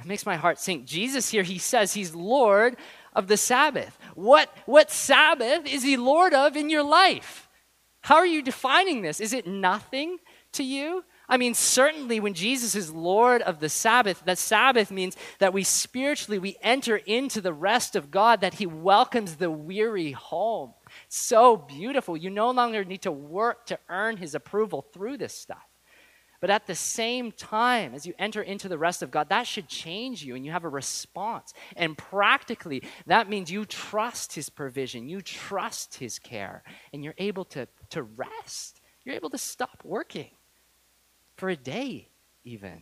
It 0.00 0.06
makes 0.06 0.26
my 0.26 0.36
heart 0.36 0.58
sink. 0.58 0.86
Jesus 0.86 1.30
here, 1.30 1.44
he 1.44 1.58
says 1.58 1.92
he's 1.92 2.14
Lord 2.14 2.76
of 3.14 3.28
the 3.28 3.36
Sabbath. 3.36 3.96
What, 4.14 4.50
what 4.66 4.90
Sabbath 4.90 5.66
is 5.66 5.84
he 5.84 5.96
Lord 5.96 6.34
of 6.34 6.56
in 6.56 6.68
your 6.68 6.82
life? 6.82 7.48
How 8.00 8.16
are 8.16 8.26
you 8.26 8.42
defining 8.42 9.02
this? 9.02 9.20
Is 9.20 9.32
it 9.32 9.46
nothing 9.46 10.18
to 10.52 10.64
you? 10.64 11.04
I 11.28 11.38
mean, 11.38 11.54
certainly 11.54 12.20
when 12.20 12.34
Jesus 12.34 12.74
is 12.74 12.92
Lord 12.92 13.40
of 13.42 13.58
the 13.58 13.70
Sabbath, 13.70 14.22
that 14.26 14.38
Sabbath 14.38 14.90
means 14.90 15.16
that 15.38 15.54
we 15.54 15.64
spiritually 15.64 16.38
we 16.38 16.56
enter 16.60 16.96
into 16.96 17.40
the 17.40 17.52
rest 17.52 17.96
of 17.96 18.10
God, 18.10 18.42
that 18.42 18.54
He 18.54 18.66
welcomes 18.66 19.36
the 19.36 19.50
weary 19.50 20.12
home. 20.12 20.74
So 21.08 21.56
beautiful. 21.56 22.16
You 22.16 22.28
no 22.28 22.50
longer 22.50 22.84
need 22.84 23.02
to 23.02 23.12
work 23.12 23.66
to 23.66 23.78
earn 23.88 24.18
His 24.18 24.34
approval 24.34 24.82
through 24.92 25.16
this 25.16 25.34
stuff. 25.34 25.64
But 26.42 26.50
at 26.50 26.66
the 26.66 26.74
same 26.74 27.32
time, 27.32 27.94
as 27.94 28.04
you 28.04 28.12
enter 28.18 28.42
into 28.42 28.68
the 28.68 28.76
rest 28.76 29.02
of 29.02 29.10
God, 29.10 29.30
that 29.30 29.46
should 29.46 29.66
change 29.66 30.22
you 30.22 30.34
and 30.34 30.44
you 30.44 30.52
have 30.52 30.64
a 30.64 30.68
response. 30.68 31.54
And 31.74 31.96
practically, 31.96 32.82
that 33.06 33.30
means 33.30 33.50
you 33.50 33.64
trust 33.64 34.34
His 34.34 34.50
provision, 34.50 35.08
you 35.08 35.22
trust 35.22 35.94
His 35.94 36.18
care, 36.18 36.62
and 36.92 37.02
you're 37.02 37.14
able 37.16 37.46
to, 37.46 37.66
to 37.90 38.02
rest. 38.02 38.82
You're 39.06 39.14
able 39.14 39.30
to 39.30 39.38
stop 39.38 39.80
working 39.84 40.32
for 41.36 41.48
a 41.48 41.56
day, 41.56 42.08
even. 42.44 42.80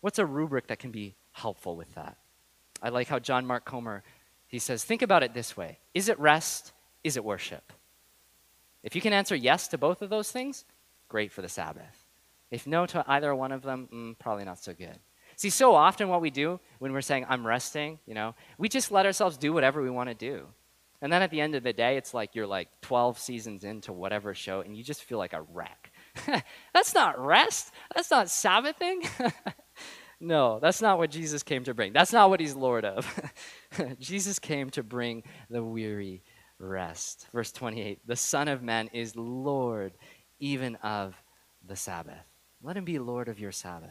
What's 0.00 0.18
a 0.18 0.26
rubric 0.26 0.68
that 0.68 0.78
can 0.78 0.90
be 0.90 1.14
helpful 1.32 1.76
with 1.76 1.94
that? 1.94 2.16
I 2.82 2.88
like 2.88 3.08
how 3.08 3.18
John 3.18 3.46
Mark 3.46 3.64
Comer 3.64 4.02
he 4.52 4.58
says, 4.58 4.84
think 4.84 5.00
about 5.00 5.22
it 5.22 5.32
this 5.32 5.56
way. 5.56 5.78
Is 5.94 6.10
it 6.10 6.18
rest? 6.18 6.72
Is 7.02 7.16
it 7.16 7.24
worship? 7.24 7.72
If 8.82 8.94
you 8.94 9.00
can 9.00 9.14
answer 9.14 9.34
yes 9.34 9.66
to 9.68 9.78
both 9.78 10.02
of 10.02 10.10
those 10.10 10.30
things, 10.30 10.66
great 11.08 11.32
for 11.32 11.40
the 11.40 11.48
Sabbath. 11.48 12.04
If 12.50 12.66
no 12.66 12.84
to 12.84 13.02
either 13.08 13.34
one 13.34 13.50
of 13.50 13.62
them, 13.62 13.88
mm, 13.90 14.18
probably 14.18 14.44
not 14.44 14.62
so 14.62 14.74
good. 14.74 14.98
See, 15.36 15.48
so 15.48 15.74
often 15.74 16.10
what 16.10 16.20
we 16.20 16.28
do 16.28 16.60
when 16.80 16.92
we're 16.92 17.00
saying, 17.00 17.24
I'm 17.30 17.46
resting, 17.46 17.98
you 18.04 18.12
know, 18.12 18.34
we 18.58 18.68
just 18.68 18.92
let 18.92 19.06
ourselves 19.06 19.38
do 19.38 19.54
whatever 19.54 19.80
we 19.80 19.88
want 19.88 20.10
to 20.10 20.14
do. 20.14 20.44
And 21.00 21.10
then 21.10 21.22
at 21.22 21.30
the 21.30 21.40
end 21.40 21.54
of 21.54 21.62
the 21.62 21.72
day, 21.72 21.96
it's 21.96 22.12
like 22.12 22.34
you're 22.34 22.46
like 22.46 22.68
12 22.82 23.18
seasons 23.18 23.64
into 23.64 23.90
whatever 23.90 24.34
show, 24.34 24.60
and 24.60 24.76
you 24.76 24.84
just 24.84 25.02
feel 25.02 25.16
like 25.16 25.32
a 25.32 25.40
wreck. 25.40 25.91
that's 26.74 26.94
not 26.94 27.18
rest. 27.18 27.72
That's 27.94 28.10
not 28.10 28.28
Sabbathing. 28.28 29.02
no, 30.20 30.58
that's 30.60 30.82
not 30.82 30.98
what 30.98 31.10
Jesus 31.10 31.42
came 31.42 31.64
to 31.64 31.74
bring. 31.74 31.92
That's 31.92 32.12
not 32.12 32.30
what 32.30 32.40
he's 32.40 32.54
Lord 32.54 32.84
of. 32.84 33.32
Jesus 33.98 34.38
came 34.38 34.70
to 34.70 34.82
bring 34.82 35.22
the 35.50 35.62
weary 35.62 36.22
rest. 36.58 37.26
Verse 37.32 37.52
28 37.52 38.00
The 38.06 38.16
Son 38.16 38.48
of 38.48 38.62
Man 38.62 38.88
is 38.92 39.16
Lord 39.16 39.92
even 40.38 40.76
of 40.76 41.14
the 41.66 41.76
Sabbath. 41.76 42.26
Let 42.62 42.76
him 42.76 42.84
be 42.84 42.98
Lord 42.98 43.28
of 43.28 43.40
your 43.40 43.52
Sabbath. 43.52 43.90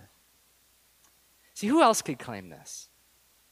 See, 1.53 1.67
who 1.67 1.81
else 1.81 2.01
could 2.01 2.19
claim 2.19 2.49
this? 2.49 2.89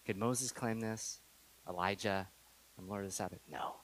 Could 0.05 0.17
Moses 0.17 0.51
claim 0.51 0.79
this? 0.79 1.19
Elijah? 1.67 2.27
I'm 2.77 2.87
Lord 2.87 3.03
of 3.03 3.09
the 3.09 3.15
Sabbath? 3.15 3.39
No, 3.49 3.75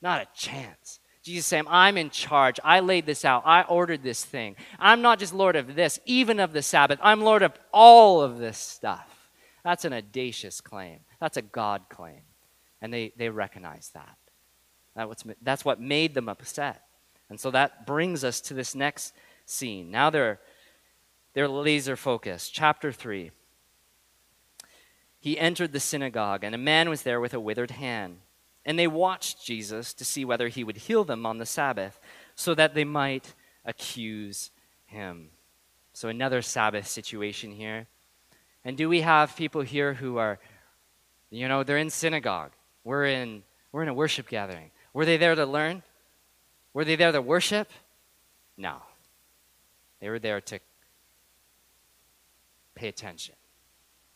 not 0.00 0.22
a 0.22 0.28
chance. 0.34 1.00
Jesus 1.24 1.46
saying, 1.46 1.64
I'm 1.68 1.96
in 1.96 2.10
charge. 2.10 2.60
I 2.62 2.80
laid 2.80 3.06
this 3.06 3.24
out. 3.24 3.44
I 3.46 3.62
ordered 3.62 4.02
this 4.02 4.22
thing. 4.22 4.56
I'm 4.78 5.00
not 5.00 5.18
just 5.18 5.32
Lord 5.32 5.56
of 5.56 5.74
this, 5.74 5.98
even 6.04 6.38
of 6.38 6.52
the 6.52 6.60
Sabbath. 6.60 6.98
I'm 7.02 7.22
Lord 7.22 7.42
of 7.42 7.52
all 7.72 8.20
of 8.20 8.38
this 8.38 8.58
stuff. 8.58 9.30
That's 9.64 9.86
an 9.86 9.94
audacious 9.94 10.60
claim. 10.60 11.00
That's 11.20 11.38
a 11.38 11.42
God 11.42 11.84
claim. 11.88 12.20
And 12.82 12.92
they, 12.92 13.14
they 13.16 13.30
recognize 13.30 13.90
that. 13.94 14.18
that's 15.40 15.64
what 15.64 15.80
made 15.80 16.12
them 16.12 16.28
upset. 16.28 16.82
And 17.30 17.40
so 17.40 17.50
that 17.52 17.86
brings 17.86 18.22
us 18.22 18.42
to 18.42 18.54
this 18.54 18.74
next 18.74 19.14
scene. 19.46 19.90
Now 19.90 20.10
they're, 20.10 20.40
they're 21.32 21.48
laser 21.48 21.96
focused. 21.96 22.52
Chapter 22.52 22.92
3. 22.92 23.30
He 25.20 25.38
entered 25.38 25.72
the 25.72 25.80
synagogue, 25.80 26.44
and 26.44 26.54
a 26.54 26.58
man 26.58 26.90
was 26.90 27.00
there 27.00 27.18
with 27.18 27.32
a 27.32 27.40
withered 27.40 27.70
hand. 27.70 28.18
And 28.64 28.78
they 28.78 28.86
watched 28.86 29.44
Jesus 29.44 29.92
to 29.94 30.04
see 30.04 30.24
whether 30.24 30.48
he 30.48 30.64
would 30.64 30.76
heal 30.76 31.04
them 31.04 31.26
on 31.26 31.38
the 31.38 31.46
Sabbath 31.46 32.00
so 32.34 32.54
that 32.54 32.74
they 32.74 32.84
might 32.84 33.34
accuse 33.64 34.50
him. 34.86 35.28
So, 35.92 36.08
another 36.08 36.42
Sabbath 36.42 36.86
situation 36.86 37.52
here. 37.52 37.86
And 38.64 38.76
do 38.76 38.88
we 38.88 39.02
have 39.02 39.36
people 39.36 39.60
here 39.60 39.94
who 39.94 40.16
are, 40.16 40.38
you 41.30 41.46
know, 41.46 41.62
they're 41.62 41.76
in 41.76 41.90
synagogue? 41.90 42.52
We're 42.82 43.06
in, 43.06 43.42
we're 43.72 43.82
in 43.82 43.88
a 43.88 43.94
worship 43.94 44.28
gathering. 44.28 44.70
Were 44.92 45.04
they 45.04 45.16
there 45.16 45.34
to 45.34 45.46
learn? 45.46 45.82
Were 46.72 46.84
they 46.84 46.96
there 46.96 47.12
to 47.12 47.22
worship? 47.22 47.70
No. 48.56 48.76
They 50.00 50.08
were 50.08 50.18
there 50.18 50.40
to 50.40 50.58
pay 52.74 52.88
attention, 52.88 53.34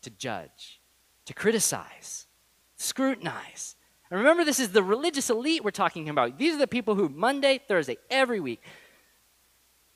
to 0.03 0.11
judge, 0.11 0.81
to 1.27 1.35
criticize, 1.35 2.27
scrutinize. 2.77 3.77
And 4.11 4.19
remember, 4.19 4.45
this 4.45 4.61
is 4.61 4.71
the 4.71 4.83
religious 4.83 5.29
elite 5.29 5.63
we're 5.63 5.71
talking 5.71 6.09
about. 6.09 6.39
These 6.39 6.55
are 6.55 6.59
the 6.59 6.67
people 6.67 6.95
who, 6.95 7.09
Monday, 7.09 7.61
Thursday, 7.67 7.99
every 8.11 8.41
week, 8.41 8.63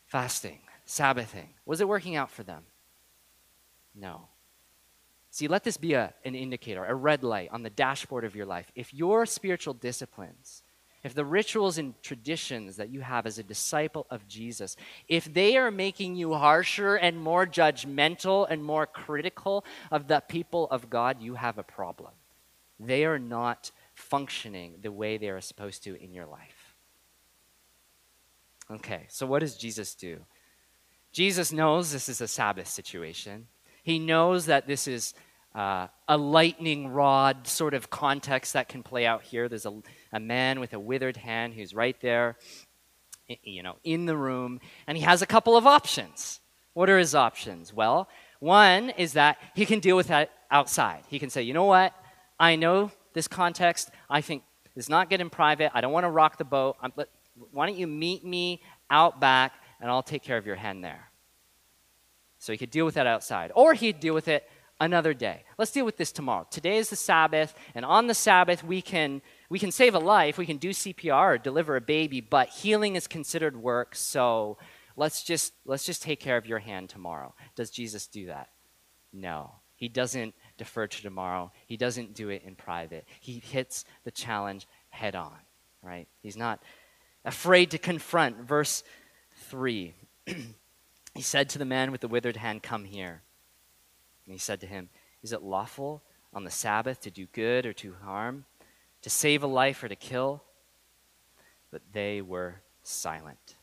fasting, 0.06 0.60
Sabbathing. 0.84 1.48
Was 1.64 1.80
it 1.80 1.88
working 1.88 2.16
out 2.16 2.30
for 2.30 2.42
them? 2.42 2.64
No. 3.94 4.28
See, 5.30 5.48
let 5.48 5.64
this 5.64 5.78
be 5.78 5.94
a, 5.94 6.12
an 6.26 6.34
indicator, 6.34 6.84
a 6.84 6.94
red 6.94 7.24
light 7.24 7.48
on 7.52 7.62
the 7.62 7.70
dashboard 7.70 8.24
of 8.24 8.36
your 8.36 8.44
life. 8.44 8.70
If 8.74 8.92
your 8.92 9.24
spiritual 9.24 9.72
disciplines, 9.72 10.62
if 11.02 11.14
the 11.14 11.24
rituals 11.24 11.78
and 11.78 12.00
traditions 12.02 12.76
that 12.76 12.90
you 12.90 13.00
have 13.00 13.26
as 13.26 13.38
a 13.38 13.42
disciple 13.42 14.06
of 14.10 14.28
Jesus, 14.28 14.76
if 15.08 15.32
they 15.32 15.56
are 15.56 15.70
making 15.70 16.16
you 16.16 16.34
harsher 16.34 16.96
and 16.96 17.18
more 17.18 17.46
judgmental 17.46 18.46
and 18.48 18.62
more 18.62 18.86
critical 18.86 19.64
of 19.90 20.06
the 20.06 20.20
people 20.20 20.68
of 20.70 20.90
God, 20.90 21.20
you 21.20 21.34
have 21.34 21.56
a 21.56 21.62
problem. 21.62 22.12
They 22.78 23.04
are 23.04 23.18
not 23.18 23.70
functioning 24.12 24.74
the 24.82 24.92
way 24.92 25.16
they 25.16 25.30
are 25.30 25.40
supposed 25.40 25.82
to 25.84 25.90
in 26.04 26.12
your 26.12 26.26
life. 26.26 26.76
Okay, 28.70 29.06
so 29.08 29.24
what 29.24 29.38
does 29.38 29.56
Jesus 29.56 29.94
do? 29.94 30.18
Jesus 31.12 31.50
knows 31.50 31.90
this 31.90 32.10
is 32.10 32.20
a 32.20 32.28
Sabbath 32.28 32.68
situation. 32.68 33.46
He 33.82 33.98
knows 33.98 34.44
that 34.46 34.66
this 34.66 34.86
is 34.86 35.14
uh, 35.54 35.86
a 36.06 36.18
lightning 36.18 36.88
rod 36.88 37.46
sort 37.46 37.72
of 37.72 37.88
context 37.88 38.52
that 38.52 38.68
can 38.68 38.82
play 38.82 39.06
out 39.06 39.22
here. 39.22 39.48
There's 39.48 39.64
a, 39.64 39.80
a 40.12 40.20
man 40.20 40.60
with 40.60 40.74
a 40.74 40.78
withered 40.78 41.16
hand 41.16 41.54
who's 41.54 41.72
right 41.74 41.98
there, 42.02 42.36
you 43.42 43.62
know, 43.62 43.76
in 43.82 44.04
the 44.04 44.16
room, 44.28 44.60
and 44.86 44.98
he 44.98 45.04
has 45.04 45.22
a 45.22 45.26
couple 45.26 45.56
of 45.56 45.66
options. 45.66 46.40
What 46.74 46.90
are 46.90 46.98
his 46.98 47.14
options? 47.14 47.72
Well, 47.72 48.10
one 48.40 48.90
is 48.90 49.14
that 49.14 49.38
he 49.54 49.64
can 49.64 49.80
deal 49.80 49.96
with 49.96 50.08
that 50.08 50.30
outside. 50.50 51.02
He 51.08 51.18
can 51.18 51.30
say, 51.30 51.40
you 51.40 51.54
know 51.54 51.64
what? 51.64 51.94
I 52.38 52.56
know 52.56 52.90
this 53.14 53.28
context. 53.28 53.90
I 54.08 54.20
think 54.20 54.42
let's 54.74 54.88
not 54.88 55.10
good 55.10 55.20
in 55.20 55.30
private. 55.30 55.70
I 55.74 55.80
don't 55.80 55.92
want 55.92 56.04
to 56.04 56.10
rock 56.10 56.38
the 56.38 56.44
boat. 56.44 56.76
I'm, 56.80 56.92
let, 56.96 57.08
why 57.50 57.66
don't 57.66 57.78
you 57.78 57.86
meet 57.86 58.24
me 58.24 58.62
out 58.90 59.20
back 59.20 59.52
and 59.80 59.90
I'll 59.90 60.02
take 60.02 60.22
care 60.22 60.36
of 60.36 60.46
your 60.46 60.56
hand 60.56 60.82
there? 60.82 61.10
So 62.38 62.52
he 62.52 62.58
could 62.58 62.70
deal 62.70 62.84
with 62.84 62.94
that 62.94 63.06
outside. 63.06 63.52
Or 63.54 63.74
he'd 63.74 64.00
deal 64.00 64.14
with 64.14 64.28
it 64.28 64.48
another 64.80 65.14
day. 65.14 65.44
Let's 65.58 65.70
deal 65.70 65.84
with 65.84 65.96
this 65.96 66.10
tomorrow. 66.10 66.46
Today 66.50 66.76
is 66.76 66.90
the 66.90 66.96
Sabbath, 66.96 67.54
and 67.74 67.84
on 67.84 68.08
the 68.08 68.14
Sabbath 68.14 68.64
we 68.64 68.82
can 68.82 69.22
we 69.48 69.60
can 69.60 69.70
save 69.70 69.94
a 69.94 70.00
life, 70.00 70.38
we 70.38 70.46
can 70.46 70.56
do 70.56 70.70
CPR 70.70 71.34
or 71.34 71.38
deliver 71.38 71.76
a 71.76 71.80
baby, 71.80 72.20
but 72.20 72.48
healing 72.48 72.96
is 72.96 73.06
considered 73.06 73.56
work, 73.56 73.94
so 73.94 74.58
let's 74.96 75.22
just 75.22 75.52
let's 75.64 75.86
just 75.86 76.02
take 76.02 76.18
care 76.18 76.36
of 76.36 76.46
your 76.46 76.58
hand 76.58 76.88
tomorrow. 76.88 77.32
Does 77.54 77.70
Jesus 77.70 78.08
do 78.08 78.26
that? 78.26 78.48
No. 79.12 79.52
He 79.76 79.88
doesn't 79.88 80.34
defer 80.62 80.86
to 80.86 81.02
tomorrow. 81.02 81.50
He 81.66 81.76
doesn't 81.76 82.14
do 82.14 82.28
it 82.28 82.44
in 82.44 82.54
private. 82.54 83.04
He 83.18 83.40
hits 83.40 83.84
the 84.04 84.12
challenge 84.12 84.68
head 84.90 85.16
on, 85.16 85.36
right? 85.82 86.06
He's 86.20 86.36
not 86.36 86.62
afraid 87.24 87.72
to 87.72 87.78
confront. 87.78 88.36
Verse 88.36 88.84
3 89.48 89.92
He 91.14 91.20
said 91.20 91.50
to 91.50 91.58
the 91.58 91.64
man 91.64 91.90
with 91.90 92.00
the 92.00 92.08
withered 92.08 92.36
hand, 92.36 92.62
Come 92.62 92.84
here. 92.84 93.22
And 94.24 94.32
he 94.32 94.38
said 94.38 94.60
to 94.60 94.66
him, 94.66 94.88
Is 95.22 95.32
it 95.32 95.42
lawful 95.42 96.02
on 96.32 96.44
the 96.44 96.50
Sabbath 96.50 97.00
to 97.00 97.10
do 97.10 97.26
good 97.32 97.66
or 97.66 97.72
to 97.74 97.94
harm, 98.04 98.44
to 99.02 99.10
save 99.10 99.42
a 99.42 99.48
life 99.48 99.82
or 99.82 99.88
to 99.88 99.96
kill? 99.96 100.44
But 101.72 101.82
they 101.92 102.22
were 102.22 102.62
silent. 102.84 103.56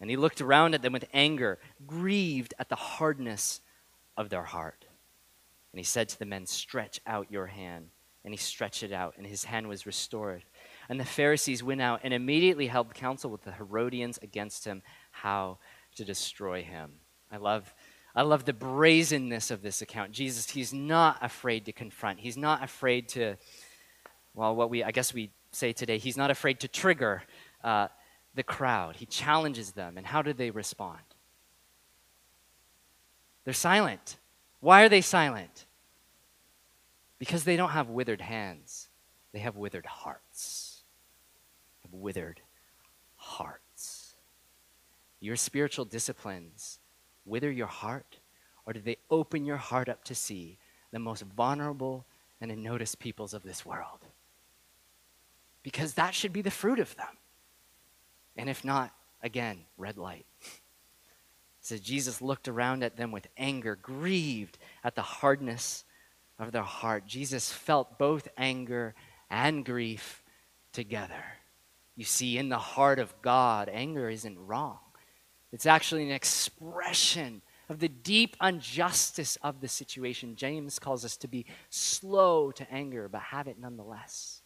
And 0.00 0.08
he 0.08 0.16
looked 0.16 0.40
around 0.40 0.74
at 0.74 0.82
them 0.82 0.94
with 0.94 1.04
anger, 1.12 1.58
grieved 1.86 2.54
at 2.58 2.70
the 2.70 2.76
hardness 2.76 3.60
of 4.16 4.30
their 4.30 4.44
heart. 4.44 4.86
And 5.72 5.78
he 5.78 5.84
said 5.84 6.08
to 6.10 6.18
the 6.18 6.26
men, 6.26 6.46
Stretch 6.46 7.00
out 7.06 7.30
your 7.30 7.46
hand. 7.46 7.88
And 8.24 8.32
he 8.32 8.38
stretched 8.38 8.84
it 8.84 8.92
out, 8.92 9.14
and 9.16 9.26
his 9.26 9.42
hand 9.42 9.68
was 9.68 9.84
restored. 9.84 10.44
And 10.88 11.00
the 11.00 11.04
Pharisees 11.04 11.62
went 11.62 11.80
out 11.80 12.00
and 12.04 12.14
immediately 12.14 12.68
held 12.68 12.94
counsel 12.94 13.30
with 13.30 13.42
the 13.42 13.50
Herodians 13.50 14.18
against 14.22 14.64
him, 14.64 14.82
how 15.10 15.58
to 15.96 16.04
destroy 16.04 16.62
him. 16.62 16.92
I 17.32 17.38
love, 17.38 17.74
I 18.14 18.22
love 18.22 18.44
the 18.44 18.52
brazenness 18.52 19.50
of 19.50 19.60
this 19.60 19.82
account. 19.82 20.12
Jesus, 20.12 20.50
he's 20.50 20.72
not 20.72 21.18
afraid 21.20 21.64
to 21.64 21.72
confront. 21.72 22.20
He's 22.20 22.36
not 22.36 22.62
afraid 22.62 23.08
to, 23.10 23.36
well, 24.34 24.54
what 24.54 24.70
we, 24.70 24.84
I 24.84 24.92
guess 24.92 25.12
we 25.12 25.30
say 25.50 25.72
today, 25.72 25.98
he's 25.98 26.16
not 26.16 26.30
afraid 26.30 26.60
to 26.60 26.68
trigger 26.68 27.24
uh, 27.64 27.88
the 28.36 28.44
crowd. 28.44 28.96
He 28.96 29.06
challenges 29.06 29.72
them. 29.72 29.98
And 29.98 30.06
how 30.06 30.22
do 30.22 30.32
they 30.32 30.50
respond? 30.50 31.00
They're 33.44 33.52
silent. 33.52 34.18
Why 34.62 34.84
are 34.84 34.88
they 34.88 35.00
silent? 35.00 35.66
Because 37.18 37.42
they 37.42 37.56
don't 37.56 37.70
have 37.70 37.88
withered 37.88 38.20
hands, 38.20 38.88
they 39.32 39.40
have 39.40 39.56
withered 39.56 39.86
hearts. 39.86 40.84
Have 41.82 41.92
withered 41.92 42.40
hearts. 43.16 44.14
Your 45.18 45.34
spiritual 45.34 45.84
disciplines 45.84 46.78
wither 47.24 47.50
your 47.50 47.66
heart, 47.66 48.18
or 48.64 48.72
do 48.72 48.80
they 48.80 48.98
open 49.10 49.44
your 49.44 49.56
heart 49.56 49.88
up 49.88 50.04
to 50.04 50.14
see 50.14 50.58
the 50.92 51.00
most 51.00 51.22
vulnerable 51.22 52.06
and 52.40 52.52
unnoticed 52.52 53.00
peoples 53.00 53.34
of 53.34 53.42
this 53.42 53.66
world? 53.66 53.98
Because 55.64 55.94
that 55.94 56.14
should 56.14 56.32
be 56.32 56.42
the 56.42 56.52
fruit 56.52 56.78
of 56.78 56.94
them. 56.94 57.18
And 58.36 58.48
if 58.48 58.64
not, 58.64 58.92
again, 59.24 59.64
red 59.76 59.98
light. 59.98 60.26
So 61.62 61.78
Jesus 61.78 62.20
looked 62.20 62.48
around 62.48 62.82
at 62.82 62.96
them 62.96 63.12
with 63.12 63.28
anger, 63.38 63.76
grieved 63.76 64.58
at 64.82 64.96
the 64.96 65.02
hardness 65.02 65.84
of 66.38 66.50
their 66.50 66.62
heart. 66.62 67.06
Jesus 67.06 67.52
felt 67.52 67.98
both 67.98 68.26
anger 68.36 68.94
and 69.30 69.64
grief 69.64 70.24
together. 70.72 71.24
You 71.94 72.04
see, 72.04 72.36
in 72.36 72.48
the 72.48 72.58
heart 72.58 72.98
of 72.98 73.14
God, 73.22 73.70
anger 73.72 74.10
isn't 74.10 74.46
wrong. 74.46 74.78
It's 75.52 75.66
actually 75.66 76.02
an 76.02 76.10
expression 76.10 77.42
of 77.68 77.78
the 77.78 77.88
deep 77.88 78.36
injustice 78.42 79.36
of 79.36 79.60
the 79.60 79.68
situation. 79.68 80.34
James 80.34 80.80
calls 80.80 81.04
us 81.04 81.16
to 81.18 81.28
be 81.28 81.46
slow 81.70 82.50
to 82.52 82.70
anger, 82.72 83.08
but 83.08 83.20
have 83.20 83.46
it 83.46 83.58
nonetheless. 83.60 84.42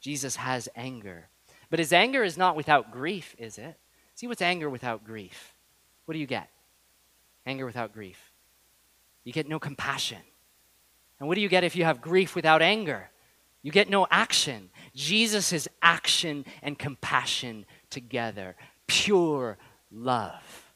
Jesus 0.00 0.36
has 0.36 0.68
anger. 0.76 1.28
But 1.68 1.80
his 1.80 1.92
anger 1.92 2.22
is 2.22 2.36
not 2.36 2.54
without 2.54 2.92
grief, 2.92 3.34
is 3.38 3.58
it? 3.58 3.76
See 4.14 4.28
what's 4.28 4.42
anger 4.42 4.70
without 4.70 5.04
grief? 5.04 5.53
What 6.04 6.14
do 6.14 6.18
you 6.18 6.26
get? 6.26 6.48
Anger 7.46 7.66
without 7.66 7.92
grief. 7.92 8.32
You 9.24 9.32
get 9.32 9.48
no 9.48 9.58
compassion. 9.58 10.18
And 11.18 11.28
what 11.28 11.36
do 11.36 11.40
you 11.40 11.48
get 11.48 11.64
if 11.64 11.76
you 11.76 11.84
have 11.84 12.00
grief 12.00 12.34
without 12.34 12.62
anger? 12.62 13.10
You 13.62 13.72
get 13.72 13.88
no 13.88 14.06
action. 14.10 14.68
Jesus 14.94 15.52
is 15.52 15.68
action 15.80 16.44
and 16.62 16.78
compassion 16.78 17.64
together. 17.88 18.56
Pure 18.86 19.56
love. 19.90 20.72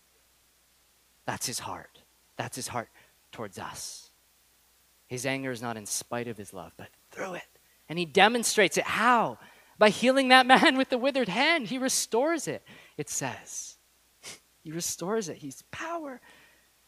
That's 1.26 1.46
his 1.46 1.58
heart. 1.58 2.00
That's 2.36 2.56
his 2.56 2.68
heart 2.68 2.88
towards 3.32 3.58
us. 3.58 4.10
His 5.06 5.26
anger 5.26 5.50
is 5.50 5.60
not 5.60 5.76
in 5.76 5.86
spite 5.86 6.28
of 6.28 6.36
his 6.36 6.54
love, 6.54 6.72
but 6.76 6.88
through 7.10 7.34
it. 7.34 7.58
And 7.88 7.98
he 7.98 8.04
demonstrates 8.04 8.78
it. 8.78 8.84
How? 8.84 9.38
By 9.78 9.90
healing 9.90 10.28
that 10.28 10.46
man 10.54 10.78
with 10.78 10.88
the 10.88 10.98
withered 10.98 11.28
hand. 11.28 11.66
He 11.66 11.78
restores 11.78 12.48
it, 12.48 12.62
it 12.96 13.10
says. 13.10 13.77
He 14.68 14.72
restores 14.72 15.30
it. 15.30 15.38
He's 15.38 15.62
power. 15.70 16.20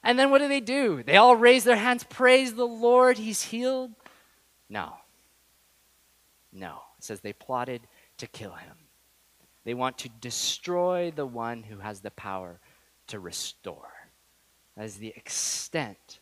And 0.03 0.19
then 0.19 0.31
what 0.31 0.43
do 0.43 0.49
they 0.49 0.61
do? 0.61 1.03
They 1.03 1.17
all 1.17 1.35
raise 1.35 1.65
their 1.65 1.77
hands, 1.77 2.05
praise 2.05 2.53
the 2.53 2.67
Lord, 2.67 3.17
he's 3.17 3.43
healed. 3.43 3.93
No. 4.69 4.93
No. 6.53 6.83
It 6.99 7.05
says 7.05 7.21
they 7.21 7.33
plotted 7.33 7.81
to 8.19 8.27
kill 8.27 8.53
him. 8.53 8.77
They 9.65 9.73
want 9.73 9.97
to 9.97 10.11
destroy 10.11 11.11
the 11.11 11.25
one 11.25 11.63
who 11.63 11.79
has 11.79 12.01
the 12.01 12.11
power 12.11 12.61
to 13.07 13.19
restore. 13.19 13.89
That 14.77 14.85
is 14.85 14.97
the 14.97 15.15
extent 15.17 16.21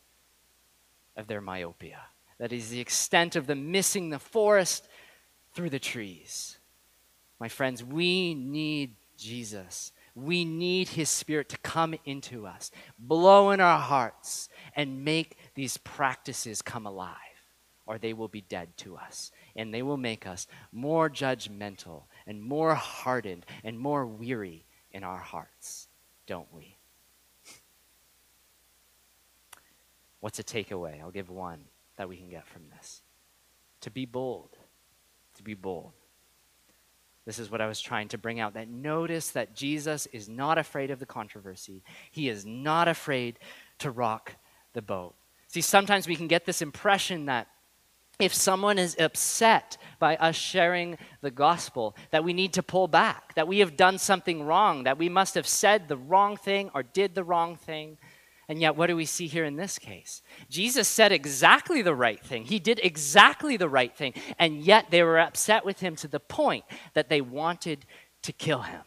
of 1.16 1.26
their 1.26 1.40
myopia. 1.40 2.02
That 2.38 2.52
is 2.52 2.70
the 2.70 2.78
extent 2.78 3.34
of 3.34 3.48
them 3.48 3.72
missing 3.72 4.10
the 4.10 4.20
forest 4.20 4.86
through 5.54 5.70
the 5.70 5.80
trees. 5.80 6.58
My 7.40 7.48
friends, 7.48 7.82
we 7.82 8.36
need 8.36 8.94
Jesus 9.16 9.90
we 10.24 10.44
need 10.44 10.88
His 10.88 11.08
Spirit 11.08 11.48
to 11.50 11.58
come 11.58 11.94
into 12.04 12.46
us, 12.46 12.70
blow 12.98 13.50
in 13.50 13.60
our 13.60 13.78
hearts, 13.78 14.48
and 14.74 15.04
make 15.04 15.36
these 15.54 15.76
practices 15.78 16.62
come 16.62 16.86
alive. 16.86 17.14
or 17.88 17.96
they 17.96 18.12
will 18.12 18.28
be 18.28 18.42
dead 18.42 18.76
to 18.76 18.96
us. 18.96 19.32
And 19.56 19.72
they 19.72 19.82
will 19.82 19.96
make 19.96 20.26
us 20.26 20.46
more 20.70 21.08
judgmental 21.08 22.02
and 22.26 22.42
more 22.42 22.74
hardened 22.74 23.46
and 23.64 23.78
more 23.78 24.06
weary 24.06 24.66
in 24.92 25.02
our 25.02 25.16
hearts, 25.18 25.88
don't 26.26 26.52
we? 26.52 26.76
What's 30.20 30.38
a 30.38 30.44
takeaway? 30.44 31.00
I'll 31.00 31.10
give 31.10 31.30
one 31.30 31.60
that 31.96 32.10
we 32.10 32.18
can 32.18 32.28
get 32.28 32.46
from 32.46 32.64
this. 32.76 33.00
To 33.80 33.90
be 33.90 34.04
bold. 34.04 34.58
To 35.36 35.42
be 35.42 35.54
bold. 35.54 35.92
This 37.28 37.38
is 37.38 37.50
what 37.50 37.60
I 37.60 37.66
was 37.66 37.78
trying 37.78 38.08
to 38.08 38.16
bring 38.16 38.40
out 38.40 38.54
that 38.54 38.70
notice 38.70 39.32
that 39.32 39.54
Jesus 39.54 40.06
is 40.14 40.30
not 40.30 40.56
afraid 40.56 40.90
of 40.90 40.98
the 40.98 41.04
controversy. 41.04 41.82
He 42.10 42.30
is 42.30 42.46
not 42.46 42.88
afraid 42.88 43.38
to 43.80 43.90
rock 43.90 44.36
the 44.72 44.80
boat. 44.80 45.14
See, 45.46 45.60
sometimes 45.60 46.08
we 46.08 46.16
can 46.16 46.26
get 46.26 46.46
this 46.46 46.62
impression 46.62 47.26
that 47.26 47.48
if 48.18 48.32
someone 48.32 48.78
is 48.78 48.96
upset 48.98 49.76
by 49.98 50.16
us 50.16 50.36
sharing 50.36 50.96
the 51.20 51.30
gospel, 51.30 51.94
that 52.12 52.24
we 52.24 52.32
need 52.32 52.54
to 52.54 52.62
pull 52.62 52.88
back, 52.88 53.34
that 53.34 53.46
we 53.46 53.58
have 53.58 53.76
done 53.76 53.98
something 53.98 54.44
wrong, 54.44 54.84
that 54.84 54.96
we 54.96 55.10
must 55.10 55.34
have 55.34 55.46
said 55.46 55.86
the 55.86 55.98
wrong 55.98 56.34
thing 56.34 56.70
or 56.74 56.82
did 56.82 57.14
the 57.14 57.24
wrong 57.24 57.56
thing. 57.56 57.98
And 58.48 58.60
yet, 58.60 58.76
what 58.76 58.86
do 58.86 58.96
we 58.96 59.04
see 59.04 59.26
here 59.26 59.44
in 59.44 59.56
this 59.56 59.78
case? 59.78 60.22
Jesus 60.48 60.88
said 60.88 61.12
exactly 61.12 61.82
the 61.82 61.94
right 61.94 62.18
thing. 62.18 62.44
He 62.44 62.58
did 62.58 62.80
exactly 62.82 63.58
the 63.58 63.68
right 63.68 63.94
thing. 63.94 64.14
And 64.38 64.62
yet, 64.62 64.90
they 64.90 65.02
were 65.02 65.18
upset 65.18 65.66
with 65.66 65.80
him 65.80 65.96
to 65.96 66.08
the 66.08 66.20
point 66.20 66.64
that 66.94 67.10
they 67.10 67.20
wanted 67.20 67.84
to 68.22 68.32
kill 68.32 68.62
him. 68.62 68.80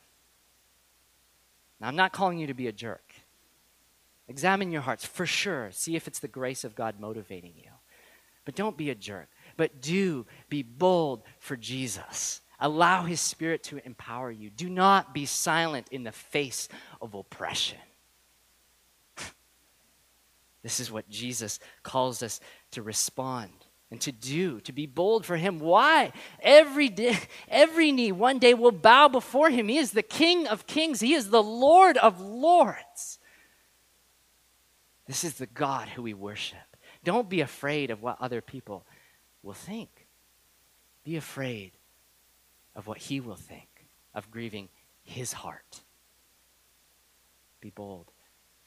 Now, 1.80 1.88
I'm 1.90 1.96
not 1.96 2.12
calling 2.12 2.40
you 2.40 2.48
to 2.48 2.56
be 2.56 2.68
a 2.68 2.72
jerk. 2.72 3.14
Examine 4.28 4.72
your 4.72 4.82
hearts 4.82 5.06
for 5.06 5.28
sure. 5.28 5.70
See 5.72 5.96
if 5.96 6.08
it's 6.08 6.20
the 6.20 6.28
grace 6.28 6.64
of 6.64 6.74
God 6.74 7.00
motivating 7.00 7.54
you. 7.56 7.70
But 8.46 8.56
don't 8.56 8.78
be 8.78 8.90
a 8.90 8.96
jerk. 8.96 9.30
But 9.58 9.82
do 9.82 10.26
be 10.50 10.64
bold 10.64 11.22
for 11.38 11.56
Jesus. 11.56 12.42
Allow 12.60 13.04
his 13.04 13.20
spirit 13.20 13.62
to 13.66 13.86
empower 13.86 14.32
you. 14.32 14.50
Do 14.50 14.70
not 14.70 15.14
be 15.14 15.26
silent 15.26 15.88
in 15.92 16.04
the 16.04 16.12
face 16.12 16.68
of 17.00 17.14
oppression. 17.14 17.80
This 20.64 20.80
is 20.80 20.92
what 20.92 21.10
Jesus 21.10 21.60
calls 21.84 22.22
us 22.22 22.40
to 22.72 22.82
respond 22.82 23.52
and 23.90 24.00
to 24.02 24.12
do, 24.12 24.62
to 24.62 24.72
be 24.72 24.86
bold 24.86 25.26
for 25.26 25.36
him. 25.36 25.60
Why? 25.60 26.14
Every 26.42 26.88
day, 26.88 27.18
every 27.50 27.92
knee 27.92 28.12
one 28.12 28.40
day 28.40 28.54
will 28.54 28.72
bow 28.72 29.08
before 29.08 29.50
him. 29.50 29.68
He 29.68 29.78
is 29.78 29.92
the 29.92 30.04
King 30.04 30.48
of 30.48 30.68
kings, 30.68 31.00
he 31.00 31.14
is 31.14 31.30
the 31.30 31.44
Lord 31.44 31.98
of 31.98 32.22
lords. 32.22 33.20
This 35.08 35.24
is 35.24 35.36
the 35.36 35.48
God 35.48 35.90
who 35.90 36.04
we 36.04 36.14
worship. 36.14 36.58
Don't 37.04 37.28
be 37.28 37.42
afraid 37.42 37.90
of 37.90 38.02
what 38.02 38.22
other 38.22 38.40
people 38.40 38.86
will 39.44 39.54
think. 39.54 40.08
Be 41.04 41.18
afraid 41.18 41.72
of 42.76 42.88
what 42.88 43.00
he 43.00 43.20
will 43.20 43.36
think, 43.36 43.88
of 44.14 44.32
grieving 44.32 44.70
his 45.04 45.34
heart. 45.34 45.82
Be 47.60 47.72
bold 47.72 48.12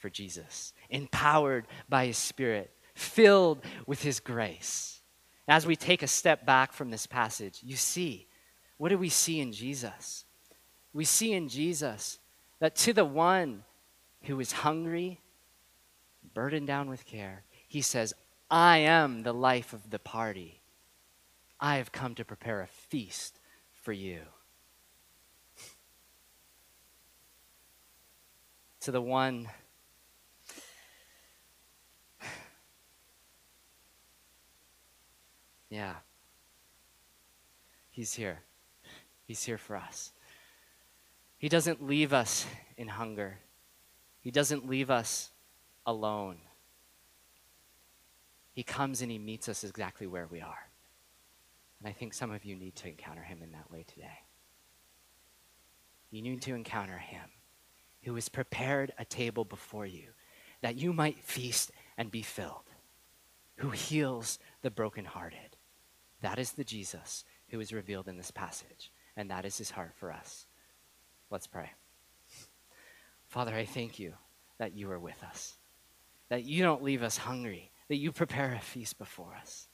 for 0.05 0.11
Jesus, 0.11 0.75
empowered 0.91 1.67
by 1.89 2.05
his 2.05 2.19
Spirit, 2.19 2.71
filled 2.95 3.65
with 3.87 4.03
his 4.03 4.21
grace. 4.21 5.01
As 5.49 5.67
we 5.67 5.77
take 5.77 6.03
a 6.03 6.07
step 6.07 6.45
back 6.45 6.75
from 6.75 6.91
this 6.91 7.07
passage, 7.07 7.61
you 7.63 7.77
see, 7.77 8.27
what 8.77 8.91
do 8.91 8.99
we 8.99 9.09
see 9.09 9.41
in 9.41 9.51
Jesus? 9.51 10.27
We 10.93 11.07
see 11.07 11.33
in 11.33 11.49
Jesus 11.49 12.19
that 12.59 12.77
to 12.77 12.93
the 12.93 13.07
one 13.07 13.65
who 14.25 14.39
is 14.41 14.53
hungry, 14.53 15.23
burdened 16.35 16.67
down 16.67 16.91
with 16.91 17.07
care, 17.07 17.45
he 17.67 17.81
says, 17.81 18.13
I 18.51 18.77
am 18.77 19.23
the 19.23 19.33
life 19.33 19.73
of 19.73 19.89
the 19.89 19.99
party. 19.99 20.61
I 21.59 21.77
have 21.77 21.93
come 21.93 22.15
to 22.17 22.27
prepare 22.27 22.61
a 22.61 22.67
feast 22.67 23.41
for 23.73 23.93
you. 23.93 24.21
to 28.85 28.91
the 28.91 29.01
one 29.01 29.49
Yeah. 35.69 35.95
He's 37.91 38.15
here. 38.15 38.41
He's 39.25 39.43
here 39.43 39.59
for 39.59 39.77
us. 39.77 40.13
He 41.39 41.49
doesn't 41.49 41.87
leave 41.87 42.13
us 42.13 42.47
in 42.77 42.89
hunger. 42.89 43.39
He 44.21 44.31
doesn't 44.31 44.69
leave 44.69 44.91
us 44.91 45.31
alone. 45.87 46.39
He 48.53 48.63
comes 48.63 49.03
and 49.03 49.11
he 49.11 49.19
meets 49.19 49.49
us 49.49 49.65
exactly 49.65 50.07
where 50.07 50.27
we 50.27 50.41
are. 50.41 50.69
And 51.79 51.89
I 51.89 51.93
think 51.93 52.15
some 52.15 52.31
of 52.31 52.45
you 52.45 52.57
need 52.57 52.77
to 52.77 52.89
encounter 52.89 53.23
him 53.23 53.43
in 53.43 53.53
that 53.53 53.71
way 53.71 53.85
today. 53.87 54.21
You 56.11 56.23
need 56.23 56.43
to 56.43 56.55
encounter 56.55 56.99
him 56.99 57.29
who 58.05 58.15
has 58.15 58.29
prepared 58.29 58.93
a 58.99 59.05
table 59.05 59.45
before 59.45 59.87
you 59.87 60.09
that 60.63 60.77
you 60.77 60.93
might 60.93 61.23
feast 61.23 61.73
and 61.99 62.11
be 62.11 62.23
filled, 62.23 62.71
who 63.57 63.71
heals 63.71 64.39
the 64.63 64.71
brokenhearted. 64.71 65.54
That 66.25 66.39
is 66.39 66.53
the 66.53 66.65
Jesus 66.65 67.23
who 67.51 67.61
is 67.61 67.71
revealed 67.71 68.09
in 68.09 68.17
this 68.17 68.31
passage, 68.31 68.91
and 69.15 69.31
that 69.31 69.45
is 69.45 69.59
his 69.59 69.73
heart 69.73 69.93
for 69.95 70.11
us. 70.11 70.47
Let's 71.31 71.47
pray. 71.47 71.71
Father, 73.27 73.55
I 73.55 73.67
thank 73.67 73.99
you 73.99 74.15
that 74.57 74.75
you 74.75 74.91
are 74.91 74.99
with 74.99 75.23
us, 75.23 75.59
that 76.31 76.45
you 76.45 76.63
don't 76.63 76.83
leave 76.83 77.03
us 77.03 77.19
hungry, 77.19 77.71
that 77.89 77.99
you 77.99 78.11
prepare 78.11 78.55
a 78.55 78.59
feast 78.59 78.97
before 78.97 79.35
us. 79.39 79.69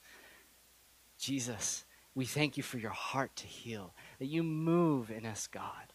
Jesus, 1.20 1.84
we 2.16 2.24
thank 2.24 2.56
you 2.56 2.64
for 2.64 2.78
your 2.78 2.90
heart 2.90 3.36
to 3.36 3.46
heal, 3.46 3.94
that 4.18 4.26
you 4.26 4.42
move 4.42 5.12
in 5.12 5.26
us, 5.26 5.46
God. 5.46 5.92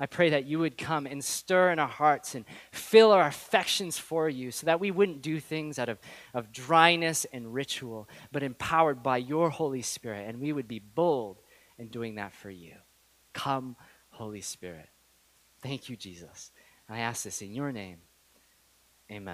I 0.00 0.06
pray 0.06 0.30
that 0.30 0.46
you 0.46 0.60
would 0.60 0.78
come 0.78 1.06
and 1.06 1.24
stir 1.24 1.72
in 1.72 1.78
our 1.78 1.88
hearts 1.88 2.34
and 2.34 2.44
fill 2.70 3.10
our 3.10 3.26
affections 3.26 3.98
for 3.98 4.28
you 4.28 4.50
so 4.50 4.66
that 4.66 4.80
we 4.80 4.90
wouldn't 4.90 5.22
do 5.22 5.40
things 5.40 5.78
out 5.78 5.88
of, 5.88 5.98
of 6.34 6.52
dryness 6.52 7.26
and 7.32 7.52
ritual, 7.52 8.08
but 8.30 8.42
empowered 8.42 9.02
by 9.02 9.16
your 9.16 9.50
Holy 9.50 9.82
Spirit, 9.82 10.28
and 10.28 10.40
we 10.40 10.52
would 10.52 10.68
be 10.68 10.78
bold 10.78 11.40
in 11.78 11.88
doing 11.88 12.14
that 12.14 12.32
for 12.32 12.50
you. 12.50 12.74
Come, 13.32 13.76
Holy 14.10 14.40
Spirit. 14.40 14.88
Thank 15.62 15.88
you, 15.88 15.96
Jesus. 15.96 16.52
I 16.88 17.00
ask 17.00 17.24
this 17.24 17.42
in 17.42 17.52
your 17.52 17.72
name. 17.72 17.98
Amen. 19.10 19.26